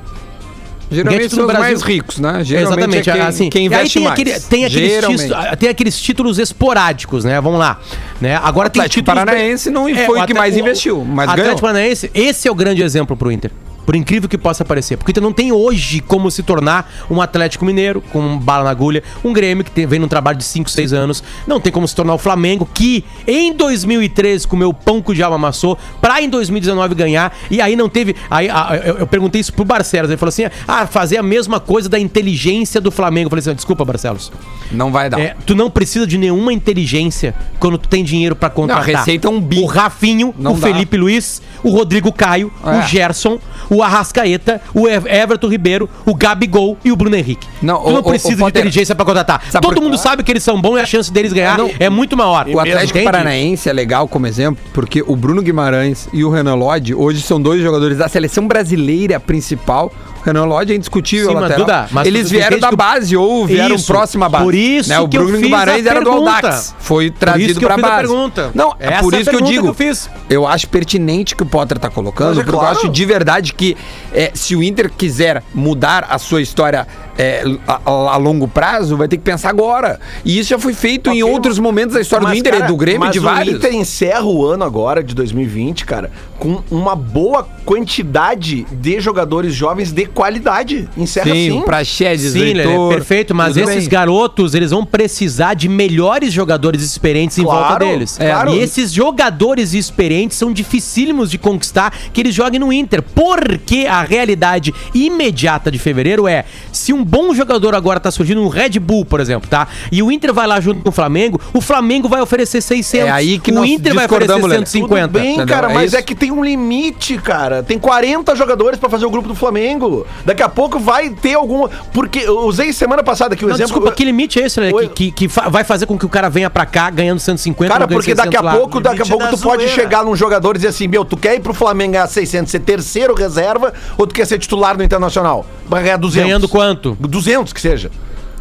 Geralmente 0.90 1.34
são 1.34 1.44
os 1.46 1.52
no 1.52 1.58
mais 1.58 1.78
Brasil. 1.80 1.86
ricos, 1.96 2.18
né? 2.20 2.44
Geralmente 2.44 2.72
Exatamente, 2.72 3.10
é 3.10 3.12
quem, 3.12 3.22
assim. 3.22 3.50
quem 3.50 3.66
investe 3.66 3.94
tem, 3.94 4.02
mais. 4.04 4.12
aquele- 4.20 4.40
tem 4.40 4.64
aqueles, 4.64 4.92
títulos, 4.94 5.22
tem 5.58 5.68
aqueles 5.68 6.00
títulos 6.00 6.38
esporádicos, 6.38 7.24
né? 7.24 7.40
Vamos 7.40 7.58
lá. 7.58 7.80
Né? 8.20 8.36
Agora 8.42 8.70
tem 8.70 8.82
títulos. 8.84 9.04
Paranaense 9.20 9.68
não 9.68 9.92
foi 10.06 10.20
o 10.20 10.26
que 10.26 10.34
mais 10.34 10.56
investiu, 10.56 11.04
mas 11.04 11.28
Atlético 11.28 11.44
ganhou. 11.44 11.60
Paranaense, 11.60 12.10
esse 12.14 12.46
é 12.46 12.50
o 12.50 12.54
grande 12.54 12.82
exemplo 12.82 13.16
pro 13.16 13.32
Inter. 13.32 13.50
Por 13.86 13.94
incrível 13.96 14.28
que 14.28 14.36
possa 14.36 14.64
parecer. 14.64 14.96
Porque 14.96 15.12
Inter 15.12 15.22
não 15.22 15.32
tem 15.32 15.52
hoje 15.52 16.00
como 16.00 16.30
se 16.30 16.42
tornar 16.42 16.92
um 17.08 17.22
Atlético 17.22 17.64
Mineiro, 17.64 18.00
com 18.12 18.20
um 18.20 18.38
bala 18.38 18.64
na 18.64 18.70
agulha, 18.70 19.02
um 19.24 19.32
Grêmio 19.32 19.64
que 19.64 19.70
tem- 19.70 19.86
vem 19.86 19.98
num 20.00 20.08
trabalho 20.08 20.36
de 20.36 20.44
5, 20.44 20.68
6 20.68 20.92
anos. 20.92 21.22
Não 21.46 21.60
tem 21.60 21.72
como 21.72 21.86
se 21.86 21.94
tornar 21.94 22.12
o 22.14 22.18
Flamengo, 22.18 22.68
que 22.74 23.04
em 23.26 23.54
2013 23.54 24.46
comeu 24.46 24.72
pão 24.74 25.00
que 25.00 25.12
o 25.12 25.14
diabo 25.14 25.34
amassou, 25.36 25.78
pra 26.00 26.20
em 26.20 26.28
2019 26.28 26.94
ganhar. 26.94 27.32
E 27.50 27.60
aí 27.60 27.76
não 27.76 27.88
teve. 27.88 28.16
Aí, 28.30 28.48
a- 28.50 28.80
eu, 28.84 28.98
eu 28.98 29.06
perguntei 29.06 29.40
isso 29.40 29.52
pro 29.52 29.64
Barcelos. 29.64 30.10
Ele 30.10 30.16
falou 30.18 30.30
assim: 30.30 30.44
ah, 30.66 30.86
fazer 30.86 31.16
a 31.18 31.22
mesma 31.22 31.60
coisa 31.60 31.88
da 31.88 31.98
inteligência 31.98 32.80
do 32.80 32.90
Flamengo. 32.90 33.26
Eu 33.26 33.30
falei 33.30 33.40
assim: 33.40 33.54
desculpa, 33.54 33.84
Barcelos. 33.84 34.32
Não 34.72 34.90
vai 34.90 35.08
dar. 35.08 35.20
É, 35.20 35.36
tu 35.46 35.54
não 35.54 35.70
precisa 35.70 36.06
de 36.06 36.18
nenhuma 36.18 36.52
inteligência 36.52 37.34
quando 37.60 37.78
tu 37.78 37.88
tem 37.88 38.02
dinheiro 38.02 38.34
pra 38.34 38.50
contratar. 38.50 38.84
Não, 38.86 38.98
receita 38.98 39.28
é 39.28 39.30
um 39.30 39.40
bi. 39.40 39.60
O 39.60 39.66
Rafinho, 39.66 40.34
Não 40.36 40.52
o 40.54 40.56
dá. 40.58 40.66
Felipe 40.66 40.96
Luiz, 40.96 41.40
o 41.62 41.70
Rodrigo 41.70 42.12
Caio, 42.12 42.52
É. 42.64 42.70
o 42.78 42.82
Gerson, 42.82 43.38
o 43.70 43.75
Arrascaeta, 43.82 44.60
o 44.74 44.88
Ev- 44.88 45.06
Everton 45.06 45.48
Ribeiro, 45.48 45.88
o 46.04 46.14
Gabigol 46.14 46.76
e 46.84 46.92
o 46.92 46.96
Bruno 46.96 47.16
Henrique. 47.16 47.46
Não, 47.62 47.78
tu 47.82 47.88
o- 47.88 47.92
não 47.92 48.00
o- 48.00 48.04
precisa 48.04 48.32
o 48.32 48.36
de 48.36 48.42
Potter- 48.42 48.60
inteligência 48.62 48.94
pra 48.94 49.04
contratar. 49.04 49.42
Sabe 49.50 49.66
Todo 49.66 49.74
por- 49.76 49.82
mundo 49.84 49.96
sabe 49.98 50.22
que 50.22 50.30
eles 50.32 50.42
são 50.42 50.60
bons 50.60 50.76
e 50.76 50.80
a 50.80 50.86
chance 50.86 51.12
deles 51.12 51.32
ganhar 51.32 51.58
Não. 51.58 51.70
é 51.78 51.88
muito 51.90 52.16
maior. 52.16 52.46
O 52.48 52.60
Atlético? 52.60 53.02
Paranaense 53.04 53.68
é 53.68 53.72
legal 53.72 54.08
como 54.08 54.26
exemplo, 54.26 54.62
porque 54.72 55.02
o 55.06 55.14
Bruno 55.16 55.42
Guimarães 55.42 56.08
e 56.12 56.24
o 56.24 56.30
Renan 56.30 56.54
Lodge 56.54 56.94
hoje 56.94 57.20
são 57.22 57.40
dois 57.40 57.62
jogadores 57.62 57.98
da 57.98 58.08
seleção 58.08 58.46
brasileira 58.48 59.18
principal. 59.20 59.92
Renan 60.26 60.44
Lodge 60.44 60.72
é 60.72 60.76
indiscutível 60.76 61.28
Sim, 61.30 61.34
mas. 61.34 61.56
Duda, 61.56 61.88
mas 61.90 62.06
Eles 62.06 62.30
vieram 62.30 62.58
da 62.58 62.72
base 62.72 63.16
ou 63.16 63.46
vieram 63.46 63.76
Isso, 63.76 63.86
próximo 63.86 64.24
à 64.24 64.28
base. 64.28 64.44
por 64.44 64.54
isso 64.54 64.88
né? 64.88 65.00
O 65.00 65.08
que 65.08 65.18
Bruno 65.18 65.38
Guimarães 65.38 65.86
era 65.86 66.00
do. 66.00 66.10
Audax. 66.10 66.74
Foi 66.78 67.10
trazido 67.10 67.50
isso 67.50 67.58
que 67.58 67.64
eu 67.64 67.68
pra 67.68 67.76
fiz 67.76 67.84
a 67.84 67.88
base. 67.88 68.02
pergunta. 68.08 68.50
Não, 68.54 68.74
é 68.78 68.92
Essa 68.94 69.02
por 69.02 69.14
é 69.14 69.20
isso 69.20 69.30
que 69.30 69.36
eu 69.36 69.40
digo. 69.40 69.74
que 69.74 69.82
eu 69.84 69.96
eu 70.28 70.46
acho 70.46 70.68
pertinente 70.68 71.34
que 71.36 71.42
o 71.42 71.46
Potter 71.46 71.78
tá 71.78 71.88
colocando, 71.88 72.28
Mas 72.30 72.38
é 72.38 72.42
porque 72.42 72.58
claro. 72.58 72.74
eu 72.74 72.80
acho 72.80 72.88
de 72.88 73.04
verdade 73.04 73.52
que 73.52 73.76
é, 74.12 74.30
se 74.34 74.54
o 74.56 74.62
Inter 74.62 74.90
quiser 74.90 75.42
mudar 75.54 76.06
a 76.10 76.18
sua 76.18 76.42
história 76.42 76.86
é, 77.18 77.44
a, 77.66 77.80
a- 77.84 78.16
longo 78.16 78.46
prazo, 78.48 78.96
vai 78.96 79.08
ter 79.08 79.16
que 79.16 79.22
pensar 79.22 79.50
agora. 79.50 79.98
E 80.24 80.38
isso 80.38 80.50
já 80.50 80.58
foi 80.58 80.72
feito 80.74 81.10
em 81.10 81.22
Ok, 81.22 81.32
outros 81.34 81.58
momentos 81.58 81.94
da 81.94 82.00
história 82.00 82.26
do 82.26 82.30
Mas, 82.30 82.38
Inter 82.38 82.54
e 82.54 82.56
cara, 82.58 82.70
do 82.70 82.76
Grêmio 82.76 83.00
mas 83.00 83.12
de 83.12 83.18
o 83.18 83.22
vários. 83.22 83.56
Inter 83.56 83.74
encerra 83.74 84.24
o 84.24 84.44
ano 84.44 84.64
agora, 84.64 85.02
de 85.02 85.14
2020, 85.14 85.84
cara, 85.84 86.10
com 86.38 86.62
uma 86.70 86.94
boa 86.96 87.46
quantidade 87.64 88.66
de 88.72 89.00
jogadores 89.00 89.54
jovens 89.54 89.92
de 89.92 90.06
qualidade. 90.06 90.88
Encerra 90.96 91.26
Sim, 91.32 91.48
assim. 91.48 91.58
o 91.58 91.62
Praxedes, 91.62 92.32
Sim, 92.32 92.40
Lelê, 92.40 92.60
Heitor, 92.64 92.88
perfeito, 92.88 93.34
mas 93.34 93.54
tudo 93.54 93.70
esses 93.70 93.84
bem. 93.84 93.88
garotos, 93.88 94.54
eles 94.54 94.70
vão 94.70 94.84
precisar 94.84 95.54
de 95.54 95.68
melhores 95.68 96.32
jogadores 96.32 96.82
experientes 96.82 97.38
em 97.38 97.44
Claro, 97.44 97.60
volta 97.60 97.78
deles. 97.84 98.18
é. 98.20 98.30
claro. 98.30 98.52
E 98.54 98.58
esses 98.58 98.92
jogadores 98.92 99.72
experientes 99.72 100.36
são 100.36 100.52
dificílimos 100.52 101.30
de 101.30 101.38
conquistar 101.38 101.92
que 102.12 102.20
eles 102.20 102.34
joguem 102.34 102.58
no 102.60 102.72
Inter, 102.72 103.02
porque 103.02 103.86
a 103.88 104.02
realidade 104.02 104.74
imediata 104.94 105.70
de 105.70 105.78
fevereiro 105.78 106.26
é, 106.26 106.44
se 106.72 106.92
um 106.92 107.04
bom 107.06 107.32
jogador 107.34 107.74
agora 107.74 108.00
tá 108.00 108.10
surgindo 108.10 108.40
no 108.42 108.48
Red 108.48 108.78
Bull, 108.80 109.04
por 109.04 109.20
exemplo, 109.20 109.48
tá? 109.48 109.68
E 109.90 110.02
o 110.02 110.10
Inter 110.10 110.32
vai 110.34 110.46
lá 110.46 110.60
junto 110.60 110.82
com 110.82 110.88
o 110.88 110.92
Flamengo, 110.92 111.40
o 111.54 111.60
Flamengo 111.60 112.08
vai 112.08 112.20
oferecer 112.20 112.60
600, 112.60 113.06
É 113.08 113.10
aí 113.10 113.38
que 113.38 113.50
o 113.52 113.64
Inter 113.64 113.94
vai 113.94 114.04
oferecer 114.06 114.26
discordamos, 114.34 114.50
Lelê. 114.50 114.66
150. 114.66 115.08
Tudo 115.08 115.12
bem, 115.20 115.34
entendeu? 115.34 115.46
cara, 115.54 115.70
É 115.70 115.74
mas 115.74 115.86
isso. 115.88 115.96
é 115.96 116.02
que 116.02 116.14
tem 116.14 116.30
um 116.32 116.44
limite, 116.44 117.16
cara. 117.18 117.62
Tem 117.62 117.78
40 117.78 118.34
jogadores 118.34 118.78
pra 118.78 118.88
fazer 118.88 119.06
o 119.06 119.10
grupo 119.10 119.28
do 119.28 119.34
Flamengo. 119.34 120.06
Daqui 120.24 120.42
a 120.42 120.48
pouco 120.48 120.78
vai 120.78 121.10
ter 121.10 121.34
algum. 121.34 121.68
Porque 121.92 122.20
eu 122.20 122.40
usei 122.46 122.72
semana 122.72 123.02
passada 123.02 123.34
aqui 123.34 123.44
o 123.44 123.48
Não, 123.48 123.54
exemplo. 123.54 123.72
desculpa, 123.74 123.92
que 123.92 124.04
limite 124.04 124.40
é 124.40 124.46
esse, 124.46 124.60
Oi. 124.60 124.88
que, 124.88 125.10
que, 125.12 125.28
que 125.28 125.50
vai 125.50 125.64
fazer 125.64 125.86
com 125.86 125.96
que 125.98 126.06
o 126.06 126.08
cara 126.08 126.28
venha 126.28 126.50
pra 126.50 126.66
cá 126.66 126.90
ganhando 126.90 127.20
150 127.20 127.72
Cara, 127.72 127.86
porque 127.88 128.14
daqui 128.14 128.36
a 128.36 128.40
600 128.40 128.44
lá? 128.44 128.58
pouco, 128.58 128.80
daqui 128.80 129.02
a 129.02 129.06
pouco 129.06 129.24
tu 129.28 129.38
pode 129.38 129.62
zoeira. 129.64 129.68
chegar 129.82 130.04
num 130.04 130.16
jogador 130.16 130.50
e 130.56 130.58
dizer 130.58 130.68
assim, 130.68 130.88
meu, 130.88 131.04
tu 131.04 131.16
quer 131.16 131.34
ir 131.36 131.40
pro 131.40 131.54
Flamengo 131.54 131.92
ganhar 131.92 132.06
600, 132.06 132.50
ser 132.50 132.60
terceiro 132.60 133.14
reserva, 133.14 133.72
ou 133.96 134.06
tu 134.06 134.14
quer 134.14 134.26
ser 134.26 134.38
titular 134.38 134.76
no 134.76 134.82
Internacional? 134.84 135.44
Vai 135.68 135.82
ganhar 135.82 135.96
200. 135.96 136.26
Ganhando 136.26 136.48
quanto? 136.48 136.95
200 136.98 137.52
que 137.52 137.60
seja. 137.60 137.90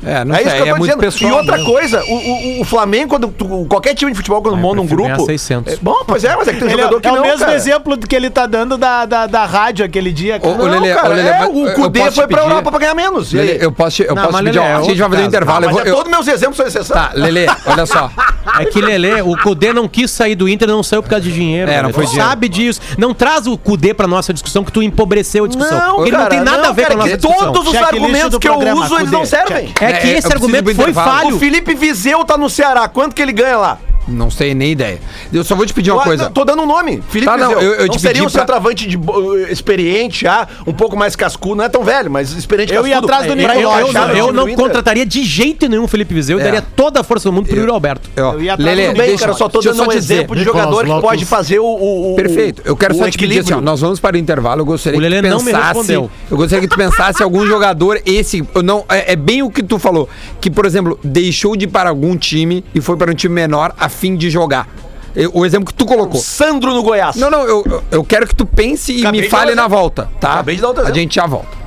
É, 0.03 0.23
não 0.25 0.35
é 0.35 0.39
sei, 0.39 0.47
isso 0.47 0.55
que 0.55 0.61
eu 0.61 0.65
é 0.65 0.69
tô 0.71 0.77
muito 0.77 0.81
dizendo. 0.97 0.99
pessoal. 0.99 1.31
e 1.31 1.33
outra 1.35 1.57
mesmo. 1.57 1.71
coisa, 1.71 2.03
o, 2.03 2.13
o- 2.15 2.61
o 2.61 2.65
Flamengo, 2.65 3.09
quando 3.09 3.27
tu- 3.29 3.65
qualquer 3.69 3.93
time 3.95 4.11
de 4.11 4.17
futebol, 4.17 4.41
quando 4.41 4.55
Ah, 4.55 4.57
monta 4.57 4.75
um 4.81 4.85
prefiro 4.85 5.03
ganhar 5.03 5.15
grupo. 5.15 5.31
600. 5.31 5.73
É, 5.73 5.77
bom, 5.81 6.03
pois 6.05 6.23
é, 6.23 6.35
mas 6.35 6.47
é 6.47 6.53
que 6.53 6.59
tem 6.59 6.67
Ele 6.69 6.73
é, 6.81 6.83
jogador 6.83 7.01
que 7.01 7.07
é 7.07 7.11
não, 7.11 7.19
o 7.19 7.21
mesmo 7.23 7.39
cara. 7.39 7.53
exemplo 7.55 7.97
que 7.97 8.15
ele 8.15 8.29
tá 8.29 8.45
dando 8.45 8.77
da, 8.77 9.05
da, 9.05 9.25
da 9.27 9.45
rádio 9.45 9.85
aquele 9.85 10.11
dia. 10.11 10.39
cara. 10.39 10.53
Ô, 10.53 10.57
Não, 10.57 10.65
Lelê, 10.65 10.93
cara, 10.93 11.09
ô, 11.09 11.13
Lelê, 11.13 11.29
é, 11.29 11.39
mas 11.39 11.49
o 11.49 11.67
eu 11.67 11.73
Cudê 11.75 11.99
posso 11.99 12.11
foi 12.15 12.27
pra 12.27 12.37
pedir- 12.39 12.49
Europa 12.49 12.69
pra 12.71 12.79
ganhar 12.79 12.95
menos. 12.95 13.33
E 13.33 13.39
aí? 13.39 13.45
Lelê, 13.47 13.65
eu 13.65 13.71
posso, 13.71 14.01
eu 14.03 14.13
Não, 14.15 14.23
posso 14.23 14.33
mas, 14.33 14.45
pedir, 14.45 14.59
Lelê, 14.59 14.71
ó, 14.73 14.77
é 14.77 14.81
a 14.81 14.83
gente 14.83 14.97
vai 14.99 15.09
fazer 15.09 15.21
um 15.23 15.25
intervalo. 15.25 15.63
Eu 15.65 15.69
mas 15.69 15.75
vou, 15.77 15.85
é 15.85 15.89
eu- 15.89 15.95
todos 15.95 16.11
meus 16.11 16.27
exemplos 16.27 16.57
são 16.57 16.65
exceção. 16.67 16.95
Tá, 16.95 17.11
Lelê, 17.15 17.45
olha 17.65 17.85
só. 17.85 18.09
É 18.59 18.63
que, 18.65 18.79
Lelê, 18.79 19.21
o 19.21 19.35
Cudê 19.41 19.73
não 19.73 19.87
quis 19.87 20.11
sair 20.11 20.35
do 20.35 20.47
Inter, 20.47 20.67
não 20.67 20.83
saiu 20.83 21.01
por 21.01 21.09
causa 21.09 21.23
de 21.25 21.31
dinheiro. 21.33 21.69
É, 21.69 21.77
não 21.77 21.81
Lelê. 21.89 21.93
foi 21.93 22.03
Tu 22.05 22.09
dinheiro. 22.11 22.29
sabe 22.29 22.47
disso. 22.47 22.79
Não 22.95 23.11
traz 23.11 23.47
o 23.47 23.57
Cudê 23.57 23.91
pra 23.91 24.05
nossa 24.07 24.31
discussão, 24.31 24.63
que 24.63 24.71
tu 24.71 24.83
empobreceu 24.83 25.45
a 25.45 25.47
discussão. 25.47 25.77
Não, 25.77 26.01
Ele 26.03 26.11
cara, 26.11 26.23
não 26.23 26.29
tem 26.29 26.39
nada 26.41 26.57
não, 26.61 26.69
a 26.69 26.71
ver 26.71 26.83
cara, 26.83 26.93
com 26.95 27.01
a 27.01 27.05
nossa 27.05 27.17
discussão. 27.17 27.51
Todos 27.51 27.67
os 27.73 27.77
Checklist 27.79 28.03
argumentos 28.03 28.37
que 28.39 28.47
eu 28.47 28.53
programa, 28.53 28.85
uso, 28.85 28.93
eles 28.95 29.05
Cudê. 29.05 29.17
não 29.17 29.25
servem. 29.25 29.73
É 29.89 29.93
que 29.93 30.07
É, 30.07 30.13
eu 30.13 30.17
esse 30.19 30.31
argumento 30.31 30.73
foi 30.75 30.93
falho. 30.93 31.35
O 31.35 31.39
Felipe 31.39 31.73
Vizeu 31.75 32.23
tá 32.25 32.37
no 32.37 32.49
Ceará. 32.49 32.87
Quanto 32.87 33.15
que 33.15 33.21
ele 33.21 33.33
ganha 33.33 33.57
lá? 33.57 33.77
Não 34.07 34.29
sei 34.29 34.53
nem 34.53 34.71
ideia. 34.71 34.99
Eu 35.33 35.43
só 35.43 35.55
vou 35.55 35.65
te 35.65 35.73
pedir 35.73 35.91
uma 35.91 36.01
Eu- 36.01 36.05
coisa. 36.05 36.29
Tô 36.29 36.45
dando 36.45 36.61
um 36.61 36.65
nome. 36.67 37.01
Felipe 37.09 37.25
Tá, 37.31 37.37
não, 37.37 37.49
Vizeu. 37.55 37.61
eu- 37.61 37.73
eu 37.81 37.87
não 37.87 37.97
seria 37.99 38.21
um 38.23 38.29
pra- 38.29 38.39
centroavante 38.41 38.87
de, 38.87 38.97
bo- 38.97 39.35
experiente, 39.47 40.27
ah, 40.27 40.47
um 40.67 40.73
pouco 40.73 40.95
mais 40.95 41.15
cascudo. 41.15 41.55
Não 41.55 41.63
é 41.65 41.69
tão 41.69 41.83
velho, 41.83 42.09
mas 42.11 42.31
experiente 42.31 42.73
Eu 42.73 42.85
ia 42.85 42.95
cascudo. 42.95 43.13
atrás 43.13 43.31
do 43.31 43.35
Pra 43.41 43.55
Nicolau, 43.55 43.79
Eu, 43.79 43.85
eu 43.85 43.89
encaixar 43.91 44.09
não, 44.09 44.17
eu 44.27 44.33
não 44.33 44.53
contrataria 44.55 45.05
de 45.05 45.23
jeito 45.23 45.67
nenhum 45.67 45.83
o 45.83 45.87
Felipe 45.87 46.13
Viseu. 46.13 46.37
Eu 46.37 46.41
É. 46.41 46.43
daria 46.45 46.61
toda 46.61 46.99
a 47.01 47.03
força 47.03 47.29
do 47.29 47.33
mundo 47.33 47.47
pro 47.47 47.57
Yuri 47.57 47.71
Alberto. 47.71 48.09
Ó, 48.17 48.33
Eu 48.33 48.41
ia 48.43 48.53
atrás 48.53 48.75
Lelê, 48.77 48.91
do 48.93 48.97
bem, 48.97 49.07
deixa- 49.07 49.19
cara, 49.21 49.31
eu 49.31 49.37
só 49.37 49.49
tô 49.49 49.59
dando 49.61 49.81
um 49.83 49.87
te 49.87 49.95
dizer. 49.97 50.13
exemplo 50.15 50.35
de 50.35 50.45
Nicolas 50.45 50.65
jogador 50.65 50.95
que 50.95 51.01
pode 51.01 51.25
fazer 51.25 51.59
o, 51.59 51.65
o- 51.65 52.13
o- 52.13 52.15
Perfeito. 52.15 52.61
Eu 52.65 52.75
quero 52.77 52.93
o 52.93 52.97
só 52.97 53.09
te 53.09 53.17
pedir 53.17 53.39
assim, 53.39 53.53
ó, 53.53 53.61
nós 53.61 53.81
vamos 53.81 53.99
para 53.99 54.15
o 54.15 54.19
intervalo. 54.19 54.61
Eu 54.61 54.65
gostaria 54.65 54.99
O 54.99 55.01
que 55.01 55.09
tu 55.09 55.29
não 55.29 55.43
pensasse. 55.43 55.93
Eu 55.93 56.09
gostaria 56.37 56.61
que 56.61 56.67
tu 56.67 56.77
pensasse 56.77 57.23
algum 57.23 57.45
jogador 57.47 57.99
esse, 58.05 58.43
eu 58.53 58.61
não 58.63 58.85
é, 58.89 59.13
é 59.13 59.15
bem 59.15 59.41
o 59.41 59.49
que 59.49 59.63
tu 59.63 59.79
falou, 59.79 60.07
que 60.39 60.49
por 60.49 60.65
exemplo, 60.65 60.99
deixou 61.03 61.55
de 61.55 61.65
ir 61.65 61.67
para 61.67 61.89
algum 61.89 62.15
time 62.15 62.63
e 62.73 62.81
foi 62.81 62.95
para 62.97 63.11
um 63.11 63.15
time 63.15 63.33
menor 63.33 63.73
a 63.79 63.89
fim 63.95 64.15
de 64.15 64.29
jogar. 64.29 64.67
Eu- 65.15 65.31
o 65.33 65.45
exemplo 65.45 65.67
que 65.67 65.73
tu 65.73 65.85
colocou. 65.85 66.19
Sandro 66.19 66.73
no 66.73 66.83
Goiás. 66.83 67.15
Não, 67.15 67.29
não, 67.31 67.43
eu, 67.43 67.83
eu- 67.89 68.03
quero 68.03 68.27
que 68.27 68.35
tu 68.35 68.45
pense 68.45 68.91
e 68.91 68.99
Acabei 69.01 69.21
me 69.21 69.29
fale 69.29 69.55
na 69.55 69.67
volta, 69.67 70.09
tá? 70.19 70.33
Acabei 70.33 70.55
de 70.55 70.61
dar 70.61 70.67
outro 70.67 70.81
A 70.81 70.85
exemplo. 70.85 71.01
gente 71.01 71.15
já 71.15 71.25
volta. 71.25 71.65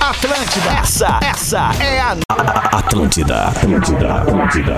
Atlântida. 0.00 0.70
Essa, 0.80 1.20
essa 1.22 1.70
é 1.80 2.00
a 2.00 2.16
Atlântida. 2.72 3.44
Atlântida. 3.48 4.14
Atlântida. 4.14 4.76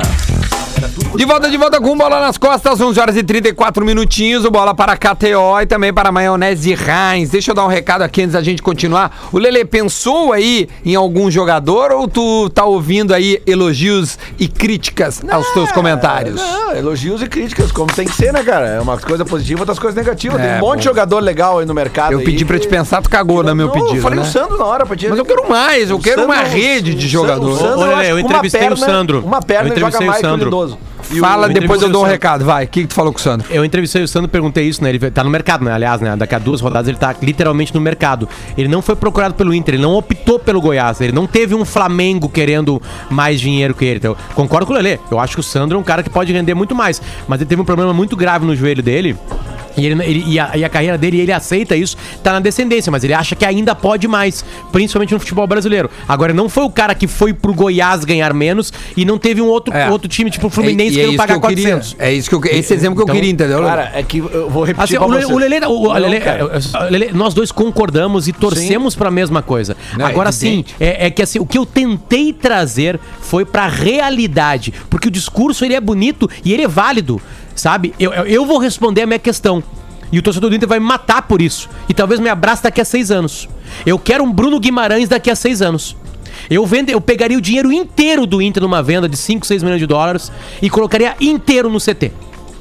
De 1.17 1.25
volta, 1.27 1.51
de 1.51 1.57
volta 1.57 1.81
com 1.81 1.97
bola 1.97 2.21
nas 2.21 2.39
costas, 2.39 2.81
11 2.81 2.99
horas 2.99 3.17
e 3.17 3.23
34 3.23 3.85
minutinhos. 3.85 4.45
O 4.45 4.51
bola 4.51 4.75
para 4.75 4.97
KTO 4.97 5.61
e 5.61 5.67
também 5.67 5.93
para 5.93 6.11
Maionese 6.11 6.73
Heinz. 6.73 7.31
Deixa 7.31 7.51
eu 7.51 7.55
dar 7.55 7.65
um 7.65 7.69
recado 7.69 8.03
aqui 8.03 8.23
antes 8.23 8.33
da 8.33 8.43
gente 8.43 8.63
continuar. 8.63 9.29
O 9.33 9.39
Lele 9.39 9.65
pensou 9.65 10.33
aí 10.33 10.69
em 10.85 10.95
algum 10.95 11.31
jogador 11.31 11.93
ou 11.93 12.09
tu 12.09 12.49
tá 12.51 12.65
ouvindo 12.65 13.13
aí 13.13 13.43
elogios 13.47 14.19
e 14.39 14.49
críticas 14.49 15.21
aos 15.31 15.47
teus 15.53 15.71
comentários? 15.73 16.37
Não, 16.37 16.73
elogios 16.75 17.21
e 17.23 17.27
críticas, 17.27 17.71
como 17.73 17.93
tem 17.93 18.07
que 18.07 18.15
ser, 18.15 18.33
né, 18.33 18.43
cara? 18.43 18.67
É 18.67 18.81
uma 18.81 18.97
coisa 18.99 19.25
positiva, 19.25 19.61
outras 19.61 19.79
coisas 19.79 19.95
negativas. 19.97 20.41
É, 20.41 20.45
tem 20.45 20.57
um 20.57 20.61
monte 20.61 20.71
bom. 20.71 20.77
de 20.77 20.85
jogador 20.85 21.21
legal 21.21 21.59
aí 21.59 21.67
no 21.67 21.75
mercado. 21.75 22.13
Eu 22.13 22.21
aí 22.21 22.25
pedi 22.25 22.45
pra 22.45 22.59
te 22.59 22.69
pensar, 22.69 23.03
tu 23.03 23.11
cagou 23.11 23.43
no 23.43 23.55
meu 23.55 23.67
Não, 23.67 23.75
pedido, 23.75 23.97
Eu 23.97 24.03
falei 24.03 24.19
né? 24.21 24.25
o 24.25 24.29
Sandro 24.29 24.57
na 24.57 24.65
hora, 24.65 24.87
pra 24.87 24.97
te 24.97 25.09
Mas 25.09 25.19
eu 25.19 25.25
quero 25.25 25.49
mais, 25.49 25.91
eu 25.91 25.97
O 25.97 26.01
quero 26.01 26.25
uma 26.25 26.37
Sandro- 26.37 26.51
rede 26.53 26.95
de 26.95 27.07
o 27.07 27.09
jogadores. 27.09 27.59
Sandro, 27.59 27.79
Ô, 27.81 27.85
eu 27.85 27.97
Lelê, 27.97 28.11
eu 28.11 28.15
uma 28.17 28.21
entrevistei 28.23 28.61
o 28.61 28.69
perna- 28.71 28.77
Sandro. 28.87 29.21
Uma 29.25 29.43
perna 29.43 29.69
Eu 29.69 29.69
joga 29.69 29.89
entrevistei 29.89 30.07
o 30.07 30.11
mais 30.11 30.21
que 30.21 30.27
o 30.27 30.31
Sandro. 30.31 30.70
E 31.13 31.19
Fala, 31.19 31.49
eu 31.49 31.53
depois 31.53 31.83
eu 31.83 31.89
dou 31.89 32.03
um 32.03 32.05
Sandro. 32.05 32.13
recado. 32.13 32.45
Vai, 32.45 32.65
o 32.65 32.69
que, 32.69 32.83
que 32.83 32.89
tu 32.89 32.95
falou 32.95 33.13
com 33.13 33.19
o 33.19 33.23
Sandro? 33.23 33.47
Eu 33.51 33.65
entrevistei 33.65 34.03
o 34.03 34.09
Sandro 34.09 34.29
perguntei 34.29 34.65
isso, 34.65 34.83
né? 34.83 34.91
Ele 34.91 35.11
tá 35.11 35.25
no 35.25 35.31
mercado, 35.31 35.65
né? 35.65 35.73
Aliás, 35.73 36.01
né? 36.01 36.15
Daqui 36.17 36.35
a 36.35 36.39
duas 36.39 36.61
rodadas 36.61 36.89
ele 36.89 36.99
tá 36.99 37.15
literalmente 37.21 37.75
no 37.75 37.81
mercado. 37.81 38.29
Ele 38.57 38.69
não 38.69 38.81
foi 38.81 38.95
procurado 38.95 39.35
pelo 39.35 39.53
Inter, 39.53 39.75
ele 39.75 39.83
não 39.83 39.95
optou 39.95 40.39
pelo 40.39 40.61
Goiás, 40.61 41.01
ele 41.01 41.13
não 41.13 41.27
teve 41.27 41.55
um 41.55 41.65
Flamengo 41.65 42.29
querendo 42.29 42.81
mais 43.11 43.41
dinheiro 43.41 43.75
que 43.75 43.85
ele. 43.85 43.97
Então, 43.97 44.17
concordo 44.35 44.67
com 44.67 44.73
o 44.73 44.77
Lelê. 44.77 44.99
Eu 45.11 45.19
acho 45.19 45.35
que 45.35 45.41
o 45.41 45.43
Sandro 45.43 45.77
é 45.77 45.81
um 45.81 45.85
cara 45.85 46.03
que 46.03 46.11
pode 46.11 46.33
render 46.33 46.55
muito 46.55 46.75
mais. 46.75 47.03
Mas 47.27 47.41
ele 47.41 47.49
teve 47.49 47.61
um 47.61 47.65
problema 47.65 47.93
muito 47.93 48.17
grave 48.17 48.47
no 48.47 48.55
joelho 48.55 48.83
dele. 48.83 49.17
E, 49.81 49.87
ele, 49.87 50.05
ele- 50.05 50.25
e, 50.27 50.39
a, 50.39 50.57
e 50.57 50.65
a 50.65 50.69
carreira 50.69 50.97
dele, 50.99 51.21
ele 51.21 51.33
aceita 51.33 51.75
isso, 51.77 51.97
tá 52.23 52.33
na 52.33 52.41
descendência, 52.41 52.91
mas 52.93 53.03
ele 53.05 53.15
acha 53.15 53.35
que 53.35 53.45
ainda 53.45 53.75
pode 53.75 54.07
mais, 54.07 54.45
principalmente 54.73 55.13
no 55.15 55.21
futebol 55.21 55.47
brasileiro. 55.47 55.91
Agora, 56.09 56.33
não 56.33 56.49
foi 56.49 56.65
o 56.65 56.71
cara 56.71 56.95
que 56.95 57.07
foi 57.07 57.33
pro 57.33 57.53
Goiás 57.55 58.05
ganhar 58.05 58.33
menos 58.35 58.73
e 58.97 59.05
não 59.05 59.19
teve 59.19 59.41
um 59.41 59.47
outro, 59.47 59.75
É. 59.75 59.91
outro 59.91 60.09
time, 60.09 60.31
tipo 60.31 60.47
o 60.47 60.51
Fluminense, 60.51 60.99
É- 60.99 61.03
e 61.03 61.05
que 61.05 61.09
é 61.09 61.11
não 61.11 61.17
pagar 61.17 61.35
eu 61.35 61.41
queria. 61.41 61.69
400. 61.77 61.97
É 61.99 62.13
isso 62.13 62.29
que 62.29 62.35
eu, 62.35 62.41
esse 62.45 62.75
exemplo 62.75 62.97
que 62.97 63.01
eu 63.03 63.05
Então, 63.05 63.15
queria, 63.15 63.31
entendeu? 63.31 63.63
Cara, 63.63 63.91
é 63.95 64.03
que 64.03 64.19
eu 64.19 64.49
vou 64.51 64.65
repetir 64.65 64.85
Assim, 64.85 64.97
pra 64.97 65.07
o, 65.07 65.11
Le- 65.11 65.17
vocês. 65.23 65.31
o 65.31 65.39
Lelê, 65.39 65.57
o, 65.67 65.83
Não, 65.95 66.21
cara. 66.21 66.47
o 66.47 67.17
nós 67.17 67.35
dois 67.35 67.51
concordamos 67.53 68.29
e 68.29 68.33
torcemos 68.33 68.95
pra 68.95 69.11
mesma 69.11 69.43
coisa. 69.43 69.77
Não, 69.97 70.07
é 70.07 70.11
Agora 70.11 70.33
sim, 70.33 70.65
é, 70.79 71.07
é 71.07 71.11
que 71.11 71.23
assim, 71.23 71.39
o 71.39 71.47
que 71.47 71.57
eu 71.59 71.65
tentei 71.67 72.33
trazer 72.33 72.99
foi 73.21 73.45
pra 73.45 73.67
realidade, 73.69 74.73
porque 74.89 75.09
o 75.09 75.11
discurso 75.11 75.65
ele 75.65 75.75
é 75.75 75.81
bonito 75.81 76.29
e 76.45 76.53
ele 76.53 76.63
é 76.63 76.69
válido, 76.69 77.21
sabe? 77.55 77.95
Eu, 77.99 78.13
eu, 78.13 78.47
vou 78.47 78.59
responder 78.59 79.03
a 79.03 79.07
minha 79.07 79.19
questão. 79.19 79.63
E 80.13 80.19
o 80.19 80.23
torcedor 80.23 80.51
do 80.51 80.57
Inter 80.57 80.69
vai 80.69 80.81
me 80.81 80.87
matar 80.87 81.23
por 81.23 81.41
isso. 81.41 81.69
E 81.89 81.95
talvez 81.95 82.19
me 82.21 82.29
abrace 82.29 82.63
daqui 82.63 82.81
a 82.81 82.85
seis 82.85 83.11
anos. 83.11 83.49
Eu 83.87 83.99
quero 83.99 84.25
um 84.25 84.33
Bruno 84.33 84.59
Guimarães 84.59 85.09
daqui 85.09 85.31
a 85.31 85.37
seis 85.37 85.63
anos. 85.63 85.97
Eu, 86.49 86.67
vende, 86.67 86.93
eu 86.93 87.01
pegaria 87.01 87.39
o 87.39 87.41
dinheiro 87.41 87.73
inteiro 87.73 88.27
do 88.27 88.41
Inter 88.41 88.63
numa 88.63 88.83
venda 88.83 89.09
de 89.09 89.17
5, 89.17 89.47
6 89.47 89.63
milhões 89.63 89.81
de 89.81 89.87
dólares 89.87 90.33
e 90.63 90.71
colocaria 90.71 91.15
inteiro 91.21 91.69
no 91.69 91.79
CT. 91.79 92.13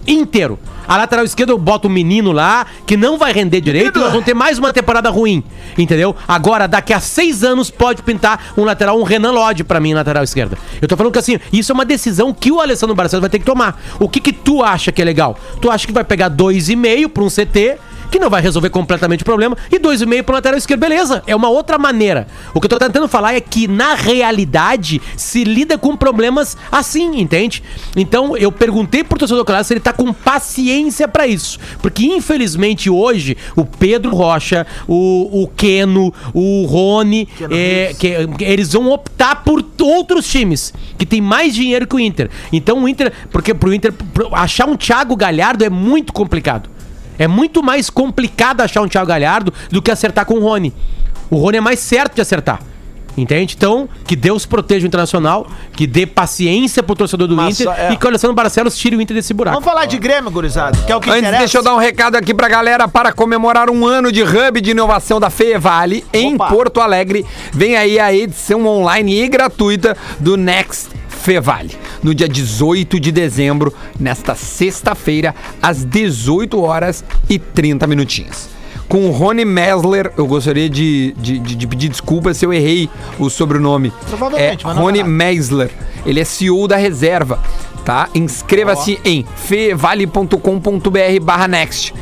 Inteiro. 0.07 0.59
A 0.87 0.97
lateral 0.97 1.23
esquerda 1.23 1.53
eu 1.53 1.57
boto 1.57 1.87
um 1.87 1.91
menino 1.91 2.31
lá 2.31 2.65
que 2.85 2.97
não 2.97 3.17
vai 3.17 3.31
render 3.31 3.61
direito 3.61 3.99
e 3.99 4.01
nós 4.01 4.11
vamos 4.11 4.25
ter 4.25 4.33
mais 4.33 4.57
uma 4.57 4.73
temporada 4.73 5.09
ruim. 5.09 5.43
Entendeu? 5.77 6.15
Agora, 6.27 6.67
daqui 6.67 6.93
a 6.93 6.99
seis 6.99 7.43
anos, 7.43 7.69
pode 7.69 8.01
pintar 8.01 8.53
um 8.57 8.63
lateral, 8.63 8.99
um 8.99 9.03
Renan 9.03 9.31
Lodge 9.31 9.63
pra 9.63 9.79
mim, 9.79 9.93
lateral 9.93 10.23
esquerda. 10.23 10.57
Eu 10.81 10.87
tô 10.87 10.97
falando 10.97 11.13
que 11.13 11.19
assim, 11.19 11.39
isso 11.53 11.71
é 11.71 11.75
uma 11.75 11.85
decisão 11.85 12.33
que 12.33 12.51
o 12.51 12.59
Alessandro 12.59 12.95
Barcelos 12.95 13.21
vai 13.21 13.29
ter 13.29 13.39
que 13.39 13.45
tomar. 13.45 13.79
O 13.99 14.09
que 14.09 14.19
que 14.19 14.33
tu 14.33 14.63
acha 14.63 14.91
que 14.91 15.01
é 15.01 15.05
legal? 15.05 15.37
Tu 15.61 15.69
acha 15.69 15.85
que 15.85 15.93
vai 15.93 16.03
pegar 16.03 16.29
2,5 16.29 17.09
pra 17.09 17.23
um 17.23 17.29
CT 17.29 17.77
que 18.09 18.19
não 18.19 18.29
vai 18.29 18.41
resolver 18.41 18.69
completamente 18.69 19.21
o 19.21 19.25
problema, 19.25 19.57
e 19.71 19.79
2,5 19.79 20.23
pro 20.23 20.33
lateral 20.35 20.57
esquerdo, 20.57 20.79
beleza, 20.81 21.23
é 21.27 21.35
uma 21.35 21.49
outra 21.49 21.77
maneira. 21.77 22.27
O 22.53 22.59
que 22.59 22.65
eu 22.65 22.69
tô 22.69 22.77
tentando 22.79 23.07
falar 23.07 23.33
é 23.35 23.41
que, 23.41 23.67
na 23.67 23.93
realidade, 23.93 25.01
se 25.17 25.43
lida 25.43 25.77
com 25.77 25.95
problemas 25.95 26.57
assim, 26.71 27.19
entende? 27.19 27.63
Então, 27.95 28.35
eu 28.37 28.51
perguntei 28.51 29.03
pro 29.03 29.17
torcedor 29.17 29.45
claro 29.45 29.63
se 29.63 29.73
ele 29.73 29.79
tá 29.79 29.93
com 29.93 30.11
paciência 30.13 31.07
pra 31.07 31.27
isso, 31.27 31.59
porque 31.81 32.05
infelizmente 32.05 32.89
hoje, 32.89 33.35
o 33.55 33.65
Pedro 33.65 34.15
Rocha, 34.15 34.65
o, 34.87 35.43
o 35.43 35.47
Keno, 35.47 36.13
o 36.33 36.65
Rony, 36.65 37.27
é, 37.51 37.93
que, 37.97 38.07
eles 38.43 38.71
vão 38.73 38.89
optar 38.91 39.43
por 39.43 39.63
outros 39.81 40.27
times, 40.27 40.73
que 40.97 41.05
tem 41.05 41.21
mais 41.21 41.53
dinheiro 41.53 41.87
que 41.87 41.95
o 41.95 41.99
Inter. 41.99 42.29
Então, 42.51 42.83
o 42.83 42.87
Inter, 42.89 43.11
porque 43.31 43.53
pro 43.53 43.73
Inter, 43.73 43.91
pro- 43.93 44.33
achar 44.33 44.67
um 44.67 44.75
Thiago 44.75 45.15
Galhardo 45.15 45.63
é 45.63 45.69
muito 45.69 46.11
complicado. 46.13 46.69
É 47.19 47.27
muito 47.27 47.61
mais 47.61 47.89
complicado 47.89 48.61
achar 48.61 48.81
um 48.81 48.87
Thiago 48.87 49.05
Galhardo 49.07 49.53
do 49.69 49.81
que 49.81 49.91
acertar 49.91 50.25
com 50.25 50.35
o 50.35 50.39
Rony. 50.39 50.73
O 51.29 51.35
Rony 51.35 51.57
é 51.57 51.61
mais 51.61 51.79
certo 51.79 52.15
de 52.15 52.21
acertar. 52.21 52.59
Entende? 53.17 53.55
Então, 53.57 53.89
que 54.07 54.15
Deus 54.15 54.45
proteja 54.45 54.85
o 54.85 54.87
Internacional, 54.87 55.45
que 55.73 55.85
dê 55.85 56.05
paciência 56.05 56.81
pro 56.81 56.95
torcedor 56.95 57.27
do 57.27 57.35
Mas, 57.35 57.59
Inter 57.59 57.73
é- 57.77 57.91
e 57.91 57.97
que 57.97 58.05
o 58.05 58.07
Alessandro 58.07 58.33
Barcelos 58.33 58.77
tire 58.77 58.95
o 58.95 59.01
Inter 59.01 59.13
desse 59.17 59.33
buraco. 59.33 59.55
Vamos 59.55 59.67
falar 59.69 59.85
de 59.87 59.97
Grêmio, 59.97 60.31
gurizada, 60.31 60.77
que 60.85 60.91
é 60.91 60.95
o 60.95 61.01
que 61.01 61.09
Antes, 61.09 61.19
interessa. 61.23 61.39
deixa 61.39 61.57
eu 61.57 61.63
dar 61.63 61.75
um 61.75 61.79
recado 61.79 62.15
aqui 62.15 62.33
pra 62.33 62.47
galera 62.47 62.87
para 62.87 63.11
comemorar 63.11 63.69
um 63.69 63.85
ano 63.85 64.09
de 64.09 64.23
hub 64.23 64.61
de 64.61 64.71
inovação 64.71 65.19
da 65.19 65.29
Fevale 65.29 66.05
em 66.13 66.35
Opa. 66.35 66.47
Porto 66.47 66.79
Alegre. 66.79 67.25
Vem 67.51 67.75
aí 67.75 67.99
a 67.99 68.13
edição 68.13 68.65
online 68.65 69.21
e 69.21 69.27
gratuita 69.27 69.97
do 70.19 70.37
Next 70.37 70.87
Fevale. 71.21 71.71
No 72.01 72.15
dia 72.15 72.29
18 72.29 72.97
de 72.99 73.11
dezembro, 73.11 73.73
nesta 73.99 74.35
sexta-feira, 74.35 75.35
às 75.61 75.83
18 75.83 76.61
horas 76.61 77.03
e 77.29 77.37
30 77.37 77.85
minutinhos. 77.87 78.47
com 78.87 79.05
o 79.07 79.11
Rony 79.11 79.45
Mesler. 79.45 80.11
Eu 80.17 80.25
gostaria 80.25 80.67
de, 80.67 81.13
de, 81.17 81.37
de- 81.37 81.55
de 81.55 81.67
pedir 81.67 81.89
desculpas 81.89 82.37
se 82.37 82.45
eu 82.45 82.51
errei 82.51 82.89
o 83.19 83.29
sobrenome. 83.29 83.93
Provavelmente, 84.07 84.65
é 84.65 84.71
Rony. 84.71 85.03
Mesler. 85.03 85.69
Ele 86.05 86.19
é 86.19 86.25
CEO 86.25 86.67
da 86.67 86.75
reserva, 86.75 87.37
tá? 87.85 88.09
Inscreva-se 88.15 88.99
em 89.05 89.23
fevale.com.br 89.35 91.19
barra 91.21 91.47
next. 91.47 91.93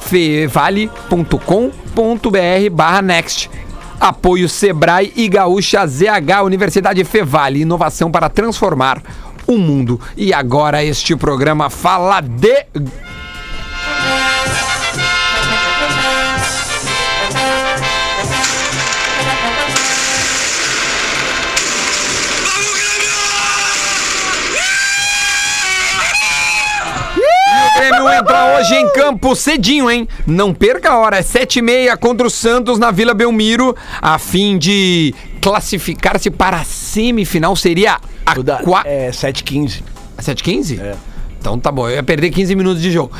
fevale.com.br 0.00 2.70
barra 2.72 3.02
next. 3.02 3.50
Apoio 4.00 4.48
Sebrae 4.48 5.12
e 5.14 5.28
Gaúcha 5.28 5.86
ZH 5.86 6.42
Universidade 6.42 7.04
Fevale. 7.04 7.60
Inovação 7.60 8.10
para 8.10 8.30
transformar 8.30 9.02
o 9.46 9.58
mundo. 9.58 10.00
E 10.16 10.32
agora 10.32 10.82
este 10.82 11.14
programa 11.14 11.68
fala 11.68 12.22
de... 12.22 12.66
O 28.10 28.12
Grêmio 28.12 28.20
entra 28.22 28.58
hoje 28.58 28.74
em 28.74 28.92
campo 28.92 29.34
cedinho, 29.36 29.90
hein? 29.90 30.08
Não 30.26 30.52
perca 30.52 30.90
a 30.90 30.98
hora, 30.98 31.18
é 31.18 31.22
sete 31.22 31.60
e 31.60 31.62
meia 31.62 31.96
contra 31.96 32.26
o 32.26 32.30
Santos 32.30 32.78
na 32.78 32.90
Vila 32.90 33.14
Belmiro, 33.14 33.76
a 34.02 34.18
fim 34.18 34.58
de 34.58 35.14
classificar-se 35.40 36.30
para 36.30 36.58
a 36.58 36.64
semifinal. 36.64 37.54
Seria 37.54 37.98
a 38.26 38.34
da- 38.34 38.58
qua... 38.58 38.82
É 38.84 39.10
7h15. 39.10 39.82
7h15? 40.20 40.80
É. 40.80 40.94
Então 41.40 41.58
tá 41.58 41.72
bom, 41.72 41.88
eu 41.88 41.96
ia 41.96 42.02
perder 42.02 42.30
15 42.30 42.54
minutos 42.54 42.82
de 42.82 42.90
jogo. 42.90 43.10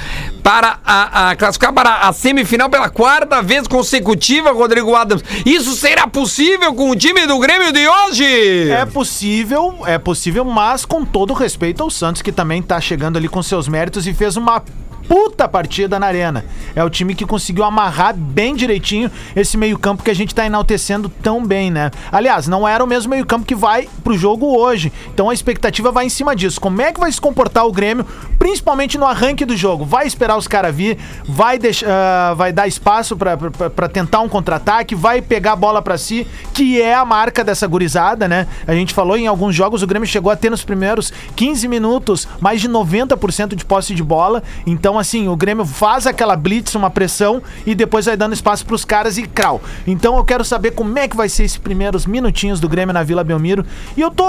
Para 0.43 0.79
a, 0.85 1.31
a 1.31 1.37
classificar 1.37 1.73
para 1.73 2.01
a 2.01 2.13
semifinal 2.13 2.69
pela 2.69 2.91
quarta 2.91 3.43
vez 3.43 3.67
consecutiva, 3.67 4.53
Rodrigo 4.53 4.95
Adams. 4.95 5.25
Isso 5.47 5.75
será 5.75 6.07
possível 6.07 6.75
com 6.75 6.91
o 6.91 6.97
time 6.97 7.27
do 7.27 7.39
Grêmio 7.39 7.73
de 7.73 7.89
hoje? 7.89 8.71
É 8.71 8.85
possível, 8.85 9.79
é 9.87 9.99
possível, 9.99 10.45
mas 10.45 10.85
com 10.85 11.03
todo 11.05 11.33
respeito 11.33 11.83
ao 11.83 11.91
Santos, 11.91 12.21
que 12.21 12.31
também 12.31 12.61
tá 12.61 12.79
chegando 12.79 13.17
ali 13.17 13.29
com 13.29 13.43
seus 13.43 13.67
méritos 13.67 14.07
e 14.07 14.13
fez 14.13 14.37
uma 14.37 14.63
puta 15.11 15.49
partida 15.49 15.99
na 15.99 16.07
arena. 16.07 16.45
É 16.73 16.85
o 16.85 16.89
time 16.89 17.17
que 17.17 17.27
conseguiu 17.27 17.65
amarrar 17.65 18.15
bem 18.15 18.55
direitinho 18.55 19.11
esse 19.35 19.57
meio-campo 19.57 20.05
que 20.05 20.11
a 20.11 20.15
gente 20.15 20.33
tá 20.33 20.47
enaltecendo 20.47 21.09
tão 21.09 21.45
bem, 21.45 21.69
né? 21.69 21.91
Aliás, 22.13 22.47
não 22.47 22.67
era 22.67 22.85
o 22.85 22.87
mesmo 22.87 23.11
meio-campo 23.11 23.45
que 23.45 23.57
vai 23.57 23.89
pro 24.05 24.17
jogo 24.17 24.57
hoje. 24.57 24.93
Então 25.13 25.29
a 25.29 25.35
expectativa 25.35 25.91
vai 25.91 26.07
em 26.07 26.09
cima 26.09 26.37
disso. 26.37 26.61
Como 26.61 26.81
é 26.81 26.93
que 26.93 27.01
vai 27.01 27.11
se 27.11 27.21
comportar 27.21 27.67
o 27.67 27.73
Grêmio, 27.73 28.07
principalmente 28.39 28.97
no 28.97 29.05
arranque 29.05 29.45
do 29.45 29.57
jogo? 29.57 29.85
Vai 29.85 30.07
esperar 30.07 30.37
os 30.37 30.47
caras 30.47 30.73
vir, 30.73 30.97
vai 31.27 31.59
ah, 31.85 32.35
vai 32.37 32.53
dar 32.53 32.69
espaço 32.69 33.17
pra 33.17 33.89
tentar 33.89 34.21
um 34.21 34.29
contra-ataque, 34.29 34.95
vai 34.95 35.21
pegar 35.21 35.53
a 35.53 35.57
bola 35.57 35.83
pra 35.83 35.99
si, 35.99 36.25
que 36.55 36.81
é 36.81 36.95
a 36.95 37.05
marca 37.05 37.43
dessa 37.43 37.67
gurizada, 37.67 38.29
né? 38.29 38.47
A 38.65 38.75
gente 38.75 38.95
falou 38.95 39.17
em 39.17 39.27
alguns 39.27 39.57
jogos, 39.57 39.83
o 39.83 39.89
Grêmio 39.89 40.07
chegou 40.07 40.31
a 40.31 40.37
ter 40.37 40.51
nos 40.51 40.63
primeiros 40.63 41.13
15 41.35 41.67
minutos 41.67 42.29
mais 42.41 42.61
de 42.61 42.69
90% 42.69 43.57
de 43.57 43.65
posse 43.65 43.93
de 43.93 44.05
bola. 44.05 44.41
Então, 44.65 45.00
assim, 45.01 45.29
o 45.29 45.37
Grêmio 45.37 45.65
faz 45.65 46.07
aquela 46.07 46.37
blitz, 46.37 46.75
uma 46.75 46.91
pressão, 46.91 47.43
e 47.67 47.75
depois 47.75 48.07
vai 48.07 48.17
dando 48.17 48.33
espaço 48.33 48.65
pros 48.67 48.85
caras 48.85 49.19
e 49.19 49.23
crau. 49.23 49.61
Então 49.87 50.17
eu 50.17 50.25
quero 50.25 50.45
saber 50.45 50.73
como 50.73 50.99
é 50.99 51.09
que 51.09 51.17
vai 51.17 51.29
ser 51.29 51.45
esses 51.45 51.57
primeiros 51.59 52.07
minutinhos 52.07 52.61
do 52.61 52.69
Grêmio 52.69 52.93
na 52.93 53.03
Vila 53.03 53.25
Belmiro. 53.25 53.65
E 53.97 54.01
eu 54.01 54.11
tô 54.11 54.25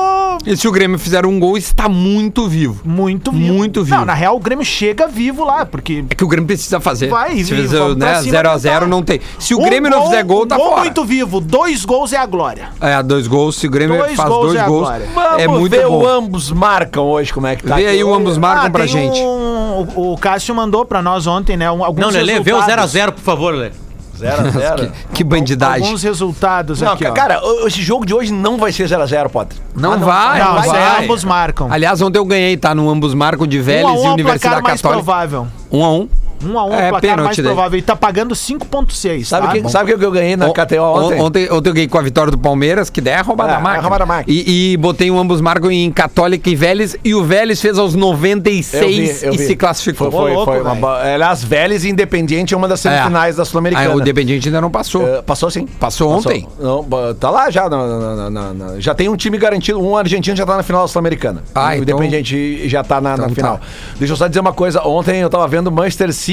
E 0.45 0.55
se 0.57 0.67
o 0.67 0.71
Grêmio 0.71 0.97
fizer 0.97 1.25
um 1.25 1.39
gol, 1.39 1.57
está 1.57 1.87
muito 1.89 2.47
vivo. 2.47 2.81
muito 2.85 3.31
vivo. 3.31 3.53
Muito 3.53 3.83
vivo. 3.83 3.97
Não, 3.97 4.05
na 4.05 4.13
real, 4.13 4.35
o 4.35 4.39
Grêmio 4.39 4.65
chega 4.65 5.07
vivo 5.07 5.43
lá, 5.43 5.65
porque 5.65 6.03
É 6.09 6.15
que 6.15 6.23
o 6.23 6.27
Grêmio 6.27 6.47
precisa 6.47 6.79
fazer. 6.79 7.07
Vai, 7.09 7.31
Se 7.37 7.53
vivo, 7.53 7.61
fizer 7.63 7.95
né, 7.95 8.21
cima 8.21 8.37
0x0 8.43 8.61
tentar. 8.61 8.87
não 8.87 9.03
tem. 9.03 9.19
Se 9.37 9.53
o 9.53 9.59
Um 9.59 9.63
Grêmio 9.63 9.89
não 9.91 10.03
fizer 10.05 10.23
gol, 10.23 10.45
tá 10.47 10.55
um 10.55 10.59
gol 10.59 10.69
fora. 10.69 10.81
muito 10.81 11.03
vivo, 11.05 11.39
dois 11.41 11.83
gols 11.85 12.13
é 12.13 12.17
a 12.17 12.25
glória. 12.25 12.69
É, 12.79 13.01
dois 13.03 13.27
gols. 13.27 13.55
Se 13.57 13.67
o 13.67 13.69
Grêmio 13.69 13.97
Dois 13.97 14.15
faz 14.15 14.29
gols 14.29 14.47
dois 14.47 14.55
é 14.59 14.61
a 14.61 14.67
gols, 14.67 14.89
é 15.37 15.47
muito 15.47 15.69
ver 15.71 15.87
bom. 15.87 16.03
o 16.03 16.07
ambos 16.07 16.51
marcam 16.51 17.03
hoje, 17.03 17.33
como 17.33 17.47
é 17.47 17.55
que 17.55 17.63
tá. 17.63 17.75
Vê 17.75 17.81
aqui. 17.85 17.91
aí 17.95 18.03
o 18.03 18.13
ambos 18.13 18.37
marcam 18.37 18.65
Ah, 18.65 18.69
pra 18.69 18.83
tem 18.85 18.91
gente. 18.93 19.19
um- 19.21 19.50
o, 19.95 20.13
o 20.13 20.17
Cássio 20.17 20.53
mandou 20.55 20.85
pra 20.85 21.01
nós 21.01 21.27
ontem, 21.27 21.55
né? 21.57 21.71
um- 21.71 21.83
alguns 21.83 22.01
Não, 22.01 22.09
Lelê, 22.09 22.39
vê 22.39 22.51
o 22.53 22.59
resultados. 22.59 22.93
0x0, 22.93 23.11
por 23.13 23.21
favor, 23.21 23.53
Lelê. 23.53 23.71
0x0. 24.19 24.91
Que 25.13 25.23
bandidagem. 25.23 25.83
Alguns 25.85 26.03
resultados 26.03 26.79
Não, 26.81 26.93
aqui, 26.93 27.05
ó. 27.05 27.11
cara, 27.11 27.41
esse 27.65 27.81
jogo 27.81 28.05
de 28.05 28.13
hoje 28.13 28.31
não 28.31 28.57
vai 28.57 28.71
ser 28.71 28.87
0x0, 28.87 29.29
Potter. 29.29 29.57
Não, 29.75 29.93
Ah, 29.93 29.97
vai, 29.97 30.39
não, 30.39 30.53
não 30.53 30.61
vai, 30.61 30.67
vai. 30.69 31.03
ambos 31.05 31.23
marcam. 31.23 31.67
Aliás, 31.71 32.01
ontem 32.01 32.19
eu 32.19 32.25
ganhei, 32.25 32.55
tá? 32.55 32.73
No 32.75 32.89
ambos 32.89 33.13
marcam 33.13 33.47
de 33.47 33.57
um 33.57 33.61
a 33.61 33.63
Vélez 33.63 33.85
um 33.99 34.03
e 34.03 34.05
é 34.05 34.09
o 34.09 34.13
Universidade 34.13 34.39
placar 34.41 34.63
mais 34.63 34.81
Católica. 34.81 35.03
provável. 35.03 35.47
Um 35.71 35.83
a 35.83 35.91
um. 35.91 36.09
Um 36.45 36.57
a 36.57 36.65
um 36.65 36.73
É, 36.73 36.73
é, 36.73 36.77
o 36.87 36.89
placar 36.89 37.01
pênalti 37.01 37.23
mais 37.25 37.37
daí. 37.37 37.45
provável. 37.45 37.79
E 37.79 37.81
tá 37.81 37.95
pagando 37.95 38.35
5.6, 38.35 39.25
Sabe 39.27 39.47
tá? 39.47 39.53
o 39.53 39.61
que, 39.63 39.69
sabe 39.71 39.93
o 39.93 39.97
que 39.99 40.05
eu 40.05 40.11
ganhei 40.11 40.35
na 40.35 40.47
On- 40.47 40.53
KTO 40.53 40.75
on- 40.81 41.03
ontem? 41.05 41.21
Ontem, 41.21 41.51
ontem 41.51 41.69
eu 41.69 41.73
ganhei 41.73 41.87
com 41.87 41.97
a 41.97 42.01
vitória 42.01 42.31
do 42.31 42.37
Palmeiras, 42.37 42.89
que 42.89 43.01
daí 43.01 43.13
é 43.15 43.21
roubada 43.21 43.53
É, 43.53 43.55
a 43.55 43.59
máquina. 43.59 43.77
é 43.77 43.81
roubada 43.81 44.05
máquina. 44.05 44.37
E, 44.37 44.71
e 44.73 44.77
botei 44.77 45.09
um 45.11 45.19
ambos 45.19 45.41
marcam 45.41 45.71
em 45.71 45.91
Católica 45.91 46.49
e 46.49 46.55
Vélez, 46.55 46.95
e 47.03 47.13
o 47.13 47.23
Vélez 47.23 47.61
fez 47.61 47.77
aos 47.77 47.93
96 47.95 48.73
Eu 48.81 48.89
vi, 48.89 49.25
eu 49.27 49.33
e 49.33 49.37
vi. 49.37 49.45
se 49.45 49.55
classificou. 49.55 50.11
Foi, 50.11 50.19
foi, 50.21 50.31
louco, 50.33 50.51
foi 50.51 50.61
uma 50.61 50.69
velho. 50.71 50.81
boa. 50.81 51.01
Aliás, 51.13 51.43
Vélez 51.43 51.83
e 51.85 51.89
Independiente 51.89 52.53
é 52.53 52.57
uma 52.57 52.67
das 52.67 52.79
semifinais 52.79 53.35
da 53.35 53.43
Ah, 53.43 53.45
Sul-Americana. 53.45 53.95
o 53.95 54.01
Independiente 54.01 54.47
ainda 54.47 54.61
não 54.61 54.69
passou. 54.71 55.07
Eh, 55.07 55.21
passou 55.21 55.49
sim. 55.51 55.65
Passou 55.79 56.11
ontem? 56.11 56.47
Não, 56.59 56.83
tá 57.19 57.29
lá 57.29 57.49
já. 57.49 57.69
na- 57.69 57.87
na- 57.87 58.29
na- 58.29 58.53
na- 58.53 58.79
já 58.79 58.93
tem 58.95 59.07
um 59.07 59.15
time 59.15 59.37
garantido. 59.37 59.79
Um 59.81 59.95
argentino 59.95 60.35
já 60.35 60.45
tá 60.45 60.57
na 60.57 60.63
final 60.63 60.81
da 60.81 60.87
Sul-Americana. 60.87 61.43
Ah, 61.53 61.69
o 61.69 61.73
então- 61.75 61.97
Independiente 61.97 62.67
já 62.67 62.83
tá 62.83 62.99
na, 62.99 63.11
na 63.11 63.23
Então 63.25 63.35
final. 63.35 63.57
tá. 63.57 63.63
Deixa 63.97 64.13
eu 64.13 64.17
só 64.17 64.27
dizer 64.27 64.39
uma 64.39 64.53
coisa. 64.53 64.81
Ontem 64.81 65.19
eu 65.19 65.29
tava 65.29 65.47
vendo 65.47 65.71
Manchester 65.71 66.11
City 66.13 66.30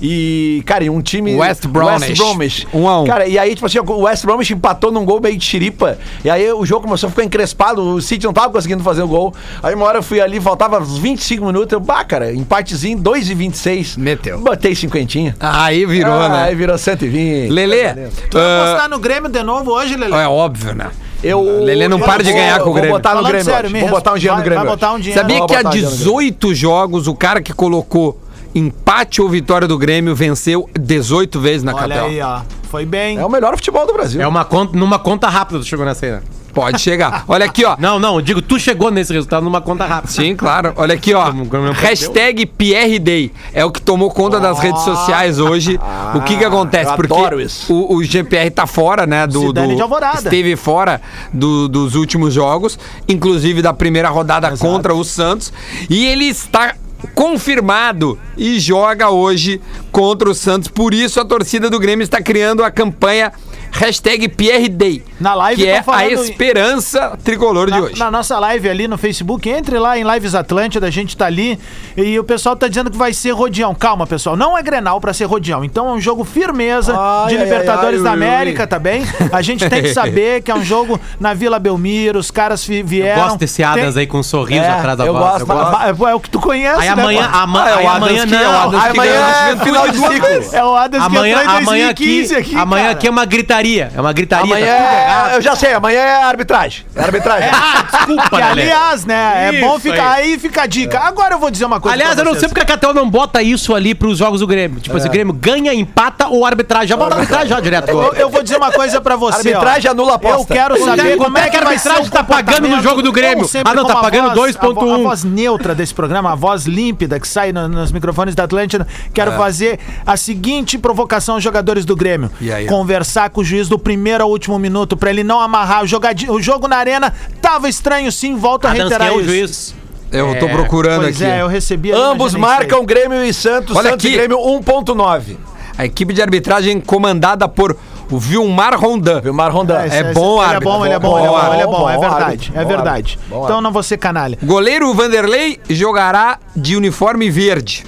e, 0.00 0.62
cara, 0.66 0.84
e 0.84 0.90
um 0.90 1.00
time. 1.00 1.34
West 1.34 1.66
Bromwich. 1.66 2.10
West 2.10 2.16
Bromwich. 2.18 2.68
Um 2.72 2.88
a 2.88 3.00
um. 3.00 3.04
Cara, 3.04 3.26
e 3.26 3.38
aí, 3.38 3.54
tipo 3.54 3.66
assim, 3.66 3.78
o 3.78 3.98
West 4.02 4.24
Bromwich 4.24 4.52
empatou 4.52 4.92
num 4.92 5.04
gol 5.04 5.20
meio 5.20 5.36
de 5.36 5.44
chiripa. 5.44 5.98
E 6.24 6.30
aí 6.30 6.52
o 6.52 6.64
jogo 6.66 6.86
começou 6.86 7.06
a 7.08 7.10
ficar 7.10 7.24
encrespado. 7.24 7.82
O 7.82 8.00
City 8.02 8.24
não 8.26 8.32
tava 8.32 8.50
conseguindo 8.52 8.82
fazer 8.82 9.02
o 9.02 9.08
gol. 9.08 9.34
Aí 9.62 9.74
uma 9.74 9.86
hora 9.86 9.98
eu 9.98 10.02
fui 10.02 10.20
ali, 10.20 10.40
faltava 10.40 10.78
uns 10.80 10.98
25 10.98 11.44
minutos. 11.46 11.72
Eu, 11.72 11.80
bah, 11.80 12.04
cara, 12.04 12.32
empatezinho, 12.32 12.98
2 12.98 13.30
e 13.30 13.34
26. 13.34 13.96
Meteu. 13.96 14.38
Botei 14.40 14.74
cinquentinha. 14.74 15.34
Aí 15.40 15.86
virou, 15.86 16.12
ah, 16.14 16.28
né? 16.28 16.42
Aí 16.44 16.54
virou 16.54 16.76
120. 16.76 17.48
Lelê, 17.50 17.94
Tu 18.30 18.36
vai 18.38 18.42
ah, 18.44 18.64
apostar 18.64 18.88
no 18.90 18.98
Grêmio 18.98 19.30
de 19.30 19.42
novo 19.42 19.70
hoje, 19.72 19.96
Lelê? 19.96 20.16
é 20.16 20.28
óbvio, 20.28 20.74
né? 20.74 20.90
Eu, 21.22 21.40
Lelê 21.40 21.88
não 21.88 21.98
eu 21.98 22.04
para 22.04 22.22
de 22.22 22.30
vou- 22.30 22.38
ganhar 22.38 22.56
com 22.58 22.62
o 22.62 22.64
vou 22.66 22.74
Grêmio. 22.74 22.90
botar 22.96 23.10
no 23.10 23.16
Falando 23.16 23.28
Grêmio. 23.32 23.44
sério, 23.52 23.70
vou 23.80 23.88
botar 23.88 24.12
um 24.12 24.16
dinheiro 24.18 24.36
no 24.36 24.40
vai- 24.42 24.44
Grêmio. 24.44 24.64
vai 24.66 24.74
botar 24.74 24.92
um 24.92 24.98
dinheiro. 24.98 25.20
Sabia 25.20 25.38
Vou 25.38 25.46
que 25.46 25.54
há 25.54 25.58
botar 25.58 25.70
dinheiro 25.70 25.90
no 25.90 25.96
18 25.96 26.54
jogos, 26.54 27.06
o 27.08 27.14
cara 27.14 27.40
que 27.40 27.52
colocou 27.54 28.20
empate 28.54 29.20
ou 29.20 29.28
vitória 29.28 29.66
do 29.66 29.76
Grêmio 29.78 30.14
venceu 30.14 30.68
18 30.78 31.40
vezes 31.40 31.62
na 31.62 31.74
Olha 31.74 32.02
aí, 32.02 32.20
ó. 32.20 32.40
Foi 32.70 32.84
bem. 32.84 33.18
É 33.18 33.24
o 33.24 33.28
melhor 33.30 33.54
futebol 33.56 33.86
do 33.86 33.92
Brasil. 33.92 34.20
É 34.20 34.26
uma 34.26 34.44
conta, 34.44 34.76
numa 34.76 34.98
conta 34.98 35.28
rápida 35.28 35.60
tu 35.60 35.64
chegou 35.66 35.84
nessa 35.84 36.06
aí, 36.06 36.12
né? 36.12 36.22
Pode 36.52 36.80
chegar. 36.80 37.24
Olha 37.28 37.46
aqui, 37.46 37.64
ó. 37.64 37.76
Não, 37.80 37.98
não, 37.98 38.14
eu 38.14 38.20
digo, 38.20 38.40
tu 38.40 38.60
chegou 38.60 38.88
nesse 38.88 39.12
resultado 39.12 39.42
numa 39.42 39.60
conta 39.60 39.84
rápida. 39.86 40.12
Sim, 40.12 40.36
claro. 40.36 40.72
Olha 40.76 40.94
aqui, 40.94 41.12
ó. 41.12 41.32
Hashtag 41.72 42.46
Pierre 42.46 43.00
Day. 43.00 43.32
É 43.52 43.64
o 43.64 43.72
que 43.72 43.82
tomou 43.82 44.08
conta 44.10 44.38
das 44.38 44.60
redes 44.60 44.82
sociais 44.82 45.40
hoje. 45.40 45.80
o 46.14 46.20
que 46.20 46.36
que 46.36 46.44
acontece? 46.44 46.90
eu 46.92 46.96
Porque 46.96 47.12
adoro 47.12 47.40
isso. 47.40 47.72
o, 47.72 47.96
o 47.96 48.04
GPR 48.04 48.50
tá 48.50 48.66
fora, 48.68 49.04
né? 49.04 49.26
Do, 49.26 49.40
Zidane 49.48 49.68
do- 49.70 49.76
de 49.76 49.82
Alvorada. 49.82 50.18
Esteve 50.18 50.54
fora 50.54 51.00
do- 51.32 51.66
dos 51.68 51.96
últimos 51.96 52.32
jogos, 52.32 52.78
inclusive 53.08 53.60
da 53.60 53.72
primeira 53.74 54.08
rodada 54.08 54.56
contra 54.56 54.94
o 54.94 55.02
Santos. 55.04 55.52
E 55.90 56.06
ele 56.06 56.26
está 56.26 56.74
confirmado 57.14 58.18
e 58.36 58.58
joga 58.58 59.10
hoje 59.10 59.60
contra 59.90 60.30
o 60.30 60.34
Santos. 60.34 60.68
Por 60.68 60.94
isso 60.94 61.20
a 61.20 61.24
torcida 61.24 61.68
do 61.68 61.78
Grêmio 61.78 62.04
está 62.04 62.22
criando 62.22 62.62
a 62.62 62.70
campanha 62.70 63.32
hashtag 63.74 64.28
Pierre 64.28 64.68
Day. 64.68 65.02
Na 65.20 65.34
live 65.34 65.62
que 65.62 65.68
é 65.68 65.82
a 65.86 66.06
esperança 66.08 67.18
tricolor 67.24 67.66
de 67.66 67.72
Na, 67.72 67.80
hoje. 67.80 67.98
na 67.98 68.10
nossa 68.10 68.38
live 68.38 68.68
ali 68.68 68.86
no 68.88 68.96
Facebook, 68.96 69.48
entre 69.50 69.78
lá 69.78 69.98
em 69.98 70.04
Lives 70.04 70.34
Atlântida, 70.34 70.86
a 70.86 70.90
gente 70.90 71.16
tá 71.16 71.26
ali 71.26 71.58
e 71.96 72.18
o 72.18 72.24
pessoal 72.24 72.54
tá 72.54 72.68
dizendo 72.68 72.90
que 72.90 72.96
vai 72.96 73.12
ser 73.12 73.30
Rodião. 73.32 73.74
Calma, 73.74 74.06
pessoal, 74.06 74.36
não 74.36 74.56
é 74.56 74.62
Grenal 74.62 75.00
pra 75.00 75.12
ser 75.12 75.24
Rodião. 75.24 75.64
Então 75.64 75.88
é 75.88 75.92
um 75.92 76.00
jogo 76.00 76.24
firmeza 76.24 76.94
Ai, 76.96 77.28
de 77.30 77.36
ai, 77.36 77.44
Libertadores 77.44 77.98
ai, 77.98 78.04
da 78.04 78.12
América, 78.12 78.62
ui. 78.62 78.66
tá 78.68 78.78
bem? 78.78 79.02
A 79.32 79.42
gente 79.42 79.68
tem 79.68 79.82
que 79.82 79.88
saber 79.94 80.42
que 80.42 80.50
é 80.50 80.54
um 80.54 80.64
jogo 80.64 81.00
na 81.18 81.34
Vila 81.34 81.58
Belmiro, 81.58 82.18
os 82.18 82.30
caras 82.30 82.64
vieram. 82.64 83.22
Gosto 83.24 83.38
desse 83.38 83.62
Adas 83.64 83.94
Tem- 83.94 84.00
aí 84.02 84.06
com 84.06 84.18
um 84.18 84.22
sorriso 84.22 84.62
É, 84.62 84.68
atrás 84.70 84.96
da 84.98 85.06
eu 85.06 85.12
voz. 85.14 85.24
gosto, 85.42 85.46
Ba- 85.46 85.92
ba- 85.92 86.10
É 86.10 86.14
o 86.14 86.20
que 86.20 86.30
tu 86.30 86.38
conhece, 86.38 86.80
Aí 86.80 86.86
né, 86.86 86.92
amanhã, 86.92 87.28
pô? 87.30 87.38
ama, 87.38 87.64
Ah, 87.64 87.70
é 87.70 87.74
o 87.74 87.78
aí 87.78 87.86
Adams 87.86 88.02
amanhã 88.04 88.26
que- 88.26 88.34
é 88.34 88.38
o 88.38 88.52
não. 88.52 88.60
Adams 88.60 88.82
que 88.84 88.88
Amanhã 88.90 89.12
é 89.14 89.56
final 89.64 89.88
de 89.88 89.98
ciclo. 89.98 90.56
É 90.56 90.64
o 90.64 90.76
Adas 90.76 91.02
Amanhã, 91.02 91.22
que 91.36 91.40
entrou 91.42 91.54
em 91.56 91.62
amanhã 91.62 91.86
2015 91.86 92.34
aqui, 92.36 92.50
aqui, 92.54 92.56
amanhã 92.62 92.90
aqui 92.90 93.06
é 93.06 93.10
uma 93.10 93.24
gritaria 93.24 93.63
gritaria. 93.64 93.92
É 93.94 94.00
uma 94.00 94.12
gritaria. 94.12 94.44
Amanhã 94.54 94.66
tá 94.76 95.20
tudo 95.22 95.30
é, 95.32 95.36
eu 95.36 95.42
já 95.42 95.56
sei, 95.56 95.72
amanhã 95.72 96.00
é 96.00 96.22
arbitragem. 96.24 96.84
É 96.94 97.02
arbitragem. 97.02 97.48
Desculpa, 97.90 98.28
Que, 98.30 98.36
Lelê. 98.36 98.62
aliás, 98.62 99.04
né? 99.04 99.48
é 99.48 99.54
Isso 99.54 99.60
bom 99.66 99.78
ficar. 99.78 100.12
aí. 100.12 100.24
Aí. 100.34 100.38
fica 100.38 100.62
a 100.62 100.66
dica. 100.66 101.00
Agora 101.00 101.34
eu 101.34 101.38
vou 101.38 101.50
dizer 101.50 101.64
uma 101.64 101.80
coisa. 101.80 101.94
Aliás, 101.94 102.14
pra 102.14 102.22
eu 102.24 102.32
não 102.32 102.38
sei 102.38 102.48
porque 102.48 102.60
a 102.60 102.64
Catel 102.64 102.92
não 102.94 103.08
bota 103.08 103.42
isso 103.42 103.74
ali 103.74 103.94
pros 103.94 104.18
jogos 104.18 104.40
do 104.40 104.46
Grêmio. 104.46 104.80
Tipo 104.80 104.96
assim, 104.96 105.08
o 105.08 105.10
Grêmio 105.10 105.32
ganha, 105.32 105.72
empata 105.72 106.28
ou 106.28 106.44
arbitragem. 106.44 106.88
Já 106.88 106.96
bota 106.96 107.14
arbitragem 107.14 107.48
já 107.48 107.60
direto. 107.60 107.88
Eu, 107.88 108.12
eu 108.14 108.30
vou 108.30 108.42
dizer 108.42 108.56
uma 108.56 108.70
coisa 108.72 109.00
pra 109.00 109.16
você. 109.16 109.48
Arbitragem 109.48 109.88
ó. 109.88 109.92
anula 109.92 110.12
a 110.12 110.16
aposta. 110.16 110.52
Eu 110.52 110.56
quero 110.56 110.84
saber 110.84 111.16
Quanto 111.16 111.36
é 111.38 111.48
que 111.50 111.56
a 111.56 111.60
arbitragem 111.60 112.08
tá 112.10 112.24
pagando 112.24 112.68
no 112.68 112.82
jogo 112.82 113.02
do 113.02 113.12
Grêmio? 113.12 113.48
Ah, 113.64 113.74
não, 113.74 113.84
tá 113.84 113.92
como 113.94 114.04
pagando 114.04 114.34
voz- 114.34 114.56
2.1. 114.56 114.70
A, 114.70 114.72
vo- 114.74 114.94
a 114.94 114.98
voz 114.98 115.24
neutra 115.24 115.74
desse 115.74 115.94
programa, 115.94 116.32
a 116.32 116.34
voz 116.34 116.64
límpida 116.66 117.18
que 117.20 117.26
sai 117.28 117.52
no- 117.52 117.68
nos 117.68 117.92
microfones 117.92 118.34
da 118.34 118.44
Atlântida. 118.44 118.86
Quero 119.12 119.32
É. 119.32 119.36
fazer 119.36 119.78
a 120.06 120.16
seguinte 120.16 120.76
provocação 120.78 121.34
aos 121.36 121.44
jogadores 121.44 121.84
do 121.84 121.94
Grêmio. 121.96 122.30
E 122.40 122.52
aí? 122.52 122.66
Conversar 122.66 123.30
com 123.30 123.40
o 123.40 123.44
juiz 123.54 123.68
do 123.68 123.78
primeiro 123.78 124.24
ao 124.24 124.30
último 124.30 124.58
minuto 124.58 124.96
pra 124.96 125.10
ele 125.10 125.22
não 125.22 125.40
amarrar. 125.40 125.84
O, 125.84 125.86
jogadi- 125.86 126.28
o 126.30 126.40
jogo 126.42 126.66
na 126.66 126.76
arena 126.76 127.12
tava 127.40 127.68
estranho 127.68 128.10
sim, 128.10 128.34
volto 128.36 128.66
a 128.66 128.70
Adams, 128.70 128.88
reiterar 128.90 129.08
é 129.08 129.12
o 129.12 129.20
isso. 129.20 129.28
juiz? 129.28 129.74
Eu 130.10 130.38
tô 130.38 130.48
procurando 130.48 131.02
Pois 131.02 131.20
aqui. 131.20 131.24
é, 131.30 131.40
eu 131.42 131.48
recebi 131.48 131.90
Ambos 131.92 132.34
marcam. 132.34 132.84
Grêmio 132.84 133.24
e 133.24 133.32
Santos. 133.34 133.76
Olha 133.76 133.90
Santos 133.90 134.04
aqui. 134.06 134.14
e 134.14 134.16
Grêmio 134.16 134.38
1.9. 134.38 135.36
A 135.76 135.84
equipe 135.84 136.12
de 136.12 136.22
arbitragem 136.22 136.80
comandada 136.80 137.48
por 137.48 137.76
o 138.10 138.16
Vilmar 138.18 138.78
Rondan. 138.78 139.20
Vilmar 139.20 139.50
Rondan. 139.52 139.84
esse- 139.86 139.96
É 139.96 140.00
esse- 140.02 140.12
bom 140.12 140.36
ele 140.36 140.42
é 140.44 140.54
árbitro, 140.54 140.70
bom, 140.78 140.84
ele 140.86 140.94
é 140.94 140.98
bom 141.00 141.18
ele 141.18 141.26
é 141.26 141.30
bom, 141.30 141.52
ele 141.52 141.62
é 141.62 141.66
bom, 141.66 141.72
bom, 141.72 141.90
é 141.90 141.94
bom 141.96 142.00
verdade, 142.00 142.52
é 142.54 142.64
verdade. 142.64 143.18
árbitro, 143.18 143.38
bom 143.38 143.44
Então 143.44 143.60
não 143.60 143.72
vou 143.72 143.82
ser 143.82 143.96
canalha. 143.96 144.38
Goleiro 144.42 144.92
Vanderlei 144.94 145.58
jogará 145.68 146.38
de 146.54 146.76
uniforme 146.76 147.28
verde. 147.28 147.84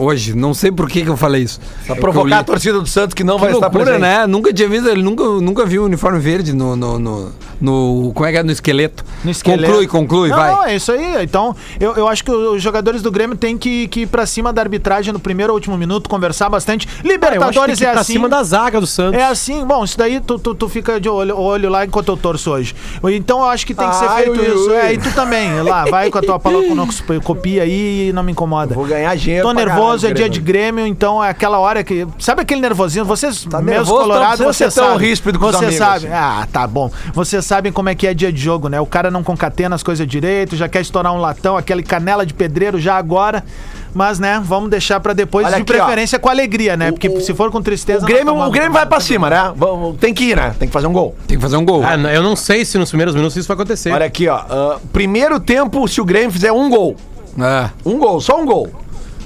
Hoje, 0.00 0.34
não 0.34 0.54
sei 0.54 0.72
por 0.72 0.88
que, 0.88 1.02
que 1.02 1.08
eu 1.08 1.16
falei 1.16 1.42
isso. 1.42 1.60
Pra 1.86 1.94
É 1.94 1.98
provocar 1.98 2.36
eu 2.36 2.40
a 2.40 2.44
torcida 2.44 2.80
do 2.80 2.86
Santos 2.86 3.14
que 3.14 3.22
não 3.22 3.34
Que 3.36 3.42
vai 3.42 3.52
estar 3.52 3.66
loucura, 3.66 3.84
presente. 3.84 4.00
né? 4.02 4.26
Nunca 4.26 4.52
tinha 4.52 4.68
visto, 4.68 4.88
ele 4.88 5.02
nunca, 5.02 5.22
nunca 5.24 5.66
viu 5.66 5.84
uniforme 5.84 6.18
verde 6.18 6.52
no, 6.54 6.74
no, 6.74 6.98
no, 6.98 7.32
no- 7.60 8.12
Como 8.14 8.26
é 8.26 8.32
que 8.32 8.38
é? 8.38 8.42
No 8.42 8.50
esqueleto. 8.50 9.04
No 9.22 9.30
esqueleto. 9.30 9.64
Conclui, 9.64 9.86
conclui, 9.86 10.28
não, 10.30 10.36
vai. 10.36 10.50
Não, 10.50 10.64
é 10.64 10.76
isso 10.76 10.90
aí. 10.92 11.22
Então, 11.22 11.54
eu, 11.78 11.94
eu 11.96 12.08
acho 12.08 12.24
que 12.24 12.30
os 12.30 12.62
jogadores 12.62 13.02
do 13.02 13.10
Grêmio 13.10 13.36
têm 13.36 13.58
que, 13.58 13.88
que 13.88 14.00
ir 14.00 14.06
pra 14.06 14.24
cima 14.26 14.52
da 14.52 14.62
arbitragem 14.62 15.12
no 15.12 15.20
primeiro 15.20 15.52
ou 15.52 15.56
último 15.56 15.76
minuto, 15.76 16.08
conversar 16.08 16.48
bastante. 16.48 16.86
Cara, 16.86 16.96
eu 16.96 17.02
acho 17.02 17.04
que 17.04 17.08
tem 17.08 17.12
Libertadores 17.14 17.78
que 17.78 17.84
ir 17.84 17.86
é 17.86 17.90
pra 17.92 18.00
assim. 18.00 18.12
cima 18.14 18.28
da 18.28 18.42
zaga 18.42 18.80
do 18.80 18.86
Santos. 18.86 19.20
É 19.20 19.24
assim, 19.24 19.64
bom, 19.66 19.84
isso 19.84 19.98
daí 19.98 20.20
tu, 20.20 20.38
tu, 20.38 20.54
tu 20.54 20.68
fica 20.68 20.98
de 21.00 21.08
olho, 21.08 21.36
olho 21.38 21.68
lá 21.68 21.84
enquanto 21.84 22.08
eu 22.08 22.16
torço 22.16 22.50
hoje. 22.50 22.74
Então 23.12 23.40
eu 23.40 23.46
acho 23.46 23.66
que 23.66 23.74
tem 23.74 23.88
que 23.88 23.96
ser 23.96 24.06
Ai, 24.08 24.22
feito 24.24 24.40
ui, 24.40 24.46
isso. 24.46 24.70
ui. 24.70 24.76
É, 24.76 24.92
e 24.94 24.98
tu 24.98 25.12
também, 25.14 25.60
lá, 25.62 25.84
vai 25.84 26.10
com 26.10 26.18
a 26.18 26.22
tua 26.22 26.38
copia 27.22 27.62
aí 27.64 28.08
e 28.08 28.12
não 28.12 28.22
me 28.22 28.32
incomoda. 28.32 28.74
Vou 28.74 28.86
ganhar 28.86 29.14
dinheiro. 29.16 29.46
Tô 29.46 29.52
pra 29.54 29.62
nervoso, 29.90 30.06
é 30.06 30.12
dia 30.12 30.28
de 30.28 30.40
Grêmio, 30.40 30.86
então 30.86 31.22
é 31.22 31.28
aquela 31.30 31.58
hora 31.58 31.82
que. 31.84 32.06
Sabe 32.18 32.42
aquele 32.42 32.60
nervosinho? 32.60 33.04
Vocês, 33.04 33.44
meus 33.46 33.64
nervoso, 33.64 33.92
não 33.92 34.00
colorados, 34.02 34.38
você 34.46 34.70
ser 34.70 34.80
tão 34.80 34.92
sabe. 34.92 35.06
ríspido 35.06 35.38
com 35.38 35.46
Você 35.50 35.72
sabe. 35.72 36.06
assim. 36.06 36.14
Ah, 36.14 36.46
tá 36.52 36.66
bom. 36.66 36.90
Vocês 37.14 37.44
sabem 37.44 37.72
como 37.72 37.88
é 37.88 37.94
que 37.94 38.06
é 38.06 38.14
dia 38.14 38.32
de 38.32 38.40
jogo, 38.40 38.68
né? 38.68 38.80
O 38.80 38.86
cara 38.86 39.10
não 39.10 39.22
concatena 39.22 39.74
as 39.74 39.82
coisas 39.82 40.06
direito, 40.06 40.56
já 40.56 40.68
quer 40.68 40.80
estourar 40.80 41.12
um 41.12 41.18
latão, 41.18 41.56
aquele 41.56 41.82
canela 41.82 42.24
de 42.24 42.34
pedreiro 42.34 42.78
já 42.78 42.96
agora. 42.96 43.44
Mas, 43.92 44.20
né, 44.20 44.40
vamos 44.44 44.70
deixar 44.70 45.00
pra 45.00 45.12
depois, 45.12 45.44
Olha 45.46 45.56
de 45.56 45.62
aqui, 45.62 45.72
preferência 45.72 46.16
com 46.18 46.28
alegria, 46.28 46.76
né? 46.76 46.92
Porque 46.92 47.20
se 47.20 47.34
for 47.34 47.50
com 47.50 47.60
tristeza. 47.60 48.04
O 48.04 48.06
Grêmio, 48.06 48.34
o. 48.36 48.50
Grêmio 48.50 48.72
vai 48.72 48.86
pra 48.86 49.00
cima, 49.00 49.28
né? 49.28 49.52
Vamos- 49.56 49.96
Tem 49.98 50.14
que 50.14 50.24
ir, 50.24 50.36
né? 50.36 50.54
Tem 50.58 50.68
que 50.68 50.72
fazer 50.72 50.86
um 50.86 50.92
gol. 50.92 51.16
Tem 51.26 51.36
que 51.36 51.42
fazer 51.42 51.56
um 51.56 51.64
gol. 51.64 51.82
Ah, 51.84 51.96
eu 51.96 52.22
não 52.22 52.36
sei 52.36 52.64
se 52.64 52.78
nos 52.78 52.88
primeiros 52.88 53.14
minutos 53.16 53.36
isso 53.36 53.48
vai 53.48 53.56
acontecer. 53.56 53.92
Olha 53.92 54.06
aqui, 54.06 54.28
ó. 54.28 54.36
ah, 54.36 54.78
primeiro 54.92 55.40
tempo, 55.40 55.88
se 55.88 56.00
o 56.00 56.04
Grêmio 56.04 56.30
fizer 56.30 56.52
um 56.52 56.70
gol. 56.70 56.94
É. 57.38 57.70
Um 57.84 57.98
gol, 57.98 58.20
só 58.20 58.40
um 58.40 58.46
gol. 58.46 58.70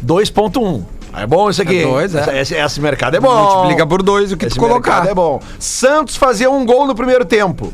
2.1. 0.04 0.82
É 1.16 1.26
bom 1.26 1.48
isso 1.48 1.62
aqui. 1.62 1.78
É 1.78 1.82
dois, 1.86 2.14
é. 2.14 2.40
Esse, 2.40 2.54
esse- 2.54 2.80
mercado 2.80 3.16
é 3.16 3.20
bom. 3.20 3.32
Multiplica 3.54 3.86
por 3.86 4.02
dois 4.02 4.32
o 4.32 4.36
que 4.36 4.46
Esse 4.46 4.56
tu 4.56 4.60
colocar. 4.60 4.90
mercado 5.02 5.10
é 5.10 5.14
bom. 5.14 5.40
Santos 5.60 6.16
fazer 6.16 6.48
um 6.48 6.66
gol 6.66 6.86
no 6.86 6.94
primeiro 6.94 7.24
tempo. 7.24 7.72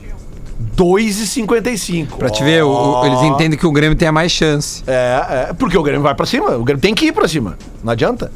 2,55. 0.76 2.16
Pra 2.18 2.28
te 2.30 2.42
ver, 2.44 2.62
o- 2.64 2.68
o- 3.00 3.06
eles 3.06 3.22
entendem 3.22 3.58
que 3.58 3.66
o 3.66 3.72
Grêmio 3.72 3.96
tem 3.96 4.08
a 4.08 4.12
mais 4.12 4.30
chance. 4.32 4.82
É, 4.86 5.48
é, 5.50 5.52
porque 5.54 5.76
o 5.76 5.82
Grêmio 5.82 6.02
vai 6.02 6.14
pra 6.14 6.26
cima. 6.26 6.50
O 6.56 6.64
Grêmio 6.64 6.80
tem 6.80 6.94
que 6.94 7.06
ir 7.06 7.12
pra 7.12 7.26
cima. 7.28 7.56
Não 7.82 7.92
adianta. 7.92 8.30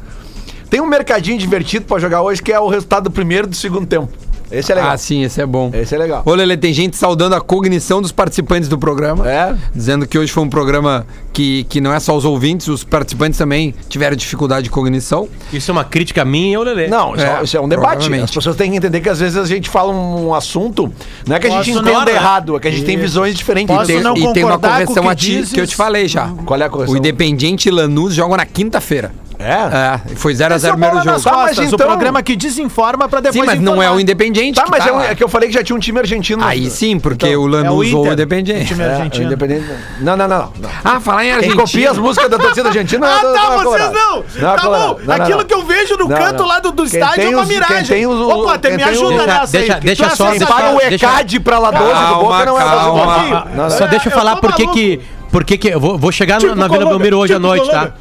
Tem 0.69 0.81
um 0.81 0.87
mercadinho 0.87 1.37
divertido 1.37 1.85
pra 1.85 1.99
jogar 1.99 2.21
hoje 2.21 2.41
que 2.41 2.51
é 2.51 2.59
o 2.59 2.67
resultado 2.67 3.03
do 3.05 3.11
primeiro 3.11 3.47
e 3.47 3.49
do 3.51 3.55
segundo 3.55 3.85
tempo. 3.85 4.09
Esse 4.51 4.71
é 4.71 4.75
legal. 4.75 4.91
Ah, 4.91 4.97
sim, 4.97 5.23
esse 5.23 5.41
é 5.41 5.45
bom. 5.45 5.71
Esse 5.73 5.95
é 5.95 5.97
legal. 5.97 6.21
Ô, 6.25 6.33
Lele, 6.33 6.55
tem 6.57 6.73
gente 6.73 6.95
saudando 6.97 7.35
a 7.35 7.41
cognição 7.41 8.01
dos 8.01 8.11
participantes 8.11 8.69
do 8.69 8.77
programa. 8.77 9.29
É? 9.29 9.55
Dizendo 9.73 10.07
que 10.07 10.17
hoje 10.17 10.31
foi 10.31 10.43
um 10.43 10.49
programa 10.49 11.05
que, 11.33 11.63
que 11.65 11.81
não 11.81 11.91
é 11.93 11.99
só 11.99 12.15
os 12.15 12.25
ouvintes, 12.25 12.67
os 12.67 12.83
participantes 12.83 13.37
também 13.37 13.73
tiveram 13.89 14.15
dificuldade 14.15 14.65
de 14.65 14.69
cognição. 14.69 15.27
Isso 15.51 15.69
é 15.69 15.73
uma 15.73 15.83
crítica 15.83 16.23
minha 16.23 16.51
e 16.53 16.55
ao 16.55 16.63
Lelê. 16.63 16.87
Não, 16.87 17.15
isso 17.15 17.25
é, 17.25 17.39
É, 17.39 17.43
isso 17.43 17.57
é 17.57 17.61
um 17.61 17.67
debate. 17.67 18.13
As 18.13 18.31
pessoas 18.31 18.55
têm 18.55 18.71
que 18.71 18.77
entender 18.77 19.01
que 19.01 19.09
às 19.09 19.19
vezes 19.19 19.37
a 19.37 19.45
gente 19.45 19.69
fala 19.69 19.91
um 19.91 20.33
assunto, 20.33 20.91
não 21.27 21.35
é 21.35 21.39
que 21.39 21.47
a 21.47 21.49
gente 21.49 21.71
Posso 21.73 21.79
entenda 21.79 22.05
não- 22.05 22.07
errado, 22.07 22.55
é 22.55 22.59
que 22.59 22.67
a 22.67 22.71
gente 22.71 22.85
tem 22.85 22.97
visões 22.97 23.35
diferentes. 23.35 23.75
Posso 23.75 23.87
Tem- 23.87 24.01
não 24.01 24.15
e 24.15 24.33
tem 24.33 24.43
uma 24.43 24.59
correção 24.59 25.03
que 25.03 25.09
a 25.09 25.15
ti 25.15 25.25
dizes? 25.31 25.51
que 25.53 25.59
eu 25.59 25.67
te 25.67 25.75
falei 25.75 26.07
já. 26.07 26.29
Qual 26.45 26.59
é 26.59 26.63
a 26.65 26.69
correção? 26.69 26.93
O 26.93 26.97
Independiente 26.97 27.67
e 27.67 27.71
Lanús 27.71 28.13
jogam 28.13 28.37
na 28.37 28.45
quinta-feira. 28.45 29.11
É? 29.39 30.11
É, 30.11 30.15
foi 30.15 30.33
0x0 30.33 30.55
Esse 30.55 30.65
é 30.67 30.69
o 30.69 30.73
o 30.73 30.77
primeiro 30.77 30.95
jogo. 31.03 31.21
Tá, 31.21 31.31
mas 31.31 31.47
costas, 31.47 31.71
o 31.71 31.75
então- 31.75 31.87
programa 31.87 32.23
que 32.23 32.35
desinforma 32.35 33.07
pra 33.09 33.19
depois 33.19 33.39
Sim, 33.41 33.45
mas 33.45 33.59
não 33.61 33.81
é 33.81 33.89
o 33.91 33.99
Independiente. 33.99 34.55
Tá, 34.55 34.63
que 34.63 34.71
mas 34.71 34.83
tá 34.83 34.89
é, 34.89 34.93
um- 34.93 34.97
lá. 34.97 35.05
é 35.09 35.15
que 35.15 35.23
eu 35.23 35.27
falei 35.29 35.49
que 35.49 35.55
já 35.55 35.63
tinha 35.63 35.75
um 35.75 35.79
time 35.79 35.99
argentino. 35.99 36.43
Aí 36.43 36.69
sim, 36.69 36.99
porque 36.99 37.27
Então, 37.27 37.41
o 37.41 37.43
É 37.45 37.47
o 37.47 37.47
Lanús 37.47 37.93
ou 37.93 37.99
o 37.99 38.01
Inter, 38.03 38.13
Independiente. 38.13 38.63
o 38.63 38.67
time 38.67 38.83
É, 38.83 38.93
argentino. 38.93 39.25
Independente. 39.25 39.65
Não, 39.99 40.15
não, 40.17 40.27
não, 40.27 40.37
não. 40.39 40.51
não. 40.59 40.69
Ah, 40.83 40.99
falar 40.99 41.23
em 41.23 41.27
Quem 41.27 41.35
Argentina. 41.35 41.61
copia 41.63 41.91
as 41.91 41.97
músicas 41.97 42.29
da 42.29 42.37
torcida 42.37 42.67
argentina 42.69 43.07
Ah, 43.07 43.23
não, 43.23 43.33
tá, 43.33 43.39
é 43.39 43.47
vocês 43.49 43.63
colorado. 43.63 43.93
não! 43.93 44.17
é 44.19 44.55
tá 44.55 44.61
colorado. 44.61 44.87
bom, 44.93 44.99
Não, 44.99 45.05
não, 45.05 45.23
aquilo 45.23 45.37
não. 45.39 45.45
que 45.45 45.53
eu 45.53 45.65
vejo 45.65 45.97
no 45.97 46.07
Não, 46.07 46.17
canto 46.17 46.39
não. 46.39 46.47
lá 46.47 46.59
do, 46.59 46.71
do 46.71 46.83
Quem 46.85 46.99
estádio 46.99 47.15
tem 47.15 47.25
é 47.25 47.29
uma 47.29 47.41
os- 47.41 47.47
quem 47.49 47.57
miragem. 47.59 47.85
tem 47.85 48.07
os- 48.07 48.19
Opa, 48.21 48.53
até 48.55 48.67
quem 48.69 48.77
me 48.77 48.83
tem 48.83 48.91
ajuda 48.93 49.15
os- 49.21 49.25
nessa 49.27 49.51
Deixa- 49.57 49.75
aí. 49.75 49.79
deixa 49.81 50.09
Tu 50.09 50.15
só- 50.17 50.29
deixa- 50.29 50.45
Paga 50.45 50.69
o 50.71 50.77
deixa- 50.77 50.95
ECAD 50.95 51.39
pra 51.39 51.59
lá 51.59 51.71
12 51.71 51.85
do 51.85 51.93
Calma, 51.93 52.17
Boca, 52.23 52.45
não 52.45 52.59
é 52.59 52.63
calma. 52.63 52.91
o 52.91 53.55
Não, 53.55 53.63
não. 53.63 53.69
Só 53.69 53.87
deixa 53.87 54.07
eu 54.09 54.11
eu 54.11 54.17
falar 54.17 54.35
tô 54.35 54.41
por 54.41 54.53
que 54.55 54.63
maluco. 54.63 54.79
que. 54.79 55.01
Por 55.31 55.43
que 55.43 55.57
que. 55.57 55.67
Eu 55.67 55.79
vou, 55.81 55.97
vou 55.97 56.11
chegar 56.13 56.37
Tipo 56.39 56.55
na 56.55 56.67
Vila 56.67 56.69
Colômbia, 56.69 56.89
Belmiro 56.97 57.17
hoje 57.17 57.33
à 57.33 57.35
tipo 57.35 57.47
noite, 57.47 57.65
tá? 57.65 57.71
Colômbia. 57.71 57.93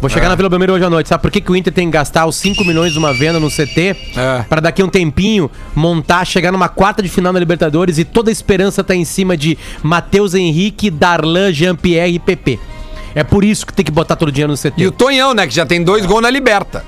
Vou 0.00 0.10
chegar 0.10 0.28
na 0.28 0.34
Vila 0.34 0.48
Belmiro 0.48 0.74
hoje 0.74 0.84
à 0.84 0.90
noite, 0.90 1.08
sabe 1.08 1.22
por 1.22 1.30
que, 1.30 1.40
que 1.40 1.50
o 1.50 1.56
Inter 1.56 1.72
tem 1.72 1.86
que 1.86 1.92
gastar 1.92 2.26
os 2.26 2.36
5 2.36 2.62
milhões 2.64 2.92
de 2.92 2.98
uma 2.98 3.12
venda 3.14 3.40
no 3.40 3.48
CT? 3.48 3.96
É. 4.16 4.44
Pra 4.48 4.60
daqui 4.60 4.82
a 4.82 4.84
um 4.84 4.88
tempinho 4.88 5.50
montar, 5.74 6.24
chegar 6.26 6.52
numa 6.52 6.68
quarta 6.68 7.02
de 7.02 7.08
final 7.08 7.32
na 7.32 7.38
Libertadores 7.38 7.96
e 7.98 8.04
toda 8.04 8.30
a 8.30 8.32
esperança 8.32 8.84
tá 8.84 8.94
em 8.94 9.04
cima 9.04 9.36
de 9.36 9.56
Matheus 9.82 10.34
Henrique, 10.34 10.90
Darlan, 10.90 11.52
Jean-Pierre 11.52 12.14
e 12.14 12.18
PP. 12.18 12.58
É 13.14 13.22
por 13.22 13.44
isso 13.44 13.64
que 13.66 13.72
tem 13.72 13.84
que 13.84 13.92
botar 13.92 14.16
todo 14.16 14.28
o 14.28 14.32
dinheiro 14.32 14.52
no 14.52 14.58
CT. 14.58 14.74
E 14.76 14.86
o 14.86 14.92
Tonhão, 14.92 15.32
né? 15.32 15.46
Que 15.46 15.54
já 15.54 15.64
tem 15.64 15.82
dois 15.82 16.04
gols 16.04 16.20
na 16.22 16.30
Liberta. 16.30 16.84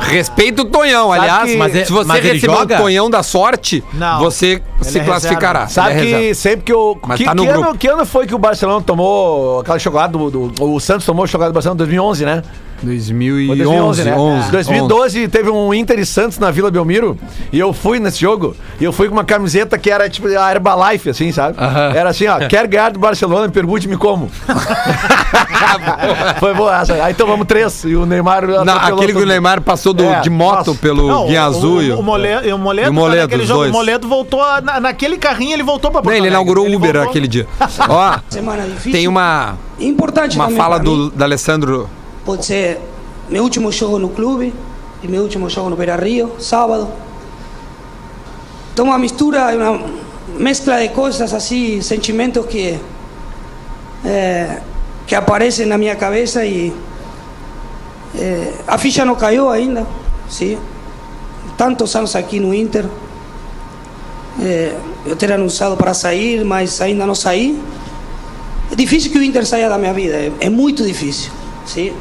Respeita 0.00 0.62
o 0.62 0.64
Tonhão, 0.66 1.10
aliás. 1.12 1.50
que- 1.50 1.56
Mas 1.56 1.74
é- 1.74 1.84
se 1.84 1.92
você 1.92 2.06
mas 2.06 2.18
ele 2.24 2.34
receber 2.34 2.52
joga? 2.52 2.74
o 2.74 2.78
Tonhão 2.78 3.10
da 3.10 3.22
sorte, 3.22 3.82
Não. 3.92 4.18
você 4.20 4.62
se 4.82 4.98
é 4.98 5.04
classificará. 5.04 5.64
reserva. 5.64 5.72
Sabe 5.72 5.90
Ele 5.90 5.98
é 5.98 6.02
que 6.04 6.10
reserva. 6.12 6.34
sempre 6.34 6.64
que 6.66 6.72
o. 6.72 6.96
Mas 7.06 7.18
que, 7.18 7.24
tá 7.24 7.34
no 7.34 7.42
que, 7.42 7.48
grupo. 7.52 7.68
ano, 7.68 7.78
que 7.78 7.88
ano 7.88 8.06
foi 8.06 8.26
que 8.26 8.34
o 8.34 8.38
Barcelona 8.38 8.82
tomou 8.84 9.60
aquela 9.60 9.78
chocolate 9.78 10.12
do, 10.12 10.30
do- 10.30 10.64
O 10.64 10.78
Santos 10.80 11.04
tomou 11.06 11.24
a 11.24 11.26
chocolate 11.26 11.52
do 11.52 11.54
Barcelona? 11.54 11.78
2011, 11.78 12.24
né? 12.24 12.42
2011, 12.82 13.46
Foi 13.46 13.56
2011, 13.56 14.04
né? 14.04 14.16
11, 14.16 14.50
2012 14.50 15.28
teve 15.28 15.50
um 15.50 15.72
Inter 15.72 15.98
e 15.98 16.04
Santos 16.06 16.38
na 16.38 16.50
Vila 16.50 16.70
Belmiro 16.70 17.16
e 17.52 17.58
eu 17.58 17.72
fui 17.72 17.98
nesse 17.98 18.20
jogo 18.20 18.54
e 18.80 18.84
eu 18.84 18.92
fui 18.92 19.08
com 19.08 19.14
uma 19.14 19.24
camiseta 19.24 19.78
que 19.78 19.90
era 19.90 20.08
tipo 20.08 20.26
a 20.28 20.50
Herbalife, 20.52 21.08
assim, 21.10 21.32
sabe? 21.32 21.56
Aham. 21.58 21.92
Era 21.94 22.10
assim, 22.10 22.26
ó, 22.26 22.38
quer 22.48 22.66
ganhar 22.66 22.90
do 22.90 22.98
Barcelona, 22.98 23.48
pergunte-me 23.48 23.96
como. 23.96 24.30
Foi 26.38 26.54
boa 26.54 26.80
essa. 26.80 26.94
Aí 27.04 27.14
tomamos 27.14 27.46
três 27.46 27.84
e 27.84 27.94
o 27.96 28.06
Neymar... 28.06 28.46
Não, 28.46 28.74
aquele 28.76 29.12
que 29.12 29.18
o 29.22 29.26
Neymar 29.26 29.60
passou 29.60 29.92
do- 29.92 30.04
É, 30.04 30.20
de 30.20 30.30
moto 30.30 30.68
nossa. 30.68 30.74
pelo 30.80 31.06
Não, 31.08 31.26
Guia 31.26 31.42
o- 31.42 31.46
Azul. 31.46 31.80
O, 31.80 32.00
o, 32.00 32.02
Moledo, 32.02 32.54
o 32.54 32.58
Moledo, 32.58 32.90
o 32.90 32.94
tá 32.94 33.00
Moledo, 33.00 33.44
jogo, 33.46 33.64
o 33.68 33.72
Moledo 33.72 34.08
voltou, 34.08 34.42
a- 34.42 34.60
na- 34.60 34.80
naquele 34.80 35.16
carrinho 35.16 35.52
ele 35.54 35.62
voltou 35.62 35.90
pra 35.90 36.02
Não, 36.02 36.12
ele 36.12 36.28
inaugurou 36.28 36.66
o 36.66 36.74
Uber 36.74 36.92
voltou- 36.92 37.10
aquele 37.10 37.26
dia. 37.28 37.46
Ó, 37.88 38.18
Semana 38.28 38.62
difícil. 38.64 38.92
tem 38.92 39.08
uma, 39.08 39.54
Importante 39.78 40.36
uma 40.36 40.50
fala 40.50 40.78
do, 40.78 41.10
da 41.10 41.24
Alessandro. 41.24 41.88
Pode 42.24 42.46
ser 42.46 42.80
meu 43.28 43.42
último 43.42 43.70
jogo 43.72 43.98
no 43.98 44.08
clube 44.10 44.54
e 45.02 45.08
meu 45.08 45.22
último 45.22 45.48
jogo 45.50 45.70
no 45.70 45.76
Beira 45.76 45.96
Rio, 45.96 46.32
sábado. 46.38 46.88
Então 48.72 48.86
uma 48.86 48.98
mistura, 48.98 49.54
uma 49.54 49.80
mescla 50.38 50.80
de 50.80 50.88
coisas 50.88 51.32
assim, 51.32 51.80
sentimentos 51.80 52.46
que 52.46 52.78
eh, 54.04 54.60
que 55.06 55.14
aparecem 55.14 55.66
na 55.66 55.76
minha 55.76 55.96
cabeça 55.96 56.44
e 56.44 56.72
eh, 58.14 58.52
a 58.66 58.78
ficha 58.78 59.04
não 59.04 59.14
caiu 59.14 59.50
ainda, 59.50 59.86
sim. 60.28 60.58
Tantos 61.56 61.94
anos 61.94 62.16
aqui 62.16 62.40
no 62.40 62.54
Inter, 62.54 62.86
eh, 64.40 64.74
eu 65.06 65.16
ter 65.16 65.32
anunciado 65.32 65.76
para 65.76 65.94
sair, 65.94 66.44
mas 66.44 66.80
ainda 66.80 67.06
não 67.06 67.14
saí. 67.14 67.60
É 68.72 68.74
difícil 68.74 69.12
que 69.12 69.18
o 69.18 69.22
Inter 69.22 69.46
saia 69.46 69.68
da 69.68 69.78
minha 69.78 69.92
vida, 69.92 70.16
é, 70.16 70.32
é 70.40 70.50
muito 70.50 70.82
difícil, 70.84 71.30
sim, 71.66 71.92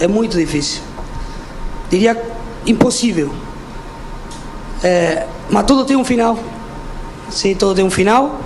é 0.00 0.08
muito 0.08 0.36
difícil. 0.36 0.80
Diria 1.90 2.20
impossível. 2.66 3.32
É, 4.82 5.26
mas 5.50 5.64
tudo 5.66 5.84
tem 5.84 5.96
um 5.96 6.04
final, 6.04 6.38
sim, 7.30 7.54
tudo 7.54 7.74
tem 7.74 7.84
um 7.84 7.90
final. 7.90 8.40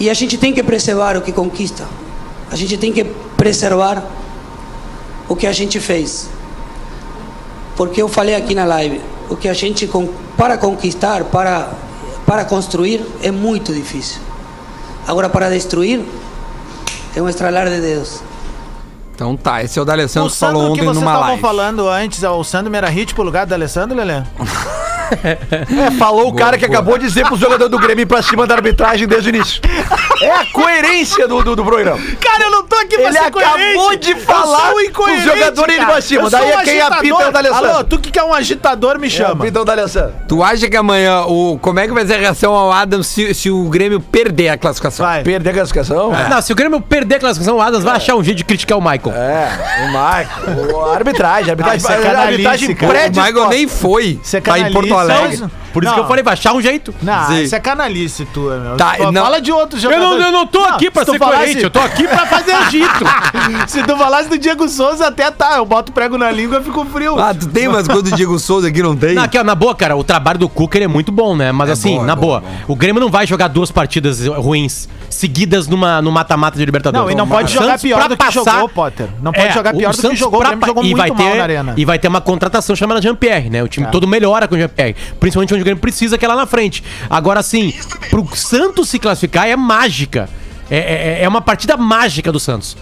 E 0.00 0.10
a 0.10 0.14
gente 0.14 0.36
tem 0.38 0.52
que 0.52 0.62
preservar 0.62 1.16
o 1.16 1.22
que 1.22 1.30
conquista. 1.30 1.86
A 2.50 2.56
gente 2.56 2.76
tem 2.76 2.92
que 2.92 3.04
preservar 3.36 4.02
o 5.28 5.36
que 5.36 5.46
a 5.46 5.52
gente 5.52 5.78
fez. 5.78 6.28
Porque 7.76 8.00
eu 8.00 8.08
falei 8.08 8.34
aqui 8.34 8.54
na 8.54 8.64
live, 8.64 9.00
Porque 9.28 9.48
a 9.48 9.54
gente, 9.54 9.88
para 10.36 10.56
conquistar, 10.58 11.24
para, 11.24 11.72
para 12.26 12.44
construir, 12.44 13.04
é 13.22 13.30
muito 13.30 13.72
difícil. 13.72 14.20
Agora, 15.06 15.28
para 15.28 15.50
destruir, 15.50 16.04
é 17.14 17.22
um 17.22 17.28
estralar 17.28 17.68
de 17.68 17.80
dedos. 17.80 18.20
Então 19.14 19.36
tá, 19.36 19.62
esse 19.62 19.78
é 19.78 19.82
o 19.82 19.84
D'Alessandro 19.84 20.28
O 20.28 20.32
que 20.32 20.38
falou 20.38 20.54
Sandro 20.62 20.74
que 20.74 20.80
ontem 20.80 20.84
vocês 20.86 20.96
numa 20.96 21.10
estavam 21.12 21.28
live. 21.28 21.42
falando 21.42 21.88
antes, 21.88 22.22
o 22.24 22.42
Sandro 22.44 22.70
Merahit 22.70 23.14
pro 23.14 23.22
lugar 23.22 23.46
do 23.46 23.54
Alessandro, 23.54 23.96
Lelê? 23.96 24.22
É, 25.24 25.90
falou 25.98 26.28
o 26.28 26.34
cara 26.34 26.56
que 26.58 26.66
boa. 26.66 26.78
acabou 26.78 26.98
de 26.98 27.06
dizer 27.06 27.24
pro 27.26 27.36
jogador 27.36 27.68
do 27.68 27.78
Grêmio 27.78 28.02
ir 28.02 28.06
pra 28.06 28.22
cima 28.22 28.46
da 28.46 28.54
arbitragem 28.54 29.06
desde 29.06 29.30
o 29.30 29.34
início. 29.34 29.60
É 30.20 30.30
a 30.30 30.46
coerência 30.52 31.26
do, 31.28 31.42
do, 31.42 31.56
do 31.56 31.64
programa. 31.64 31.98
Cara, 32.20 32.44
eu 32.44 32.50
não 32.50 32.64
tô 32.64 32.76
aqui 32.76 32.94
Ele 32.94 33.18
acabou 33.18 33.96
de 33.96 34.14
falar 34.16 34.72
pros 34.92 35.22
jogadores 35.22 35.76
indo 35.76 35.86
pra 35.86 36.00
cima. 36.00 36.30
Daí 36.30 36.50
é 36.50 36.62
quem 36.62 36.80
apita 36.80 37.22
é 37.22 37.28
o 37.28 37.32
D'Alessandro. 37.32 37.70
Alô, 37.70 37.84
tu 37.84 37.98
que 37.98 38.10
quer 38.10 38.22
um 38.22 38.32
agitador, 38.32 38.98
me 38.98 39.10
chama. 39.10 39.46
Então, 39.46 39.64
D'Alessandro. 39.64 40.14
Tu 40.28 40.42
acha 40.42 40.68
que 40.68 40.76
amanhã, 40.76 41.22
o, 41.22 41.58
como 41.60 41.80
é 41.80 41.86
que 41.86 41.92
vai 41.92 42.06
ser 42.06 42.14
a 42.14 42.18
reação 42.18 42.54
ao 42.54 42.72
Adams 42.72 43.06
se, 43.06 43.34
se 43.34 43.50
o 43.50 43.68
Grêmio 43.68 44.00
perder 44.00 44.50
a 44.50 44.58
classificação? 44.58 45.06
Vai. 45.06 45.22
Perder 45.22 45.50
a 45.50 45.54
classificação? 45.54 46.12
Não, 46.28 46.42
se 46.42 46.52
o 46.52 46.56
Grêmio 46.56 46.80
perder 46.80 47.16
a 47.16 47.20
classificação, 47.20 47.56
o 47.56 47.60
Adams 47.60 47.84
vai 47.84 47.96
achar 47.96 48.14
um 48.16 48.22
jeito 48.24 48.38
de 48.38 48.44
criticar 48.44 48.78
o 48.78 48.80
Michael. 48.80 49.14
É, 49.14 49.84
o 49.84 49.86
Michael. 49.88 50.74
O- 50.76 50.84
A 50.84 50.94
arbitragem, 50.94 51.50
a 51.50 51.52
arbitragem, 51.52 51.86
Ah, 51.88 51.92
é 51.94 52.14
a 52.16 52.20
arbitragem 52.22 52.74
cara. 52.74 52.92
O 52.92 53.10
Michael 53.10 53.48
nem 53.48 53.68
foi. 53.68 54.18
Você 54.22 54.36
é 54.38 54.40
tá 54.40 54.58
em 54.58 54.72
Porto 54.72 54.93
Alegre. 54.98 55.48
Por 55.74 55.82
isso 55.82 55.90
Não. 55.90 55.98
que 55.98 56.04
eu 56.04 56.08
falei, 56.08 56.22
vai 56.24 56.32
achar 56.32 56.54
um 56.54 56.62
jeito. 56.62 56.94
Não, 57.02 57.26
Sim. 57.26 57.42
isso 57.42 57.54
é 57.54 57.60
canalice 57.60 58.24
tua, 58.32 58.56
meu. 58.58 58.76
Tá, 58.76 58.94
Tu 58.96 59.12
não- 59.12 59.22
Fala 59.24 59.40
de 59.40 59.52
outros 59.52 59.82
Eu 59.84 59.90
não, 59.90 60.18
eu 60.20 60.32
não 60.32 60.46
tô 60.46 60.60
aqui 60.64 60.90
pra 60.90 61.04
ser 61.04 61.18
falasse- 61.18 61.38
coerente, 61.44 61.64
eu 61.64 61.70
tô 61.70 61.80
aqui 61.80 62.06
pra 62.08 62.24
fazer 62.26 62.52
agito. 62.52 63.04
Se 63.66 63.82
tu 63.82 63.96
falasse 63.96 64.28
do 64.28 64.38
Diego 64.38 64.68
Souza, 64.68 65.08
até 65.08 65.30
tá. 65.30 65.56
Eu 65.56 65.66
boto 65.66 65.92
prego 65.92 66.16
na 66.16 66.30
língua 66.30 66.60
e 66.60 66.62
fico 66.64 66.84
frio. 66.86 67.18
Ah, 67.18 67.34
tu 67.34 67.48
tem 67.48 67.66
umas 67.68 67.86
coisas 67.86 68.04
do 68.10 68.16
Diego 68.16 68.38
Souza 68.38 68.68
aqui, 68.68 68.82
não 68.82 68.96
tem? 68.96 69.14
Não, 69.14 69.24
aqui, 69.24 69.36
ó, 69.36 69.42
na 69.44 69.54
boa, 69.54 69.74
cara, 69.74 69.96
o 69.96 70.04
trabalho 70.04 70.38
do 70.38 70.48
Cuca 70.48 70.78
ele 70.78 70.84
é 70.84 70.88
muito 70.88 71.10
bom, 71.10 71.34
né? 71.36 71.50
Mas 71.50 71.68
assim, 71.70 71.96
bom, 71.96 72.04
é 72.04 72.06
na 72.06 72.14
bom, 72.14 72.22
boa, 72.22 72.38
é 72.38 72.40
bom. 72.40 72.72
o 72.72 72.76
Grêmio 72.76 73.00
não 73.00 73.10
vai 73.10 73.26
jogar 73.26 73.48
duas 73.48 73.70
partidas 73.72 74.18
seguidas 74.18 74.88
seguidas 75.10 75.68
numa, 75.68 76.02
no 76.02 76.10
mata-mata 76.10 76.58
de 76.58 76.64
Libertadores. 76.64 77.04
Não, 77.06 77.12
e 77.12 77.14
não 77.14 77.24
O 77.24 77.28
pode 77.28 77.52
jogar 77.52 77.66
Santos, 77.78 77.82
pior 77.82 78.08
do 78.08 78.16
que 78.16 78.30
jogou, 78.32 78.68
Potter. 78.68 79.06
Não 79.22 79.32
pode 79.32 79.54
jogar 79.54 79.72
o- 79.74 79.78
pior 79.78 79.94
o 79.94 79.96
do 79.96 80.10
que 80.10 80.16
jogou. 80.16 80.38
O 80.40 80.42
pra 80.42 80.50
Grêmio 80.50 80.66
jogou 80.66 80.84
e 80.84 80.94
vai 80.94 81.08
muito 81.08 81.22
mal 81.22 81.30
ter, 81.32 81.36
na 81.38 81.42
arena. 81.44 81.74
E 81.76 81.84
vai 81.84 81.98
ter 81.98 82.08
uma 82.08 82.20
contratação 82.20 82.74
chamada 82.74 83.00
Jean-Pierre, 83.00 83.48
né? 83.48 83.62
O 83.62 83.68
time 83.68 83.86
todo 83.92 84.06
melhora 84.08 84.48
com 84.48 84.54
o 84.54 84.58
Jean-Pierre. 84.58 84.96
Principalmente 85.20 85.54
onde 85.54 85.62
o 85.64 85.66
Grêmio 85.66 85.80
precisa, 85.80 86.16
que 86.18 86.24
é 86.24 86.28
lá 86.28 86.36
na 86.36 86.46
frente. 86.46 86.82
Agora, 87.08 87.40
assim, 87.40 87.72
pro 88.10 88.28
Santos 88.36 88.88
se 88.88 88.98
classificar 88.98 89.48
é 89.48 89.56
mágica. 89.56 90.28
É, 90.70 90.78
é, 91.20 91.24
é 91.24 91.28
uma 91.28 91.40
partida 91.40 91.76
mágica 91.76 92.30
do 92.30 92.40
Santos. 92.40 92.76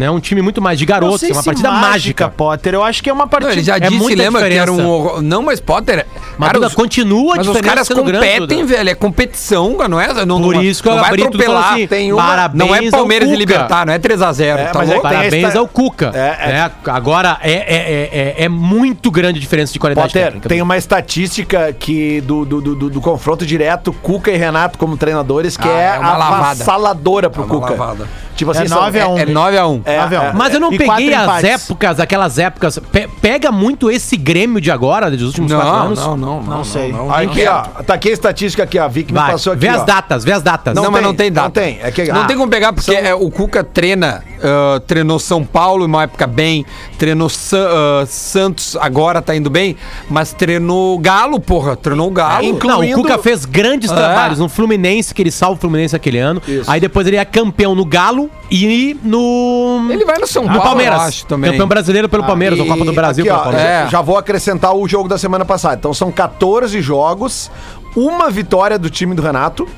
Né? 0.00 0.10
Um 0.10 0.18
time 0.18 0.40
muito 0.40 0.62
mais 0.62 0.78
de 0.78 0.86
Não 0.86 0.94
garotos, 0.94 1.22
é 1.22 1.32
uma 1.32 1.42
partida 1.42 1.70
mágica. 1.70 2.28
Potter. 2.30 2.72
Eu 2.72 2.82
acho 2.82 3.02
que 3.02 3.10
é 3.10 3.12
uma 3.12 3.24
Não, 3.24 3.28
partida. 3.28 3.52
ele 3.52 3.62
já 3.62 3.76
É 3.76 3.80
disse, 3.80 3.94
muita 3.94 4.22
lembra 4.22 4.48
que 4.48 4.54
era 4.54 4.72
um. 4.72 4.76
diferença. 4.76 4.96
horror- 4.96 5.20
Não, 5.22 5.42
mas 5.42 5.60
Potter. 5.60 6.06
Mas, 6.38 6.52
Duda, 6.52 6.70
continua 6.70 7.34
a 7.34 7.36
mas 7.36 7.46
os 7.46 7.52
diferença 7.52 7.68
caras 7.74 7.86
sendo 7.86 8.02
grande, 8.04 8.24
competem, 8.26 8.60
Duda. 8.62 8.76
velho. 8.76 8.88
É 8.90 8.94
competição, 8.94 9.76
não 9.88 10.00
é? 10.00 10.24
Não, 10.24 10.40
Por 10.40 10.54
não, 10.54 10.62
isso 10.62 10.82
que 10.82 10.88
eu 10.88 10.92
não 10.92 11.00
vai 11.00 11.10
abri 11.10 11.22
tudo 11.24 11.32
falando 11.42 11.50
atropelar. 11.58 11.74
assim, 11.74 11.86
tem 11.86 12.12
uma, 12.14 12.22
parabéns 12.26 12.58
não 12.58 12.74
é 12.74 12.90
Palmeiras 12.90 13.28
e. 13.30 13.36
Libertar, 13.36 13.84
não 13.84 13.92
é 13.92 13.98
3x0. 13.98 14.58
É, 14.58 14.64
tá 14.66 14.78
mas 14.78 14.90
é 14.90 15.00
Parabéns 15.00 15.44
esta- 15.44 15.58
ao 15.58 15.68
Cuca. 15.68 16.12
É, 16.14 16.36
é. 16.40 16.52
né? 16.52 16.70
Agora, 16.86 17.38
é, 17.42 17.52
é, 17.52 17.56
é, 17.58 18.10
é- 18.38 18.44
é 18.44 18.48
muito 18.48 19.10
grande 19.10 19.36
a 19.38 19.40
diferença 19.40 19.70
de 19.72 19.78
qualidade 19.78 20.08
Potter, 20.08 20.24
técnica. 20.24 20.48
tem 20.48 20.62
uma 20.62 20.78
estatística 20.78 21.72
que 21.78 22.22
do, 22.22 22.44
do, 22.46 22.60
do, 22.62 22.74
do- 22.74 22.90
do 22.90 23.00
confronto 23.02 23.44
direto, 23.44 23.92
Cuca 23.92 24.30
e 24.30 24.36
Renato 24.38 24.78
como 24.78 24.96
treinadores, 24.96 25.56
que 25.58 25.68
Ah, 25.68 25.72
é, 25.72 25.96
é 25.96 25.98
uma 25.98 26.16
lavada. 26.16 26.36
avassaladora 26.46 27.28
pro 27.28 27.42
É 27.42 27.44
uma 27.44 27.54
Cuca. 27.54 27.70
lavada. 27.70 28.08
Tipo 28.40 28.52
assim, 28.52 28.62
É 28.62 28.68
são- 28.68 28.80
9 28.80 28.98
a 29.00 29.06
1. 29.06 29.18
É 29.18 29.26
9x1. 29.26 29.82
É, 29.84 30.00
Nove 30.00 30.16
a 30.16 30.20
um. 30.22 30.24
é. 30.24 30.32
Mas 30.32 30.54
eu 30.54 30.60
não 30.60 30.70
peguei 30.70 31.12
as 31.12 31.22
empates. 31.24 31.44
épocas, 31.44 32.00
aquelas 32.00 32.38
épocas. 32.38 32.78
pe- 32.90 33.06
pega 33.20 33.52
muito 33.52 33.90
esse 33.90 34.16
Grêmio 34.16 34.60
de 34.62 34.70
agora, 34.70 35.10
dos 35.10 35.20
últimos 35.22 35.52
quatro 35.52 35.68
Não, 35.70 35.78
anos. 35.84 35.98
não, 35.98 36.16
não, 36.16 36.42
Não 36.42 36.64
sei. 36.64 36.90
Aqui, 37.10 37.46
ó. 37.46 37.62
Tá 37.82 37.94
aqui 37.94 38.08
a 38.08 38.12
estatística 38.12 38.62
aqui. 38.62 38.78
A 38.78 38.88
Vic 38.88 39.12
me 39.12 39.18
passou 39.18 39.52
aqui. 39.52 39.60
vê 39.60 39.68
as 39.68 39.84
datas, 39.84 40.24
vê 40.24 40.32
as 40.32 40.42
datas. 40.42 40.74
Não, 40.74 40.90
mas 40.90 41.02
não 41.02 41.14
tem 41.14 41.30
data. 41.30 41.44
Não 41.48 41.50
tem. 41.50 41.78
É 41.82 41.90
que, 41.90 42.10
Não 42.10 42.22
ah, 42.22 42.24
tem 42.24 42.36
como 42.36 42.50
pegar, 42.50 42.72
porque 42.72 42.94
é, 42.94 43.14
o 43.14 43.30
Cuca 43.30 43.62
treina, 43.62 44.24
ah, 44.42 44.80
treinou 44.86 45.18
São 45.18 45.44
Paulo 45.44 45.84
em 45.84 45.86
uma 45.86 46.04
época 46.04 46.26
bem, 46.26 46.64
treinou 46.98 47.28
Sa- 47.28 47.58
ah, 47.58 48.06
Santos, 48.06 48.74
agora 48.80 49.20
tá 49.20 49.36
indo 49.36 49.50
bem, 49.50 49.76
mas 50.08 50.32
treinou 50.32 50.98
Galo, 50.98 51.38
porra, 51.40 51.76
treinou 51.76 52.10
Galo. 52.10 52.38
É, 52.38 52.42
Não, 52.42 52.52
o 52.52 52.56
incluindo- 52.56 52.96
Cuca 53.02 53.18
fez 53.18 53.44
grandes 53.44 53.90
É. 53.90 53.94
trabalhos 53.94 54.38
no 54.38 54.48
Fluminense, 54.48 55.12
que 55.12 55.20
ele 55.20 55.30
salva 55.30 55.56
o 55.56 55.60
Fluminense 55.60 55.94
aquele 55.94 56.18
ano. 56.18 56.40
Isso. 56.48 56.70
Aí 56.70 56.80
depois 56.80 57.06
ele 57.06 57.16
é 57.16 57.24
campeão 57.24 57.74
no 57.74 57.84
Galo 57.84 58.29
e 58.50 58.98
no. 59.02 59.86
Ele 59.90 60.04
vai 60.04 60.18
no 60.18 60.26
São 60.26 60.42
no 60.42 60.48
Paulo, 60.48 60.62
Palmeiras. 60.62 60.98
eu 60.98 61.04
acho, 61.06 61.26
também. 61.26 61.50
Campeão 61.52 61.68
brasileiro 61.68 62.08
pelo 62.08 62.24
Palmeiras, 62.24 62.58
ou 62.58 62.66
E 62.66 62.68
Copa 62.68 62.84
do 62.84 62.92
Brasil 62.92 63.22
aqui, 63.22 63.30
pelo 63.30 63.40
ó, 63.40 63.44
Palmeiras. 63.44 63.86
É. 63.86 63.88
Já 63.88 64.00
vou 64.00 64.16
acrescentar 64.16 64.74
o 64.74 64.88
jogo 64.88 65.08
da 65.08 65.16
semana 65.16 65.44
passada. 65.44 65.76
Então 65.76 65.94
são 65.94 66.10
14 66.10 66.80
jogos, 66.82 67.50
uma 67.94 68.28
vitória 68.28 68.78
do 68.78 68.90
time 68.90 69.14
do 69.14 69.22
Renato, 69.22 69.68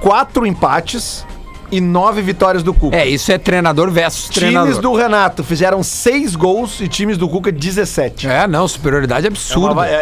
quatro 0.00 0.46
empates 0.46 1.24
e 1.72 1.80
nove 1.80 2.20
vitórias 2.22 2.62
do 2.62 2.72
Cuca. 2.74 2.96
É, 2.96 3.06
isso 3.08 3.32
é 3.32 3.38
treinador 3.38 3.90
versus 3.90 4.28
treinador. 4.28 4.68
Times 4.68 4.82
do 4.82 4.94
Renato 4.94 5.42
fizeram 5.42 5.82
seis 5.82 6.36
gols 6.36 6.80
e 6.80 6.86
times 6.86 7.16
do 7.16 7.28
Cuca 7.28 7.50
17. 7.50 8.28
É, 8.28 8.46
não, 8.46 8.68
superioridade 8.68 9.26
É, 9.26 9.28
absurda. 9.28 9.72
uma- 9.72 9.88
é- 9.88 9.92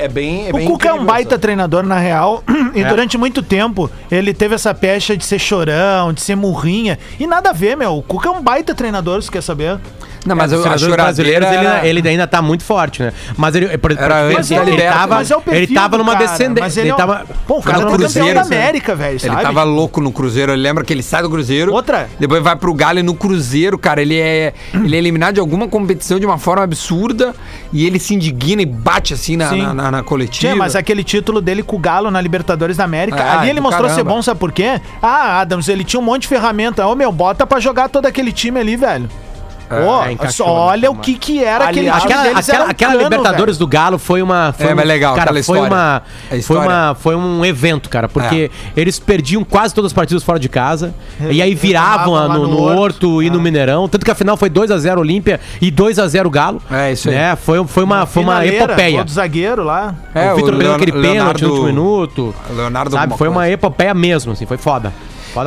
é- 0.00 0.04
é 0.04 0.08
bem. 0.08 0.46
é 0.46 0.50
O 0.50 0.56
bem 0.56 0.66
Cuca 0.66 0.88
é 0.88 0.92
um 0.94 1.04
baita 1.04 1.36
treinador, 1.38 1.82
na 1.82 1.98
real, 1.98 2.42
e 2.74 2.84
durante 2.84 3.18
muito 3.18 3.42
tempo 3.42 3.90
ele 4.10 4.32
teve 4.32 4.54
essa 4.54 4.72
pecha 4.72 5.16
de 5.16 5.24
ser 5.26 5.38
chorão, 5.40 6.12
de 6.12 6.20
ser 6.22 6.36
murrinha. 6.36 6.98
E 7.18 7.26
nada 7.26 7.50
a 7.50 7.52
ver, 7.52 7.76
meu. 7.76 7.96
O 7.98 8.02
Cuca 8.02 8.28
é 8.28 8.32
um 8.32 8.40
baita 8.40 8.74
treinador, 8.74 9.20
se 9.20 9.30
quer 9.30 9.42
saber. 9.42 9.78
Não, 10.26 10.34
mas 10.36 10.52
Os 10.52 10.58
a 10.60 10.62
treinadores 10.76 10.88
choradeira... 10.88 11.46
era- 11.46 11.86
ele, 11.86 12.00
ele 12.00 12.08
ainda 12.08 12.26
tá 12.26 12.42
muito 12.42 12.64
forte, 12.64 13.02
né? 13.02 13.12
Mas 13.36 13.54
ele, 13.54 13.78
por, 13.78 13.92
Era 13.92 14.22
antes 14.24 14.50
ele, 14.50 14.70
Liberta. 14.72 14.98
tava, 14.98 15.14
Mas 15.16 15.30
é 15.30 15.36
o 15.36 15.40
perfil 15.40 15.62
ele 15.62 15.74
tava 15.74 15.98
numa 15.98 16.14
descendência. 16.16 16.60
mas 16.60 16.76
ele 16.76 16.86
Ele 16.88 16.92
é 16.92 16.96
tava. 16.96 17.24
Pô, 17.46 17.58
o 17.58 17.62
cara 17.62 17.78
campeão 17.78 17.96
Cruzeiro, 17.98 18.34
da 18.34 18.42
sabe? 18.44 18.56
América, 18.56 18.94
velho, 18.94 19.18
Ele 19.22 19.36
tava 19.36 19.62
louco 19.62 20.00
no 20.00 20.10
Cruzeiro. 20.12 20.52
Ele 20.52 20.62
lembra 20.62 20.84
que 20.84 20.92
ele 20.92 21.02
sai 21.02 21.22
do 21.22 21.30
Cruzeiro. 21.30 21.72
Outra. 21.72 22.08
Depois 22.18 22.42
vai 22.42 22.56
pro 22.56 22.74
Galo 22.74 22.98
e 22.98 23.02
no 23.02 23.14
Cruzeiro, 23.14 23.78
cara, 23.78 24.02
ele 24.02 24.18
é, 24.18 24.52
ele 24.74 24.94
é 24.94 24.98
eliminado 24.98 25.34
de 25.34 25.40
alguma 25.40 25.68
competição 25.68 26.18
de 26.18 26.26
uma 26.26 26.38
forma 26.38 26.64
absurda 26.64 27.34
e 27.72 27.86
ele 27.86 27.98
se 27.98 28.14
indigna 28.14 28.62
e 28.62 28.66
bate 28.66 29.14
assim 29.14 29.36
na, 29.36 29.48
Sim. 29.50 29.62
na, 29.62 29.74
na- 29.74 29.90
na 29.90 30.02
coletiva. 30.02 30.40
Tinha, 30.40 30.56
mas 30.56 30.74
aquele 30.76 31.04
título 31.04 31.40
dele 31.40 31.62
com 31.62 31.76
o 31.76 31.78
Galo 31.78 32.10
na 32.10 32.20
Libertadores 32.20 32.76
da 32.76 32.84
América, 32.84 33.22
Ah, 33.22 33.40
ali 33.40 33.50
ele 33.50 33.60
do 33.60 33.62
mostrou 33.62 33.88
ser 33.88 33.96
caramba. 33.96 34.10
bom, 34.14 34.22
sabe 34.22 34.40
por 34.40 34.52
quê? 34.52 34.80
Ah, 35.00 35.40
Adams, 35.40 35.68
ele 35.68 35.84
tinha 35.84 36.00
um 36.00 36.04
monte 36.04 36.22
de 36.22 36.28
ferramenta. 36.28 36.86
Ô, 36.86 36.94
meu, 36.94 37.12
bota 37.12 37.46
pra 37.46 37.60
jogar 37.60 37.88
todo 37.88 38.06
aquele 38.06 38.32
time 38.32 38.58
ali, 38.60 38.76
velho. 38.76 39.08
É, 39.68 40.28
só 40.28 40.46
olha 40.46 40.82
né, 40.82 40.88
o 40.88 40.94
que 40.94 41.14
que 41.14 41.42
era 41.42 41.64
aquele 41.64 41.88
Aliás, 41.88 42.02
time 42.02 42.14
Aquela, 42.14 42.70
aquela, 42.70 42.92
cano, 42.92 43.02
Libertadores 43.02 43.58
do 43.58 43.66
Galo 43.66 43.98
foi 43.98 44.22
uma. 44.22 44.52
Foi 44.52 44.66
É, 44.66 44.74
mas 44.74 44.84
um- 44.84 44.88
legal, 44.88 45.14
cara, 45.14 45.30
aquela 45.30 45.42
foi 45.44 45.56
história. 45.58 45.74
uma, 45.74 46.02
A 46.30 46.42
foi 46.42 46.56
uma. 46.58 46.94
Foi 46.98 47.16
um 47.16 47.44
evento, 47.44 47.88
cara, 47.88 48.08
porque 48.08 48.50
eles 48.76 48.98
perdiam 48.98 49.42
quase 49.44 49.74
todas 49.74 49.90
as 49.90 49.92
partidas 49.92 50.22
fora 50.22 50.38
de 50.38 50.48
casa. 50.48 50.94
e 51.30 51.42
aí 51.42 51.54
viravam 51.54 52.28
no, 52.28 52.46
no 52.46 52.62
Horto. 52.62 53.22
E 53.22 53.30
no 53.30 53.40
Mineirão. 53.40 53.88
Tanto 53.88 54.04
que 54.04 54.10
a 54.10 54.14
final 54.14 54.36
foi 54.36 54.48
2x0 54.50 54.98
Olímpia 54.98 55.40
e 55.60 55.70
2x0 55.70 56.30
Galo. 56.30 56.62
É, 56.70 56.92
isso 56.92 57.08
aí. 57.08 57.14
Né? 57.14 57.36
Foi, 57.36 57.64
foi 57.66 57.84
uma, 57.84 58.06
foi 58.06 58.22
uma 58.22 58.46
epopeia. 58.46 59.04
do 59.04 59.10
zagueiro 59.10 59.64
lá. 59.64 59.94
É, 60.14 60.32
o 60.32 60.36
Vitor 60.36 60.54
Leon- 60.54 60.74
aquele 60.74 60.92
pênalti 60.92 61.42
no 61.42 61.48
último 61.50 61.66
minuto. 61.66 62.34
Leonardo 62.50 62.92
Sabe? 62.92 63.16
Foi 63.16 63.28
uma 63.28 63.48
epopeia 63.50 63.94
mesmo, 63.94 64.32
assim. 64.32 64.46
Foi 64.46 64.56
foda. 64.56 64.92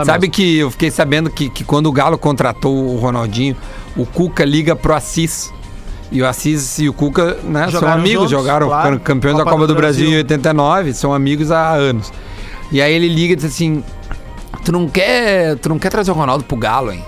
Sabe 0.05 0.29
que 0.29 0.57
eu 0.59 0.69
fiquei 0.69 0.91
sabendo 0.91 1.29
que, 1.31 1.49
que 1.49 1.63
quando 1.63 1.87
o 1.87 1.91
Galo 1.91 2.15
contratou 2.17 2.73
o 2.93 2.97
Ronaldinho, 2.97 3.55
o 4.01 4.05
Cuca 4.05 4.43
liga 4.45 4.75
pro 4.75 4.93
Assis. 4.93 5.51
E 6.11 6.21
o 6.21 6.27
Assis 6.27 6.79
e 6.79 6.89
o 6.89 6.93
Cuca, 6.93 7.37
né, 7.43 7.69
são 7.69 7.87
amigos, 7.87 8.29
juntos, 8.29 8.31
jogaram 8.31 8.67
claro. 8.67 8.99
campeões 8.99 9.37
da 9.37 9.43
Copa 9.43 9.67
do, 9.67 9.75
Brasil. 9.75 10.09
em 10.09 10.15
89, 10.17 10.93
são 10.93 11.13
amigos 11.13 11.51
há 11.51 11.69
anos. 11.73 12.11
E 12.71 12.81
aí 12.81 12.91
ele 12.93 13.07
liga 13.07 13.33
e 13.33 13.35
diz 13.35 13.45
assim: 13.45 13.83
Tu 14.65 14.71
não 14.71 14.87
quer, 14.87 15.55
tu 15.57 15.69
não 15.69 15.77
quer 15.77 15.89
trazer 15.89 16.09
o 16.11 16.15
Ronaldo 16.15 16.43
pro 16.43 16.57
Galo, 16.57 16.91
hein? 16.91 17.03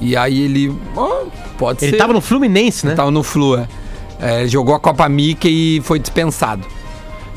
E 0.00 0.16
aí 0.16 0.40
ele, 0.42 0.74
"Ó, 0.94 1.24
pode 1.58 1.82
Ele 1.84 1.92
ser. 1.92 1.96
tava 1.98 2.12
no 2.12 2.20
Fluminense, 2.20 2.86
né? 2.86 2.94
Tava 2.94 3.10
no 3.10 3.22
Flu, 3.22 3.56
é. 3.58 3.66
É, 4.18 4.40
ele 4.40 4.48
jogou 4.48 4.74
a 4.74 4.80
Copa 4.80 5.06
Mickey 5.08 5.76
e 5.76 5.80
foi 5.82 5.98
dispensado. 5.98 6.66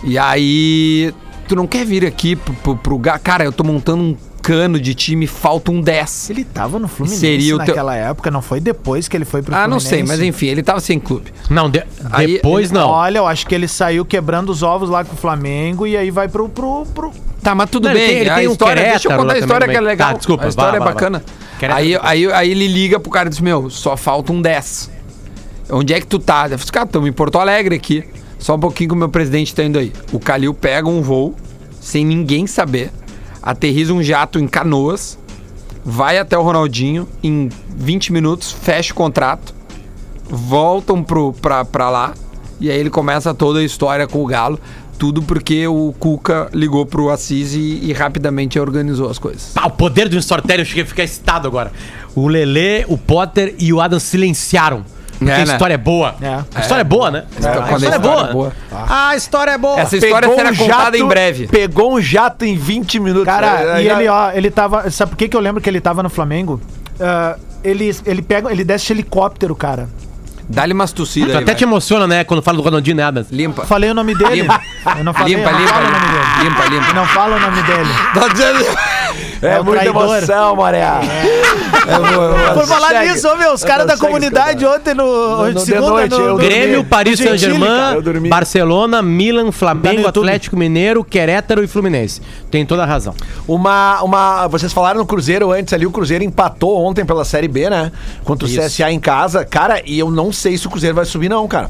E 0.03 0.17
aí, 0.17 1.13
tu 1.47 1.55
não 1.57 1.67
quer 1.67 1.86
vir 1.86 2.05
aqui 2.05 2.38
pro, 2.38 2.53
pro, 2.53 2.76
pro 2.78 2.97
Ga- 2.97 3.20
Cara, 3.20 3.43
eu 3.43 3.51
tô 3.51 3.63
montando 3.65 4.01
um 4.03 4.17
cano 4.42 4.80
de 4.80 4.94
time, 4.94 5.28
falta 5.28 5.72
um 5.72 5.82
10. 5.82 6.30
Ele 6.30 6.44
tava 6.44 6.80
no 6.80 6.88
Fluminense 6.88 7.20
Seria 7.22 7.56
o 7.56 7.58
teu- 7.60 7.68
naquela 7.68 7.96
época, 7.96 8.32
não 8.32 8.42
foi 8.42 8.60
depois 8.60 9.08
que 9.08 9.16
ele 9.18 9.26
foi 9.26 9.42
pro 9.42 9.54
Ah, 9.54 9.68
não 9.68 9.80
Fluminense. 9.80 9.90
sei, 9.90 10.04
mas 10.04 10.22
enfim, 10.22 10.48
ele 10.48 10.64
tava 10.64 10.80
sem 10.80 11.00
clube. 11.00 11.32
Não, 11.50 11.70
de- 11.70 11.84
Aí, 12.12 12.34
depois 12.34 12.70
ele- 12.72 12.80
não. 12.80 12.90
Olha, 12.90 13.18
eu 13.20 13.28
acho 13.28 13.46
que 13.46 13.54
ele 13.56 13.68
saiu 13.68 14.04
quebrando 14.06 14.50
os 14.50 14.64
ovos 14.64 14.90
lá 14.90 15.04
com 15.04 15.14
o 15.14 15.18
Flamengo 15.18 15.86
e 15.86 15.96
aí 15.98 16.10
vai 16.12 16.28
pro. 16.28 16.48
pro, 16.50 16.86
pro... 16.94 17.12
Tá, 17.42 17.56
mas 17.56 17.70
tudo 17.70 17.86
Não, 17.86 17.92
ele 17.92 18.00
bem. 18.00 18.10
tem- 18.10 18.18
ele 18.20 18.30
a 18.30 18.36
tem 18.36 18.48
um 18.48 18.52
história, 18.52 18.84
deixa 18.84 19.08
eu 19.12 19.18
contar 19.18 19.34
a 19.34 19.38
história 19.40 19.60
também, 19.62 19.76
que 19.76 19.78
é 19.78 19.82
legal. 19.88 20.12
Tá, 20.12 20.18
desculpa, 20.18 20.46
a 20.46 20.50
história 20.50 20.72
vai, 20.72 20.80
é 20.80 20.84
vai, 20.84 20.94
bacana. 20.94 21.24
Aí, 21.74 21.98
aí, 22.02 22.32
aí 22.34 22.52
ele 22.52 22.68
liga 22.68 23.00
pro 23.00 23.10
cara 23.12 23.28
e 23.28 23.30
diz: 23.30 23.40
Meu, 23.40 23.70
só 23.70 23.96
falta 23.96 24.32
um 24.34 24.42
10. 24.42 24.90
Onde 25.72 25.94
é 25.94 26.00
que 26.02 26.08
tu 26.08 26.18
tá? 26.20 26.48
Eu 26.50 26.58
falei, 26.58 26.72
cara, 26.72 26.86
estamos 26.86 27.08
em 27.08 27.12
Porto 27.14 27.38
Alegre 27.38 27.76
aqui. 27.76 28.04
Só 28.40 28.56
um 28.56 28.60
pouquinho 28.60 28.90
que 28.90 28.96
o 28.96 28.98
meu 28.98 29.10
presidente 29.10 29.54
tá 29.54 29.64
indo 29.64 29.78
aí. 29.78 29.92
O 30.12 30.20
Calil 30.20 30.54
pega 30.54 30.88
um 30.88 31.02
voo, 31.02 31.36
sem 31.80 32.06
ninguém 32.06 32.48
saber, 32.48 32.90
aterriza 33.42 33.94
um 33.94 34.02
jato 34.02 34.40
em 34.40 34.48
canoas, 34.48 35.18
vai 35.84 36.18
até 36.18 36.38
o 36.38 36.42
Ronaldinho, 36.42 37.08
em 37.24 37.50
20 37.76 38.12
minutos, 38.14 38.52
fecha 38.52 38.94
o 38.94 38.96
contrato, 38.96 39.54
voltam 40.30 41.04
pro, 41.04 41.34
pra, 41.34 41.66
pra 41.66 41.90
lá 41.90 42.14
E 42.60 42.70
aí 42.70 42.78
ele 42.78 42.90
começa 42.90 43.34
toda 43.34 43.60
a 43.60 43.64
história 43.64 44.08
com 44.08 44.22
o 44.22 44.26
Galo. 44.26 44.60
Tudo 44.98 45.24
porque 45.24 45.66
o 45.66 45.94
Cuca 45.98 46.50
ligou 46.54 46.86
pro 46.86 47.10
Assis 47.10 47.54
e, 47.54 47.80
e 47.86 47.94
rapidamente 47.94 48.60
organizou 48.60 49.10
as 49.10 49.18
coisas. 49.18 49.54
Pá, 49.54 49.66
o 49.66 49.72
poder 49.72 50.10
do 50.10 50.18
storytelling, 50.18 50.60
eu 50.60 50.66
cheguei 50.66 50.84
a 50.84 50.86
ficar 50.86 51.04
excitado 51.04 51.48
agora. 51.48 51.72
O 52.14 52.28
Lelê, 52.28 52.84
o 52.86 52.98
Potter 52.98 53.56
e 53.58 53.72
o 53.72 53.80
Adam 53.80 53.98
silenciaram. 53.98 54.84
Porque 55.20 55.32
É, 55.32 55.36
a 55.36 55.45
né? 55.45 55.53
história 55.53 55.74
é 55.74 55.78
boa. 55.78 56.15
É. 56.22 56.39
A 56.55 56.59
história 56.61 56.82
é, 56.82 56.84
boa, 56.86 57.11
né? 57.11 57.20
a 57.20 57.36
a 57.36 57.38
história 57.39 57.59
é 57.59 57.76
história 57.76 57.99
boa. 57.99 58.30
é 58.30 58.34
boa. 58.34 58.53
A 58.89 59.15
história 59.15 59.51
é 59.51 59.57
boa. 59.57 59.80
Essa 59.80 59.97
história 59.97 60.34
será 60.34 60.55
contada 60.55 60.97
em 60.97 61.05
breve. 61.05 61.47
Pegou 61.47 61.93
um 61.93 62.01
jato 62.01 62.45
em 62.45 62.55
20 62.57 62.99
minutos. 62.99 63.26
Cara, 63.26 63.82
e 63.82 63.88
ele, 63.88 64.07
ó, 64.07 64.32
ele 64.32 64.49
tava. 64.49 64.89
Sabe 64.89 65.11
por 65.11 65.17
que, 65.17 65.28
que 65.28 65.36
eu 65.36 65.41
lembro 65.41 65.61
que 65.61 65.70
ele 65.70 65.82
tava 65.82 66.01
no 66.01 66.09
Flamengo? 66.09 66.59
Ah, 66.99 67.36
ele, 67.63 67.95
ele 68.05 68.22
pega, 68.22 68.51
ele 68.51 68.63
desce 68.63 68.88
de 68.88 68.93
helicóptero, 68.93 69.55
cara. 69.55 69.89
Dá-lhe 70.51 70.74
umas 70.74 70.91
tossidas 70.91 71.36
até 71.36 71.53
te 71.53 71.63
emociona, 71.63 72.07
né? 72.07 72.24
Quando 72.24 72.41
fala 72.41 72.57
do 72.57 72.63
Ronaldinho 72.63 72.97
né, 72.97 73.03
Adams. 73.03 73.28
Limpa. 73.30 73.65
Falei 73.65 73.91
o 73.91 73.93
nome 73.93 74.15
dele. 74.15 74.41
Limpa. 74.41 74.59
Eu 74.97 75.03
não 75.03 75.13
falei, 75.13 75.36
Limpa, 75.36 75.51
não 75.51 75.59
limpa, 75.59 75.74
falo 75.74 75.86
o 75.86 75.91
nome 75.91 76.05
limpa. 76.07 76.17
dele. 76.17 76.49
Limpa, 76.49 76.65
limpa. 76.65 76.88
Eu 76.88 76.93
não 76.95 77.05
falo 77.05 77.36
o 77.36 77.39
nome 77.39 77.61
dele. 77.63 77.89
É, 79.42 79.48
É 79.56 79.62
muita 79.62 79.82
traidor. 79.82 80.16
emoção, 80.18 80.56
Maré. 80.56 80.84
Por 82.54 82.68
falar 82.68 82.88
Segue. 82.90 83.12
nisso, 83.14 83.28
ô, 83.30 83.36
meu, 83.38 83.54
os 83.54 83.64
caras 83.64 83.88
da 83.88 83.98
comunidade 83.98 84.66
ontem 84.66 84.94
no. 84.94 85.38
No- 85.46 85.54
de 85.54 85.62
segunda, 85.62 85.90
noite, 85.90 86.10
dormi. 86.10 86.44
Grêmio, 86.46 86.84
Paris 86.84 87.20
no 87.20 87.28
Saint-Germain. 87.28 88.30
Barcelona, 88.30 89.02
Milan, 89.02 89.46
no 89.46 89.52
Flamengo. 89.52 90.08
Atlético 90.08 90.58
Mineiro, 90.58 91.04
Querétaro 91.04 91.64
e 91.64 91.68
Fluminense. 91.68 92.22
Tem 92.52 92.66
toda 92.66 92.84
a 92.84 92.86
razão. 92.86 93.14
Uma, 93.48 94.02
uma. 94.04 94.48
Vocês 94.48 94.74
falaram 94.74 95.00
no 95.00 95.06
Cruzeiro 95.06 95.52
antes 95.52 95.74
ali, 95.74 95.86
o 95.86 95.92
Cruzeiro 95.92 96.24
empatou 96.24 96.84
ontem 96.84 97.06
pela 97.06 97.24
Série 97.24 97.48
B, 97.48 97.70
né? 97.70 97.92
Contra 98.24 98.46
o 98.48 98.50
Isso. 98.50 98.60
CSA 98.60 98.92
em 98.92 99.00
casa. 99.00 99.46
Cara, 99.46 99.82
e 99.86 99.98
eu 99.98 100.12
não 100.12 100.32
sei 100.32 100.58
se 100.58 100.68
o 100.68 100.70
Cruzeiro 100.70 100.96
vai 100.96 101.06
subir, 101.06 101.30
não, 101.30 101.48
cara. 101.48 101.70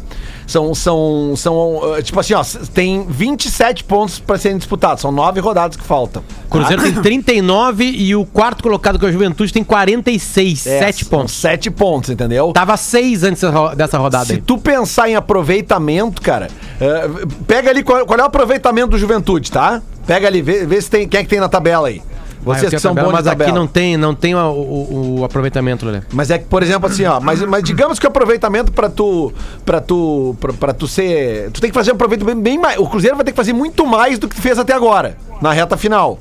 São, 0.49 0.73
são, 0.73 1.35
são 1.35 1.77
uh, 1.77 2.01
tipo 2.01 2.19
assim, 2.19 2.33
ó, 2.33 2.43
tem 2.73 3.05
27 3.07 3.83
pontos 3.83 4.19
pra 4.19 4.35
serem 4.35 4.57
disputados. 4.57 5.01
São 5.01 5.11
nove 5.11 5.39
rodadas 5.39 5.77
que 5.77 5.83
faltam. 5.83 6.23
O 6.47 6.49
Cruzeiro 6.49 6.81
tem 6.81 6.93
39 6.93 7.83
e 7.83 8.15
o 8.15 8.25
quarto 8.25 8.63
colocado, 8.63 8.97
que 8.97 9.05
é 9.05 9.09
o 9.09 9.11
Juventude, 9.11 9.53
tem 9.53 9.63
46. 9.63 10.65
É, 10.65 10.79
7 10.79 11.05
são 11.05 11.09
pontos. 11.09 11.35
Sete 11.35 11.69
pontos, 11.69 12.09
entendeu? 12.09 12.51
Tava 12.51 12.75
6 12.75 13.23
antes 13.23 13.43
dessa 13.77 13.99
rodada 13.99 14.25
Se 14.25 14.33
aí. 14.33 14.41
tu 14.41 14.57
pensar 14.57 15.07
em 15.07 15.15
aproveitamento, 15.15 16.19
cara, 16.19 16.47
eh, 16.81 17.09
pega 17.45 17.69
ali 17.69 17.83
qual, 17.83 18.03
qual 18.05 18.19
é 18.19 18.23
o 18.23 18.25
aproveitamento 18.25 18.89
do 18.89 18.97
Juventude, 18.97 19.51
tá? 19.51 19.83
Pega 20.07 20.27
ali, 20.27 20.41
vê, 20.41 20.65
vê 20.65 20.81
se 20.81 20.89
tem 20.89 21.07
quem 21.07 21.19
é 21.19 21.23
que 21.23 21.29
tem 21.29 21.39
na 21.39 21.47
tabela 21.47 21.89
aí. 21.89 22.01
Ah, 22.41 22.43
Vocês 22.45 22.59
tenho 22.61 22.71
que 22.71 22.79
são 22.79 22.95
tabela, 22.95 23.11
bons 23.11 23.25
Mas 23.25 23.27
aqui 23.27 23.51
não 23.51 23.67
tem, 23.67 23.97
não 23.97 24.15
tem 24.15 24.33
o, 24.35 24.39
o- 24.39 25.19
o 25.19 25.23
aproveitamento, 25.25 25.85
Lelê. 25.85 26.01
Mas 26.13 26.29
é 26.31 26.37
que, 26.37 26.45
por 26.45 26.63
exemplo, 26.63 26.89
assim, 26.89 27.05
ó, 27.05 27.19
mas, 27.19 27.41
mas 27.41 27.63
digamos 27.63 27.99
que 27.99 28.05
o 28.05 28.09
aproveitamento 28.09 28.71
pra 28.71 28.89
tu 28.89 29.33
para 29.65 29.81
tu 29.81 30.35
pra 30.59 30.73
tu 30.73 30.87
ser, 30.87 31.51
tu 31.51 31.59
tem 31.61 31.69
que 31.69 31.73
fazer 31.75 31.91
um 31.91 31.95
aproveitamento 31.95 32.35
bem, 32.35 32.53
bem 32.55 32.57
mais. 32.61 32.77
O 32.79 32.87
Cruzeiro 32.87 33.15
vai 33.15 33.25
ter 33.25 33.31
que 33.31 33.37
fazer 33.37 33.53
muito 33.53 33.85
mais 33.85 34.17
do 34.17 34.27
que 34.27 34.39
fez 34.39 34.57
até 34.57 34.73
agora, 34.73 35.17
na 35.41 35.51
reta 35.51 35.75
final. 35.77 36.17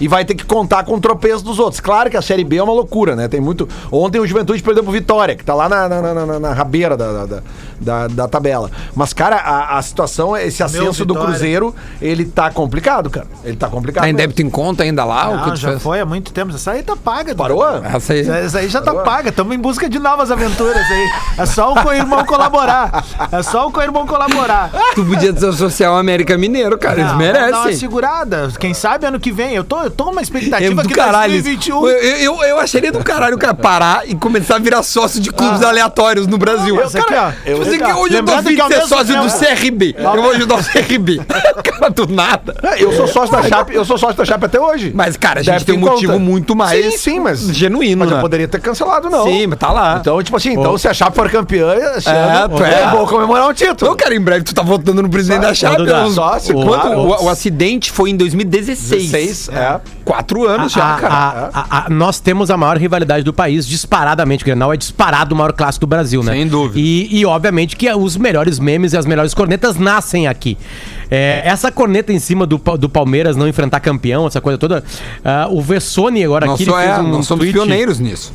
E 0.00 0.08
vai 0.08 0.24
ter 0.24 0.34
que 0.34 0.44
contar 0.44 0.84
com 0.84 0.94
o 0.94 1.00
tropeço 1.00 1.42
dos 1.44 1.58
outros. 1.58 1.80
Claro 1.80 2.10
que 2.10 2.16
a 2.16 2.22
Série 2.22 2.44
B 2.44 2.56
é 2.56 2.62
uma 2.62 2.72
loucura, 2.72 3.16
né? 3.16 3.28
Tem 3.28 3.40
muito. 3.40 3.68
Ontem 3.90 4.18
o 4.20 4.26
Juventude 4.26 4.62
perdeu 4.62 4.82
pro 4.82 4.92
Vitória, 4.92 5.34
que 5.34 5.44
tá 5.44 5.54
lá 5.54 5.68
na, 5.68 5.88
na, 5.88 6.02
na, 6.02 6.26
na- 6.26 6.40
na 6.40 6.52
rabeira 6.52 6.96
da, 6.96 7.24
da, 7.26 7.42
da, 7.80 8.06
da 8.08 8.28
tabela. 8.28 8.70
Mas, 8.94 9.12
cara, 9.12 9.36
a, 9.36 9.78
a 9.78 9.82
situação, 9.82 10.36
esse 10.36 10.62
ascenso 10.62 11.04
do. 11.04 11.14
Cruzeiro, 11.16 11.74
ele 12.00 12.24
tá 12.26 12.50
complicado, 12.50 13.08
cara. 13.08 13.26
Ele 13.42 13.56
tá 13.56 13.68
complicado. 13.68 14.02
Tá 14.04 14.10
em 14.10 14.14
débito 14.14 14.42
em 14.42 14.50
conta 14.50 14.82
ainda 14.82 15.04
lá? 15.04 15.30
o 15.30 15.42
que 15.44 15.48
Não, 15.50 15.56
já 15.56 15.68
fez? 15.70 15.82
foi 15.82 15.98
há 16.00 16.04
muito 16.06 16.30
tempo. 16.32 16.54
Essa 16.54 16.72
aí 16.72 16.82
tá 16.82 16.94
paga. 16.94 17.34
Parou? 17.34 17.64
Essa 17.82 18.12
aí. 18.12 18.20
Essa 18.28 18.58
aí 18.58 18.68
já 18.68 18.82
tá 18.82 18.94
paga. 18.94 19.30
Estamos 19.30 19.54
em 19.54 19.58
busca 19.58 19.88
de 19.88 19.98
novas 19.98 20.30
aventuras 20.30 20.76
aí. 20.90 21.08
É 21.38 21.46
só 21.46 21.72
o 21.72 21.82
co-irmão 21.82 22.24
colaborar. 22.26 23.02
É 23.32 23.42
só 23.42 23.66
o 23.66 23.72
co-irmão 23.72 24.06
colaborar. 24.06 24.70
Tu 24.94 25.04
podia 25.04 25.32
desassociar 25.32 25.92
o 25.92 25.96
América 25.96 26.36
Mineiro, 26.36 26.78
cara. 26.78 27.00
Eles 27.00 27.12
Não, 27.12 27.18
vamos 27.18 27.32
Dar 27.32 27.40
uma 27.48 27.50
merecem. 27.62 27.76
segurada. 27.80 28.52
Quem 28.60 28.74
sabe 28.74 29.06
ano 29.06 29.18
que 29.18 29.32
vem. 29.32 29.54
Eu 29.54 29.64
tô, 29.64 29.85
eu 29.86 29.90
tô 29.90 30.06
numa 30.06 30.20
É 30.20 30.22
expectativa 30.22 30.82
do 30.82 30.88
que 30.88 30.94
caralho. 30.94 31.34
isso. 31.34 31.44
2021. 31.44 31.88
Eu, 31.88 31.98
eu, 32.16 32.42
eu 32.44 32.60
acharia 32.60 32.92
do 32.92 33.02
caralho 33.02 33.36
o 33.36 33.38
cara 33.38 33.54
parar 33.54 34.08
e 34.08 34.14
começar 34.14 34.56
a 34.56 34.58
virar 34.58 34.82
sócio 34.82 35.20
de 35.20 35.30
clubes 35.30 35.62
aleatórios 35.62 36.26
no 36.26 36.38
Brasil. 36.38 36.76
Mas 36.76 36.94
aqui, 36.94 37.14
ó. 37.14 37.30
Tipo 37.32 37.62
assim, 37.62 37.78
que 37.78 37.92
hoje 37.92 38.14
eu 38.16 38.24
tô 38.24 38.42
de 38.42 38.56
ser 38.56 38.86
sócio 38.86 39.22
do 39.22 39.28
CRB. 39.28 39.94
Eu 39.98 40.22
vou 40.22 40.30
ajudar 40.32 40.56
o 40.56 40.64
CRB. 40.64 41.20
cara 41.62 41.90
do 41.90 42.06
nada. 42.06 42.54
É, 42.62 42.82
Eu 42.82 42.92
sou 42.92 43.06
sócio 43.06 43.30
da 43.34 43.42
Chape, 43.42 43.74
eu 43.74 43.84
sou 43.84 43.98
sócio 43.98 44.16
da 44.16 44.24
Chape 44.24 44.44
até 44.46 44.60
hoje. 44.60 44.92
Mas, 44.94 45.16
cara, 45.16 45.40
a 45.40 45.42
gente 45.42 45.64
tem 45.64 45.76
um 45.76 45.80
motivo 45.80 46.18
muito 46.18 46.54
mais 46.54 46.94
Sim, 46.94 46.98
sim, 46.98 47.20
mas. 47.20 47.40
genuíno, 47.48 48.00
Mas 48.00 48.10
né? 48.10 48.16
eu 48.16 48.20
poderia 48.20 48.48
ter 48.48 48.60
cancelado, 48.60 49.08
não. 49.10 49.24
Sim, 49.24 49.46
mas 49.46 49.58
tá 49.58 49.72
lá. 49.72 49.98
Então, 50.00 50.22
tipo 50.22 50.36
assim, 50.36 50.52
então 50.52 50.76
se 50.76 50.88
a 50.88 50.94
Chape 50.94 51.14
for 51.16 51.30
campeã, 51.30 51.72
É, 51.74 51.98
é. 52.80 52.84
eu 52.84 52.90
vou 52.90 53.06
comemorar 53.06 53.48
um 53.48 53.52
título. 53.52 53.74
Então, 53.92 53.96
cara, 53.96 54.14
em 54.14 54.20
breve 54.20 54.44
tu 54.44 54.54
tá 54.54 54.62
votando 54.62 55.02
no 55.02 55.08
presidente 55.08 55.40
da 55.42 55.54
Chape. 55.54 55.76
Sócio, 56.12 56.56
o 56.56 57.28
acidente 57.28 57.90
foi 57.90 58.10
em 58.10 58.16
2016. 58.16 59.10
16, 59.10 59.48
é. 59.52 59.75
Quatro 60.04 60.46
anos 60.46 60.76
A- 60.76 60.78
já, 60.78 60.94
a- 60.94 60.98
cara. 60.98 61.14
a- 61.14 61.60
a- 61.60 61.86
a- 61.86 61.90
nós 61.90 62.20
temos 62.20 62.50
a 62.50 62.56
maior 62.56 62.76
rivalidade 62.76 63.24
do 63.24 63.32
país, 63.32 63.66
disparadamente. 63.66 64.42
O 64.42 64.46
Grenal 64.46 64.72
é 64.72 64.76
disparado 64.76 65.34
o 65.34 65.38
maior 65.38 65.52
clássico 65.52 65.86
do 65.86 65.88
Brasil, 65.88 66.22
né? 66.22 66.32
Sem 66.32 66.46
dúvida. 66.46 66.78
E, 66.78 67.08
e, 67.20 67.24
obviamente 67.26 67.76
que 67.76 67.90
os 67.92 68.16
melhores 68.16 68.58
memes 68.58 68.92
e 68.92 68.96
as 68.96 69.06
melhores 69.06 69.34
cornetas 69.34 69.76
nascem 69.76 70.26
aqui. 70.26 70.56
É, 71.10 71.42
essa 71.44 71.70
corneta 71.70 72.12
em 72.12 72.18
cima 72.18 72.46
do, 72.46 72.58
do 72.78 72.88
Palmeiras 72.88 73.36
não 73.36 73.46
enfrentar 73.46 73.80
campeão, 73.80 74.26
essa 74.26 74.40
coisa 74.40 74.58
toda. 74.58 74.82
ah, 75.24 75.46
o 75.50 75.60
Vessone 75.62 76.24
agora 76.24 76.46
Nós, 76.46 76.60
aqui 76.60 76.68
ele 76.70 76.82
é, 76.82 76.98
um 76.98 77.08
nós 77.08 77.26
somos 77.26 77.44
tweet 77.44 77.52
pioneiros 77.52 77.98
nisso. 78.00 78.32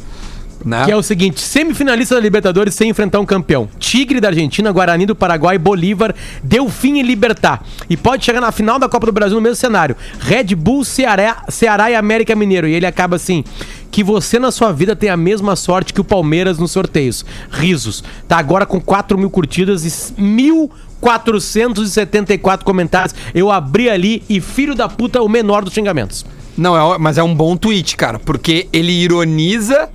Né? 0.64 0.86
Que 0.86 0.91
é 0.91 0.95
o 0.95 1.03
seguinte: 1.03 1.39
semifinalista 1.39 2.16
da 2.16 2.22
Libertadores 2.22 2.74
sem 2.74 2.89
enfrentar 2.89 3.20
um 3.20 3.26
campeão. 3.26 3.68
Tigre 3.80 4.20
da 4.20 4.30
Argentina, 4.30 4.72
Guarani 4.72 5.05
do 5.05 5.16
Paraguai, 5.16 5.57
Bolívar, 5.57 6.14
Delfim 6.43 6.99
e 6.99 7.01
Libertar. 7.01 7.64
E 7.89 7.97
pode 7.97 8.24
chegar 8.24 8.41
na 8.41 8.51
final 8.51 8.78
da 8.78 8.88
Copa 8.88 9.07
do 9.07 9.12
Brasil 9.12 9.36
no 9.36 9.41
mesmo 9.41 9.55
cenário. 9.55 9.95
Red 10.20 10.55
Bull, 10.55 10.84
Ceará, 10.84 11.43
Ceará 11.49 11.89
e 11.89 11.95
América 11.95 12.36
Mineiro. 12.36 12.68
E 12.68 12.74
ele 12.74 12.86
acaba 12.86 13.16
assim: 13.16 13.43
que 13.91 14.03
você 14.03 14.39
na 14.39 14.51
sua 14.51 14.72
vida 14.72 14.95
tem 14.95 15.09
a 15.09 15.18
mesma 15.18 15.55
sorte 15.55 15.93
que 15.93 16.01
o 16.01 16.05
Palmeiras 16.05 16.57
nos 16.57 16.72
sorteios. 16.72 17.26
Risos. 17.51 18.03
Tá 18.28 18.38
agora 18.38 18.66
com 18.66 18.80
4 18.80 19.18
mil 19.18 19.30
curtidas 19.30 19.86
e 20.18 20.22
mil. 20.22 20.72
474 21.01 22.64
comentários. 22.64 23.16
Eu 23.34 23.51
abri 23.51 23.89
ali 23.89 24.22
e 24.30 24.39
filho 24.39 24.76
da 24.76 24.88
puta, 24.88 25.20
o 25.20 25.28
menor 25.28 25.64
dos 25.64 25.74
xingamentos. 25.74 26.24
Não, 26.55 26.93
é, 26.93 26.97
mas 26.99 27.18
é 27.18 27.24
um 27.24 27.34
bom 27.34 27.57
tweet, 27.57 27.97
cara, 27.97 28.20
porque 28.20 28.68
ele 28.72 28.91
ironiza 28.91 29.89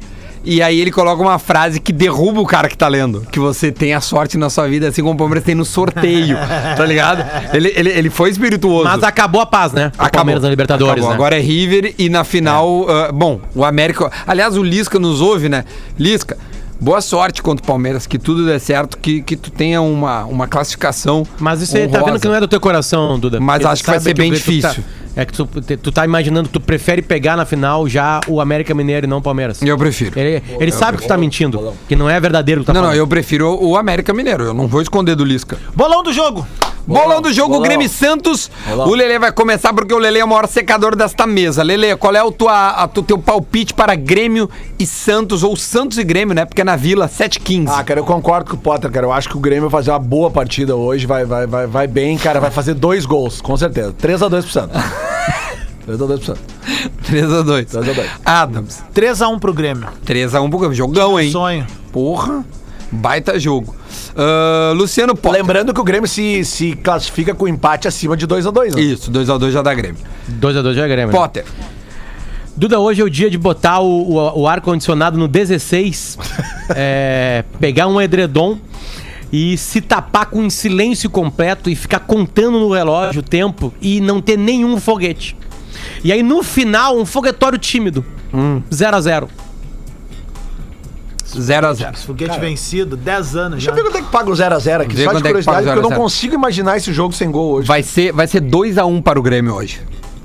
e 0.46 0.62
aí 0.62 0.80
ele 0.80 0.90
coloca 0.92 1.20
uma 1.20 1.38
frase 1.38 1.80
que 1.80 1.92
derruba 1.92 2.40
o 2.40 2.46
cara 2.46 2.68
que 2.68 2.78
tá 2.78 2.86
lendo. 2.86 3.26
Que 3.32 3.40
você 3.40 3.72
tem 3.72 3.92
a 3.92 4.00
sorte 4.00 4.38
na 4.38 4.48
sua 4.48 4.68
vida, 4.68 4.88
assim 4.88 5.02
como 5.02 5.14
o 5.14 5.16
Palmeiras 5.16 5.44
tem 5.44 5.54
no 5.54 5.64
sorteio, 5.64 6.36
tá 6.76 6.86
ligado? 6.86 7.24
Ele, 7.52 7.72
ele, 7.74 7.90
ele 7.90 8.10
foi 8.10 8.30
espirituoso. 8.30 8.84
Mas 8.84 9.02
acabou 9.02 9.40
a 9.40 9.46
paz, 9.46 9.72
né? 9.72 9.90
O 9.98 10.10
Palmeiras 10.10 10.42
na 10.42 10.48
Libertadores, 10.48 10.92
Acabou. 10.92 11.08
né? 11.10 11.14
Agora 11.14 11.36
é 11.36 11.40
River 11.40 11.94
e 11.98 12.08
na 12.08 12.22
final, 12.24 12.86
ah, 12.88 13.10
bom, 13.12 13.40
o 13.54 13.64
América. 13.64 14.10
Aliás, 14.26 14.56
o 14.56 14.62
Lisca 14.62 14.98
nos 14.98 15.20
ouve, 15.20 15.48
né? 15.48 15.64
Lisca, 15.98 16.36
boa 16.80 17.00
sorte 17.00 17.42
contra 17.42 17.62
o 17.64 17.66
Palmeiras, 17.66 18.06
que 18.06 18.18
tudo 18.18 18.46
dê 18.46 18.58
certo, 18.58 18.98
que, 18.98 19.22
que 19.22 19.36
tu 19.36 19.50
tenha 19.50 19.80
uma, 19.80 20.24
uma 20.24 20.46
classificação. 20.46 21.26
Mas 21.38 21.60
isso 21.62 21.76
aí 21.76 21.88
tá 21.88 22.02
vendo 22.02 22.20
que 22.20 22.28
não 22.28 22.34
é 22.34 22.40
do 22.40 22.48
teu 22.48 22.60
coração, 22.60 23.18
Duda. 23.18 23.40
Mas 23.40 23.64
acho 23.64 23.82
que 23.82 23.90
vai 23.90 24.00
ser 24.00 24.14
bem 24.14 24.30
tá- 24.30 24.36
difícil. 24.36 24.84
É 25.16 25.24
que 25.24 25.32
tu, 25.32 25.46
tu 25.82 25.90
tá 25.90 26.04
imaginando, 26.04 26.48
tu 26.48 26.60
prefere 26.60 27.00
pegar 27.02 27.36
na 27.36 27.44
final 27.46 27.88
já 27.88 28.20
o 28.28 28.40
América 28.40 28.74
Mineiro 28.74 29.06
e 29.06 29.08
não 29.08 29.16
o 29.18 29.22
Palmeiras. 29.22 29.62
Eu 29.62 29.76
prefiro. 29.78 30.18
Ele, 30.18 30.42
ele 30.60 30.70
sabe 30.70 30.98
que 30.98 31.04
tu 31.04 31.08
tá 31.08 31.16
mentindo, 31.16 31.72
que 31.88 31.96
não 31.96 32.08
é 32.08 32.20
verdadeiro 32.20 32.60
o 32.60 32.64
que 32.64 32.66
tu 32.66 32.68
tá 32.68 32.74
Não, 32.74 32.82
não, 32.82 32.88
falando. 32.88 32.98
eu 33.00 33.06
prefiro 33.08 33.58
o 33.60 33.76
América 33.76 34.12
Mineiro. 34.12 34.44
Eu 34.44 34.54
não 34.54 34.66
vou 34.68 34.82
esconder 34.82 35.14
do 35.16 35.24
Lisca. 35.24 35.56
Bolão 35.74 36.02
do 36.02 36.12
jogo. 36.12 36.46
Bolão 36.86 37.20
do 37.20 37.32
jogo 37.32 37.48
bolão. 37.54 37.62
Grêmio 37.64 37.84
e 37.86 37.88
Santos. 37.88 38.48
O 38.86 38.94
Lele 38.94 39.18
vai 39.18 39.32
começar 39.32 39.72
porque 39.72 39.92
o 39.92 39.98
Lele 39.98 40.20
é 40.20 40.24
o 40.24 40.28
maior 40.28 40.46
secador 40.46 40.94
desta 40.94 41.26
mesa. 41.26 41.60
Lele, 41.64 41.96
qual 41.96 42.14
é 42.14 42.22
o 42.22 42.30
tua, 42.30 42.68
a, 42.70 42.86
tu- 42.86 43.02
teu 43.02 43.18
palpite 43.18 43.74
para 43.74 43.96
Grêmio 43.96 44.48
e 44.78 44.86
Santos, 44.86 45.42
ou 45.42 45.56
Santos 45.56 45.98
e 45.98 46.04
Grêmio, 46.04 46.32
né? 46.32 46.44
Porque 46.44 46.60
é 46.60 46.64
na 46.64 46.76
Vila, 46.76 47.08
7h15. 47.08 47.68
Ah, 47.74 47.82
cara, 47.82 47.98
eu 47.98 48.04
concordo 48.04 48.50
com 48.50 48.56
o 48.56 48.60
Potter, 48.60 48.88
cara. 48.92 49.04
Eu 49.04 49.12
acho 49.12 49.28
que 49.28 49.36
o 49.36 49.40
Grêmio 49.40 49.68
vai 49.68 49.80
fazer 49.80 49.90
uma 49.90 49.98
boa 49.98 50.30
partida 50.30 50.76
hoje, 50.76 51.06
vai, 51.06 51.24
vai, 51.24 51.44
vai, 51.46 51.66
vai 51.66 51.86
bem, 51.88 52.16
cara. 52.18 52.38
Vai 52.38 52.52
fazer 52.52 52.74
dois 52.74 53.04
gols, 53.04 53.40
com 53.40 53.56
certeza. 53.56 53.92
3x2 54.00 54.28
pro 54.42 54.50
Santos. 54.52 54.80
3x2 55.86 56.06
pro 56.06 56.24
Santos. 56.24 56.42
3x2. 57.08 57.66
3x2. 57.66 58.04
Adams, 58.24 58.82
3x1 58.94 59.38
pro 59.38 59.52
Grêmio. 59.54 59.88
3x1 60.04 60.48
pro 60.50 60.58
Grêmio. 60.58 60.76
Jogão, 60.76 61.18
hein? 61.20 61.30
Sonho. 61.30 61.66
Porra, 61.92 62.44
baita 62.90 63.38
jogo. 63.38 63.74
Ah, 64.16 64.72
Luciano 64.74 65.14
Potter. 65.14 65.40
Lembrando 65.40 65.72
que 65.72 65.80
o 65.80 65.84
Grêmio 65.84 66.08
se, 66.08 66.44
se 66.44 66.72
classifica 66.74 67.34
com 67.34 67.46
empate 67.46 67.86
acima 67.86 68.16
de 68.16 68.26
2x2, 68.26 68.74
né? 68.74 68.80
Isso, 68.82 69.10
2x2 69.12 69.50
já 69.52 69.62
dá 69.62 69.72
Grêmio. 69.74 70.00
2x2 70.40 70.74
já 70.74 70.84
é 70.84 70.88
Grêmio. 70.88 71.12
né? 71.12 71.18
Potter. 71.18 71.44
Duda, 72.56 72.78
hoje 72.80 73.02
é 73.02 73.04
o 73.04 73.10
dia 73.10 73.28
de 73.30 73.36
botar 73.36 73.80
o, 73.80 74.12
o- 74.16 74.40
o 74.40 74.48
ar-condicionado 74.48 75.18
no 75.18 75.28
16, 75.28 76.18
é, 76.74 77.44
pegar 77.60 77.86
um 77.86 78.00
edredom 78.00 78.58
e 79.32 79.56
se 79.58 79.80
tapar 79.80 80.26
com 80.26 80.40
um 80.40 80.50
silêncio 80.50 81.10
completo 81.10 81.68
e 81.68 81.74
ficar 81.76 82.00
contando 82.00 82.58
no 82.60 82.72
relógio 82.72 83.20
o 83.20 83.24
tempo 83.24 83.72
e 83.80 84.00
não 84.00 84.20
ter 84.20 84.36
nenhum 84.38 84.78
foguete. 84.80 85.36
E 86.04 86.12
aí 86.12 86.22
no 86.22 86.42
final, 86.42 86.96
um 86.96 87.04
foguetório 87.04 87.58
tímido. 87.58 88.04
0 88.72 88.96
a 88.96 89.00
0 89.00 89.28
0x0. 91.34 91.96
Foguete 91.96 92.38
vencido, 92.40 92.96
10 92.96 93.36
anos 93.36 93.50
Deixa 93.62 93.66
já. 93.66 93.70
eu 93.72 93.74
ver 93.76 93.82
quanto 93.82 93.98
é 93.98 94.02
que 94.02 94.10
paga 94.10 94.30
o 94.30 94.32
0x0 94.32 94.80
aqui. 94.82 94.94
Vê 94.94 95.04
Só 95.04 95.12
de 95.12 95.16
quanto 95.22 95.26
é 95.26 95.32
que 95.34 95.44
paga 95.44 95.58
o 95.60 95.64
curiosidade, 95.64 95.64
porque 95.64 95.68
eu 95.70 95.74
0 95.74 95.80
a 95.80 95.82
não 95.82 95.88
0. 95.90 96.00
consigo 96.00 96.34
imaginar 96.34 96.76
esse 96.76 96.92
jogo 96.92 97.12
sem 97.12 97.30
gol 97.30 97.52
hoje. 97.54 97.68
Vai 97.68 97.82
ser, 97.82 98.12
vai 98.12 98.26
ser 98.26 98.40
2x1 98.42 99.02
para 99.02 99.18
o 99.18 99.22
Grêmio 99.22 99.54
hoje. 99.54 99.80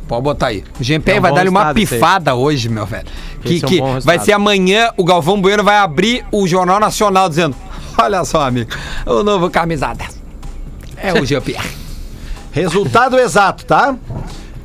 Pode 0.08 0.24
botar 0.24 0.48
aí. 0.48 0.64
O 0.80 0.84
GP 0.84 1.12
É 1.12 1.18
um 1.18 1.22
vai 1.22 1.32
bom 1.32 1.36
dar-lhe 1.38 1.50
uma 1.50 1.68
aí. 1.70 1.74
pifada 1.74 2.36
hoje, 2.36 2.70
meu 2.70 2.86
velho. 2.86 3.08
Que, 3.42 3.56
Esse 3.56 3.64
é 3.64 3.68
um 3.68 3.70
que 3.70 3.78
bom 3.80 3.86
vai 3.86 3.94
resultado. 3.96 4.26
ser 4.26 4.32
amanhã, 4.34 4.90
o 4.98 5.04
Galvão 5.04 5.42
Bueno 5.42 5.64
vai 5.64 5.78
abrir 5.78 6.24
o 6.32 6.48
Jornal 6.48 6.80
Nacional 6.80 7.28
dizendo: 7.30 7.56
Olha 8.04 8.26
só, 8.26 8.48
amigo, 8.48 8.72
o 9.06 9.24
novo 9.24 9.50
camisa 9.50 9.94
10. 9.94 10.22
É 10.98 11.14
o 11.14 11.26
GPR. 11.26 11.64
Resultado 12.52 13.18
exato, 13.20 13.66
tá? 13.66 13.96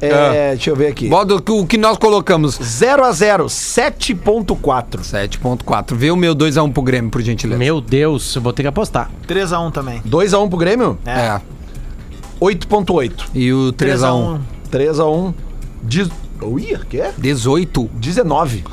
É, 0.01 0.51
Deixa 0.51 0.71
eu 0.71 0.77
ver 0.77 0.89
aqui. 0.89 1.09
Bota 1.09 1.35
o 1.53 1.67
que 1.67 1.79
nós 1.79 1.97
colocamos. 1.97 2.59
0x0, 2.59 3.47
7.4. 3.47 5.01
7.4. 5.01 5.95
Vê 5.95 6.11
o 6.11 6.17
meu 6.17 6.35
2x1 6.35 6.73
pro 6.73 6.83
Grêmio, 6.83 7.11
por 7.11 7.23
gentileza. 7.23 7.59
Meu 7.59 7.81
Deus, 7.81 8.37
eu 8.37 8.43
vou 8.43 8.53
ter 8.53 8.63
que 8.63 8.69
apostar. 8.69 9.11
3x1 9.27 9.73
também. 9.73 10.03
2x1 10.03 10.49
pro 10.49 10.59
Grêmio? 10.59 10.99
É. 11.07 11.41
8.8. 12.41 13.29
E 13.35 13.53
o 13.53 13.73
3x1. 13.73 14.41
3x1. 14.71 15.35
Diz... 15.83 16.09
Ui, 16.43 16.79
que 16.91 17.01
é? 17.01 17.13
18. 17.17 17.91
19. 17.95 18.65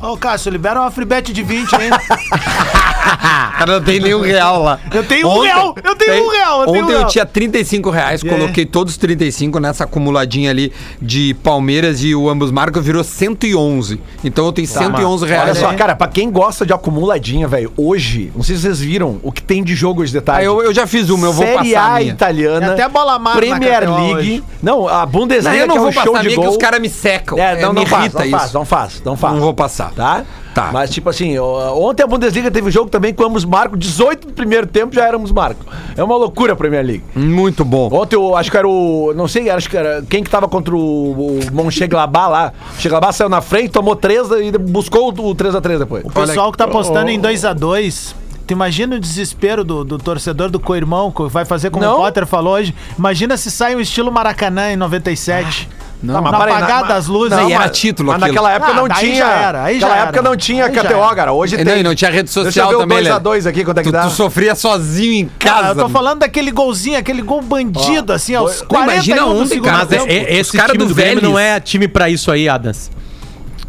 Ô, 0.00 0.16
Cássio, 0.16 0.50
libera 0.52 0.80
uma 0.80 0.90
free 0.90 1.04
bet 1.04 1.32
de 1.32 1.42
20 1.42 1.74
aí. 1.74 1.90
Cara, 3.58 3.72
não 3.78 3.82
tem 3.82 4.00
nenhum 4.00 4.20
real 4.20 4.62
lá. 4.62 4.78
Eu 4.92 5.02
tenho 5.04 5.28
um 5.28 5.40
real, 5.40 5.74
eu 5.82 5.94
tenho 5.96 6.24
um 6.24 6.28
real, 6.30 6.60
eu 6.60 6.66
tenho 6.66 6.78
um 6.78 6.84
Ontem 6.84 6.92
eu 6.94 6.98
real. 6.98 7.08
tinha 7.10 7.26
35 7.26 7.90
reais, 7.90 8.22
aí? 8.22 8.30
coloquei 8.30 8.64
todos 8.64 8.92
os 8.94 8.96
35 8.98 9.58
nessa 9.58 9.84
acumuladinha 9.84 10.50
ali 10.50 10.72
de 11.00 11.34
Palmeiras 11.42 12.02
e 12.04 12.14
o 12.14 12.28
ambos 12.28 12.50
marcas 12.50 12.84
virou 12.84 13.02
111. 13.02 14.00
Então 14.24 14.46
eu 14.46 14.52
tenho 14.52 14.66
111 14.68 15.26
reais. 15.26 15.42
Olha 15.44 15.54
só, 15.54 15.72
cara, 15.74 15.94
pra 15.94 16.06
quem 16.08 16.30
gosta 16.30 16.64
de 16.64 16.72
acumuladinha, 16.72 17.48
velho, 17.48 17.72
hoje, 17.76 18.32
não 18.34 18.42
sei 18.42 18.56
se 18.56 18.62
vocês 18.62 18.80
viram 18.80 19.18
o 19.22 19.32
que 19.32 19.42
tem 19.42 19.62
de 19.64 19.74
jogo 19.74 20.02
hoje 20.02 20.12
de 20.12 20.18
Ah, 20.18 20.22
tarde. 20.22 20.44
eu, 20.46 20.62
eu 20.62 20.72
já 20.74 20.86
fiz 20.86 21.10
uma, 21.10 21.26
eu 21.26 21.32
vou 21.32 21.44
Série 21.44 21.72
passar 21.72 21.90
a 21.90 21.94
A 21.94 22.02
italiana. 22.02 22.60
Tem 22.60 22.84
até 22.84 22.88
bola 22.88 23.18
mar 23.18 23.34
na 23.34 23.40
Premier 23.40 23.80
League. 23.90 24.14
hoje. 24.14 24.44
Não, 24.62 24.86
a 24.88 25.04
Bundesliga 25.04 25.50
Não, 25.50 25.60
eu 25.62 25.66
não 25.66 25.74
que 25.74 25.78
é 25.78 25.80
vou 25.80 25.88
um 25.88 25.92
show 25.92 26.02
passar 26.04 26.18
a 26.18 26.22
de 26.22 26.26
minha 26.28 26.38
que 26.38 26.44
gol. 26.44 26.50
os 26.52 26.56
caras 26.56 26.80
me 26.80 26.88
secam. 26.88 27.38
É, 27.38 27.60
não, 27.60 27.72
me 27.72 27.80
não 27.80 27.86
faz, 27.86 28.04
irrita 28.04 28.18
não 28.20 28.26
isso. 28.26 28.38
faz, 28.38 28.52
não 28.52 28.64
faz, 28.64 29.02
não 29.04 29.16
faz. 29.16 29.34
Não 29.34 29.40
vou 29.40 29.54
passar. 29.54 29.90
Tá? 29.92 30.24
Tá. 30.54 30.70
Mas, 30.72 30.90
tipo 30.90 31.08
assim, 31.08 31.38
ontem 31.38 32.02
a 32.02 32.06
Bundesliga 32.06 32.50
teve 32.50 32.70
jogo 32.70 32.90
também 32.90 33.14
com 33.14 33.24
ambos 33.24 33.44
marcos, 33.44 33.78
18 33.78 34.28
do 34.28 34.32
primeiro 34.34 34.66
tempo 34.66 34.94
já 34.94 35.06
éramos 35.06 35.32
marcos. 35.32 35.64
É 35.96 36.02
uma 36.04 36.16
loucura 36.16 36.52
a 36.52 36.56
Premier 36.56 36.84
League. 36.84 37.04
Muito 37.14 37.64
bom. 37.64 37.88
Ontem 37.92 38.16
eu 38.16 38.36
acho 38.36 38.50
que 38.50 38.56
era 38.56 38.68
o. 38.68 39.12
Não 39.14 39.26
sei, 39.26 39.48
acho 39.48 39.68
que 39.68 39.76
era. 39.76 40.02
Quem 40.02 40.22
que 40.22 40.30
tava 40.30 40.48
contra 40.48 40.74
o, 40.74 40.78
o 40.78 41.40
Monchengladbach 41.52 42.30
lá? 42.30 42.52
Monchengladbach 42.74 43.14
saiu 43.14 43.28
na 43.30 43.40
frente, 43.40 43.70
tomou 43.70 43.96
3 43.96 44.28
e 44.42 44.58
buscou 44.58 45.08
o 45.08 45.34
3x3 45.34 45.78
depois. 45.78 46.04
O 46.04 46.10
pessoal 46.10 46.52
que 46.52 46.58
tá 46.58 46.64
apostando 46.64 47.10
em 47.10 47.20
2x2. 47.20 48.14
Tu 48.44 48.52
imagina 48.52 48.96
o 48.96 49.00
desespero 49.00 49.62
do, 49.62 49.84
do 49.84 49.98
torcedor 49.98 50.50
do 50.50 50.58
co-irmão, 50.58 51.12
que 51.12 51.22
vai 51.28 51.44
fazer 51.44 51.70
como 51.70 51.84
Não. 51.84 51.94
o 51.94 51.96
Potter 51.98 52.26
falou 52.26 52.54
hoje. 52.54 52.74
Imagina 52.98 53.36
se 53.36 53.50
sai 53.50 53.76
um 53.76 53.80
estilo 53.80 54.10
Maracanã 54.10 54.72
em 54.72 54.76
97. 54.76 55.68
Não, 56.02 56.14
na 56.14 56.20
mas 56.32 56.34
apagada 56.34 56.82
na- 56.82 56.88
das 56.94 57.06
luzes. 57.06 57.30
Não, 57.38 57.48
era 57.50 57.68
título 57.68 58.08
Mas 58.08 58.22
aquilo. 58.22 58.34
naquela 58.42 58.52
época 58.56 58.72
Ah, 58.72 58.74
não 58.74 58.88
tinha. 58.88 59.14
já 59.16 59.30
era, 59.30 59.62
aí 59.64 59.78
já 59.78 59.86
naquela 59.86 60.00
era. 60.00 60.08
época 60.10 60.22
não 60.30 60.36
tinha 60.36 60.68
KTO, 60.68 61.14
cara. 61.14 61.32
Hoje 61.32 61.56
Não, 61.56 61.64
tem. 61.64 61.78
e 61.78 61.82
não 61.84 61.94
tinha 61.94 62.10
rede 62.10 62.24
Deixa 62.24 62.40
eu 62.40 62.44
social 62.44 62.68
ver 62.70 62.74
o 62.74 62.78
também, 62.80 62.98
2x2 63.04 63.46
aqui, 63.46 63.64
quanto 63.64 63.78
é 63.78 63.82
que 63.82 63.88
Tu, 63.88 63.92
dá? 63.92 64.02
tu 64.02 64.10
sofria 64.10 64.54
sozinho 64.56 65.12
em 65.12 65.30
Cara, 65.38 65.68
casa. 65.68 65.80
eu 65.80 65.84
tô 65.84 65.88
falando 65.90 66.18
daquele 66.20 66.50
golzinho, 66.50 66.98
aquele 66.98 67.22
gol 67.22 67.40
bandido, 67.40 68.12
assim, 68.12 68.34
aos 68.34 68.46
dois- 68.50 68.62
40 68.62 68.92
imagina 68.94 69.26
ontem, 69.26 69.60
cara, 69.60 69.78
Mas 69.88 69.92
é, 69.92 70.12
é- 70.12 70.34
esse 70.38 70.56
cara 70.56 70.74
do 70.74 70.86
do 70.86 70.94
Grêmio 70.94 71.14
Vélez. 71.20 71.22
não 71.32 71.38
é 71.38 71.60
time 71.60 71.86
pra 71.86 72.10
isso 72.10 72.30
aí, 72.32 72.48
Adams. 72.48 72.90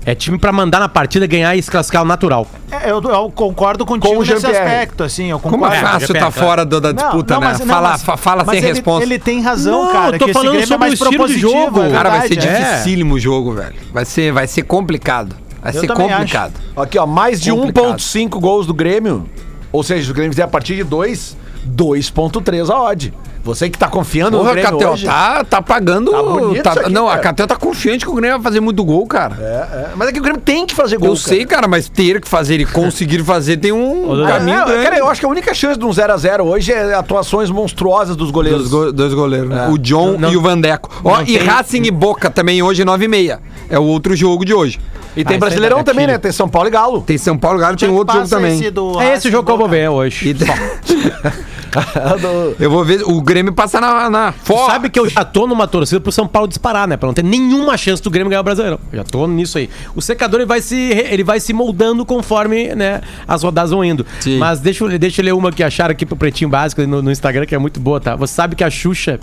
É 0.05 0.13
time 0.13 0.37
pra 0.37 0.51
mandar 0.51 0.79
na 0.81 0.89
partida, 0.89 1.25
ganhar 1.25 1.55
e 1.55 1.61
se 1.63 1.71
classificar 1.71 2.01
ao 2.01 2.05
natural. 2.05 2.45
É, 2.69 2.91
eu, 2.91 3.01
eu 3.01 3.31
concordo 3.33 3.85
contigo 3.85 4.13
Com 4.13 4.19
o 4.19 4.25
nesse 4.25 4.45
aspecto, 4.45 5.01
assim, 5.03 5.27
eu 5.31 5.39
Como 5.39 5.55
concordo. 5.55 5.75
é 5.75 5.79
fácil 5.79 6.07
tá 6.13 6.19
claro. 6.19 6.33
fora 6.33 6.65
do- 6.65 6.81
da 6.81 6.91
disputa, 6.91 7.39
né? 7.39 7.45
mas- 7.45 7.61
fala 7.61 7.89
mas- 7.91 8.03
fa- 8.03 8.17
fala 8.17 8.43
mas 8.43 8.55
sem 8.55 8.59
ele, 8.65 8.73
resposta. 8.73 9.03
Ele 9.03 9.17
tem 9.19 9.41
razão, 9.41 9.85
Não, 9.85 9.91
cara, 9.93 10.15
eu 10.15 10.19
tô 10.19 10.25
que 10.25 10.31
esse 10.31 10.33
falando 10.33 10.49
Grêmio 10.57 10.63
é 10.63 10.67
sobre 10.67 10.79
mais 10.79 10.91
o 10.91 10.93
estilo 10.95 11.11
de 11.11 11.17
propositivo. 11.39 11.51
jogo. 11.65 11.81
é 11.83 11.89
Cara, 11.91 12.09
vai 12.09 12.27
ser 12.27 12.33
é. 12.33 12.35
dificílimo 12.37 13.13
o 13.15 13.19
jogo, 13.19 13.53
velho. 13.53 13.75
Vai 13.93 14.03
ser, 14.03 14.33
vai 14.33 14.45
ser 14.45 14.63
complicado. 14.63 15.35
Vai 15.61 15.73
Eu 15.73 15.79
ser 15.79 15.87
complicado. 15.87 16.53
Aqui, 16.75 16.97
ó, 16.99 17.05
mais 17.07 17.39
de 17.39 17.49
Complicado. 17.51 17.85
1,5 17.95 18.39
gols 18.41 18.67
do 18.67 18.73
Grêmio. 18.73 19.25
Ou 19.71 19.81
seja, 19.83 20.03
se 20.03 20.11
o 20.11 20.13
Grêmio 20.13 20.33
fizer 20.33 20.43
a 20.43 20.47
partir 20.49 20.75
de 20.75 20.83
2, 20.83 21.37
2,3 21.65 22.69
a 22.69 22.77
odd. 22.81 23.13
Você 23.43 23.69
que 23.69 23.77
tá 23.77 23.89
confiando 23.89 24.37
Porra, 24.37 24.49
no 24.49 24.55
Grêmio 24.55 24.89
hoje. 24.91 25.05
tá, 25.05 25.43
tá 25.43 25.61
pagando. 25.61 26.11
Tá 26.11 26.17
tá- 26.63 26.71
isso 26.71 26.79
aqui, 26.79 26.93
não, 26.93 27.07
a 27.09 27.11
cara. 27.11 27.21
Catel 27.23 27.45
tá 27.47 27.55
confiante 27.57 28.05
que 28.05 28.09
o 28.11 28.13
Grêmio 28.15 28.37
vai 28.37 28.43
fazer 28.43 28.61
muito 28.61 28.83
gol, 28.85 29.05
cara. 29.05 29.35
É, 29.37 29.43
é. 29.43 29.89
Mas 29.97 30.07
é 30.07 30.11
que 30.13 30.19
o 30.19 30.23
Grêmio 30.23 30.39
tem 30.39 30.65
que 30.65 30.73
fazer 30.73 30.97
gol. 30.97 31.09
eu 31.09 31.15
sei, 31.17 31.45
cara, 31.45 31.67
mas 31.67 31.89
ter 31.89 32.21
que 32.21 32.27
fazer 32.29 32.61
e 32.61 32.65
conseguir 32.65 33.21
fazer 33.21 33.57
tem 33.57 33.73
um 33.73 34.07
caminho 34.25 34.61
É, 34.61 34.65
grande. 34.65 34.83
cara, 34.83 34.97
eu 34.97 35.09
acho 35.09 35.19
que 35.19 35.25
a 35.25 35.29
única 35.29 35.53
chance 35.53 35.77
de 35.77 35.83
um 35.85 35.89
0x0 35.91 36.41
hoje 36.45 36.71
é 36.71 36.93
atuações 36.93 37.49
monstruosas 37.49 38.15
dos 38.15 38.31
goleiros. 38.31 38.61
Dos 38.61 38.71
go- 38.71 38.91
dois 38.93 39.13
goleiros, 39.13 39.49
né? 39.49 39.67
O 39.69 39.77
John 39.77 40.17
Não- 40.17 40.31
e 40.31 40.37
o 40.37 40.41
Vandeco. 40.41 40.89
Ó, 41.03 41.21
e 41.21 41.25
tem- 41.25 41.37
Racing 41.39 41.83
e 41.83 41.91
Boca 41.91 42.29
também 42.29 42.63
hoje, 42.63 42.85
9h30. 42.85 43.39
É 43.69 43.77
o 43.77 43.83
outro 43.83 44.15
jogo 44.15 44.45
de 44.45 44.53
hoje. 44.53 44.79
E 45.17 45.23
tem 45.25 45.35
Ah, 45.35 45.39
Brasileirão 45.41 45.77
dá 45.79 45.83
também, 45.83 46.07
né? 46.07 46.17
Tem 46.17 46.31
São 46.31 46.47
Paulo 46.47 46.69
e 46.69 46.71
Galo. 46.71 47.01
Tem 47.01 47.17
São 47.17 47.37
Paulo, 47.37 47.59
Galo, 47.59 47.75
tem 47.75 47.89
outro 47.89 48.15
jogo 48.15 48.29
também. 48.29 48.55
esse 48.57 48.71
do 48.71 48.99
É 49.01 49.13
esse 49.13 49.29
jogo 49.29 49.45
que 49.45 49.51
eu 49.51 49.57
vou 49.57 49.67
ver 49.67 49.89
hoje. 49.89 50.35
Eu 52.59 52.69
vou 52.69 52.83
ver 52.85 53.01
o 53.03 53.21
Grêmio 53.21 53.53
passar 53.53 53.81
na, 53.81 54.09
na 54.09 54.31
fora. 54.31 54.71
Sabe 54.73 54.89
que 54.89 54.99
eu 54.99 55.09
já 55.09 55.23
tô 55.25 55.47
numa 55.47 55.67
torcida 55.67 55.99
pro 55.99 56.11
São 56.11 56.27
Paulo 56.27 56.47
disparar, 56.47 56.87
né? 56.87 56.97
Pra 56.97 57.07
não 57.07 57.13
ter 57.13 57.23
nenhuma 57.23 57.75
chance 57.77 58.01
do 58.01 58.09
Grêmio 58.09 58.29
ganhar 58.29 58.41
o 58.41 58.43
Brasileirão. 58.43 58.79
Eu 58.91 58.97
Já 58.97 59.03
tô 59.03 59.27
nisso 59.27 59.57
aí. 59.57 59.69
O 59.95 60.01
secador 60.01 60.39
ele 60.39 60.47
vai 60.47 60.61
se, 60.61 60.75
ele 60.75 61.23
vai 61.23 61.39
se 61.39 61.53
moldando 61.53 62.05
conforme 62.05 62.73
né, 62.75 63.01
as 63.27 63.43
rodadas 63.43 63.71
vão 63.71 63.83
indo. 63.83 64.05
Sim. 64.19 64.37
Mas 64.37 64.59
deixa, 64.59 64.83
eu- 64.83 64.99
deixa 64.99 65.21
eu 65.21 65.25
ler 65.25 65.33
uma 65.33 65.51
que 65.51 65.63
acharam 65.63 65.91
aqui 65.91 66.05
pro 66.05 66.15
Pretinho 66.15 66.49
Básico 66.49 66.81
no, 66.85 67.01
no 67.01 67.11
Instagram, 67.11 67.45
que 67.45 67.55
é 67.55 67.57
muito 67.57 67.79
boa, 67.79 67.99
tá? 67.99 68.15
Você 68.15 68.33
sabe 68.33 68.55
que 68.55 68.63
a 68.63 68.69
Xuxa 68.69 69.19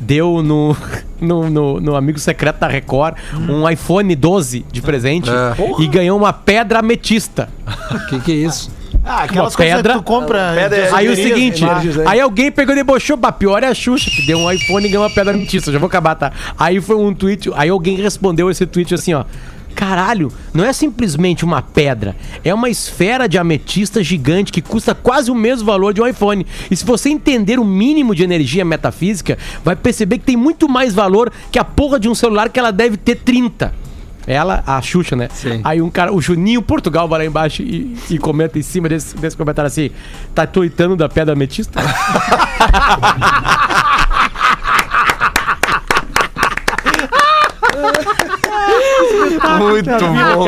deu 0.00 0.42
no, 0.42 0.76
no, 1.20 1.50
no- 1.50 1.80
no 1.80 1.96
amigo 1.96 2.18
secreto 2.18 2.58
da 2.60 2.68
Record 2.68 3.16
um 3.48 3.68
iPhone 3.68 4.14
12 4.14 4.64
de 4.70 4.80
presente 4.82 5.28
É. 5.30 5.54
e 5.82 5.86
ganhou 5.86 6.16
uma 6.18 6.32
pedra 6.32 6.78
ametista. 6.80 7.48
O 7.90 8.06
que, 8.08 8.20
que 8.20 8.32
é 8.32 8.34
isso? 8.36 8.70
Ah, 9.04 9.22
aquelas 9.24 9.52
Uma 9.52 9.56
coisas 9.56 9.76
pedra. 9.76 9.92
que 9.94 9.98
tu 10.00 10.02
compra. 10.04 10.52
Pedra 10.54 10.76
é- 10.78 10.94
Aí 10.94 11.08
o 11.08 11.16
seguinte, 11.16 11.64
né? 11.64 12.04
aí 12.06 12.20
alguém 12.20 12.50
pegou 12.52 12.74
e 12.74 12.78
debochou, 12.78 13.16
bah, 13.16 13.32
pior 13.32 13.62
é 13.62 13.66
a 13.66 13.74
Xuxa, 13.74 14.10
que 14.10 14.26
deu 14.26 14.38
um 14.38 14.50
iPhone 14.50 14.84
e 14.86 14.88
ganhou 14.90 15.04
uma 15.04 15.10
pedra 15.10 15.32
ametista. 15.34 15.72
Já 15.72 15.78
vou 15.78 15.86
acabar, 15.86 16.14
tá? 16.14 16.32
Aí 16.58 16.80
foi 16.80 16.96
um 16.96 17.14
tweet, 17.14 17.50
aí 17.54 17.70
alguém 17.70 17.96
respondeu 17.96 18.50
esse 18.50 18.66
tweet 18.66 18.94
assim, 18.94 19.14
ó. 19.14 19.24
Caralho, 19.74 20.30
não 20.52 20.64
é 20.64 20.72
simplesmente 20.72 21.44
uma 21.44 21.62
pedra, 21.62 22.14
é 22.44 22.52
uma 22.52 22.68
esfera 22.68 23.28
de 23.28 23.38
ametista 23.38 24.02
gigante 24.02 24.50
que 24.52 24.60
custa 24.60 24.94
quase 24.96 25.30
o 25.30 25.34
mesmo 25.34 25.64
valor 25.64 25.94
de 25.94 26.02
um 26.02 26.06
iPhone. 26.06 26.44
E 26.70 26.76
se 26.76 26.84
você 26.84 27.08
entender 27.08 27.58
o 27.58 27.64
mínimo 27.64 28.14
de 28.14 28.22
energia 28.24 28.64
metafísica, 28.64 29.38
vai 29.64 29.76
perceber 29.76 30.18
que 30.18 30.24
tem 30.24 30.36
muito 30.36 30.68
mais 30.68 30.92
valor 30.92 31.32
que 31.52 31.58
a 31.58 31.64
porra 31.64 31.98
de 32.00 32.08
um 32.08 32.14
celular 32.14 32.48
que 32.50 32.58
ela 32.58 32.72
deve 32.72 32.96
ter 32.96 33.14
30. 33.14 33.72
Ela, 34.30 34.62
a 34.64 34.80
Xuxa, 34.80 35.16
né? 35.16 35.28
Sim. 35.32 35.60
Aí 35.64 35.82
um 35.82 35.90
cara, 35.90 36.14
o 36.14 36.22
Juninho 36.22 36.62
Portugal 36.62 37.08
vai 37.08 37.18
lá 37.18 37.24
embaixo 37.24 37.62
e, 37.62 37.96
e 38.08 38.16
comenta 38.16 38.60
em 38.60 38.62
cima 38.62 38.88
desse, 38.88 39.16
desse 39.16 39.36
comentário 39.36 39.66
assim: 39.66 39.90
tá 40.32 40.46
tuitando 40.46 40.94
da 40.94 41.08
pedra 41.08 41.32
ametista? 41.32 41.80
Muito 49.58 49.90
bom. 49.90 50.46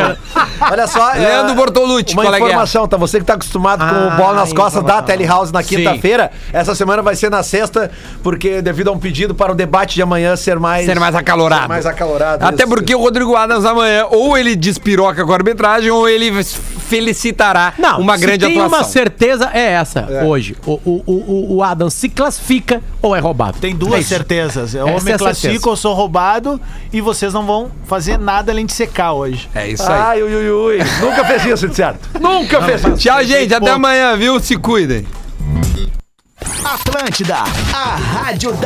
Olha 0.70 0.86
só. 0.86 1.14
é, 1.14 1.18
Leandro 1.18 1.54
Bortolucci, 1.54 2.14
Uma 2.14 2.22
qual 2.24 2.34
é 2.34 2.38
é? 2.38 2.40
informação, 2.42 2.88
tá? 2.88 2.96
Você 2.96 3.18
que 3.18 3.24
tá 3.24 3.34
acostumado 3.34 3.80
com 3.80 4.06
o 4.06 4.10
Ah, 4.10 4.16
bola 4.16 4.34
nas 4.34 4.52
costas 4.52 4.82
da. 4.84 5.02
Telehouse 5.02 5.52
na 5.52 5.62
quinta-feira, 5.62 6.30
essa 6.52 6.74
semana 6.74 7.02
vai 7.02 7.16
ser 7.16 7.30
na 7.30 7.42
sexta, 7.42 7.90
porque 8.22 8.62
devido 8.62 8.88
a 8.88 8.92
um 8.92 8.98
pedido 8.98 9.34
para 9.34 9.52
o 9.52 9.54
debate 9.54 9.94
de 9.94 10.02
amanhã 10.02 10.36
ser 10.36 10.58
mais. 10.58 10.86
Ser 10.86 10.98
mais 11.00 11.14
acalorado. 11.14 11.62
ser 11.62 11.68
mais 11.68 11.86
acalorado. 11.86 12.44
Até 12.44 12.62
isso. 12.64 12.68
porque 12.72 12.94
o 12.94 12.98
Rodrigo 13.00 13.34
Adams 13.36 13.64
amanhã, 13.64 14.06
ou 14.10 14.36
ele 14.38 14.54
despiroca 14.54 15.24
com 15.24 15.32
a 15.32 15.34
arbitragem, 15.34 15.90
ou 15.90 16.08
ele 16.08 16.30
felicitará 16.44 17.72
uma 17.98 18.16
se 18.16 18.20
grande 18.22 18.46
tem 18.46 18.56
atuação. 18.58 18.78
uma 18.78 18.84
certeza, 18.84 19.50
é 19.52 19.72
essa, 19.72 20.06
hoje. 20.24 20.56
O, 20.66 20.72
o, 20.84 21.02
o, 21.06 21.56
o 21.56 21.62
Adam 21.62 21.90
se 21.90 22.08
classifica 22.08 22.80
ou 23.00 23.16
é 23.16 23.18
roubado. 23.18 23.58
Tem 23.58 23.72
É 23.72 23.74
duas 23.74 24.00
isso. 24.00 24.08
certezas. 24.10 24.74
Eu 24.74 24.86
Essa 24.88 25.04
me 25.04 25.12
é 25.12 25.18
classifico, 25.18 25.52
certeza. 25.52 25.70
eu 25.70 25.76
sou 25.76 25.94
roubado 25.94 26.60
e 26.92 27.00
vocês 27.00 27.32
não 27.32 27.44
vão 27.46 27.70
fazer 27.84 28.11
nada 28.18 28.52
além 28.52 28.66
de 28.66 28.72
secar 28.72 29.12
hoje. 29.12 29.48
É 29.54 29.68
isso 29.68 29.82
aí. 29.90 30.00
Ai, 30.00 30.22
ui, 30.22 30.34
ui, 30.34 30.50
ui. 30.50 30.78
Nunca 31.00 31.24
fez 31.24 31.44
isso, 31.46 31.68
de 31.68 31.74
certo. 31.76 32.08
Nunca 32.20 32.62
fez 32.62 32.80
isso. 32.82 32.96
Tchau, 32.96 33.24
gente. 33.24 33.54
Até 33.54 33.70
amanhã, 33.70 34.16
viu? 34.16 34.38
Se 34.40 34.56
cuidem. 34.56 35.06
Atlântida, 36.64 37.36
a 37.74 37.96
rádio 37.96 38.52
da 38.52 38.58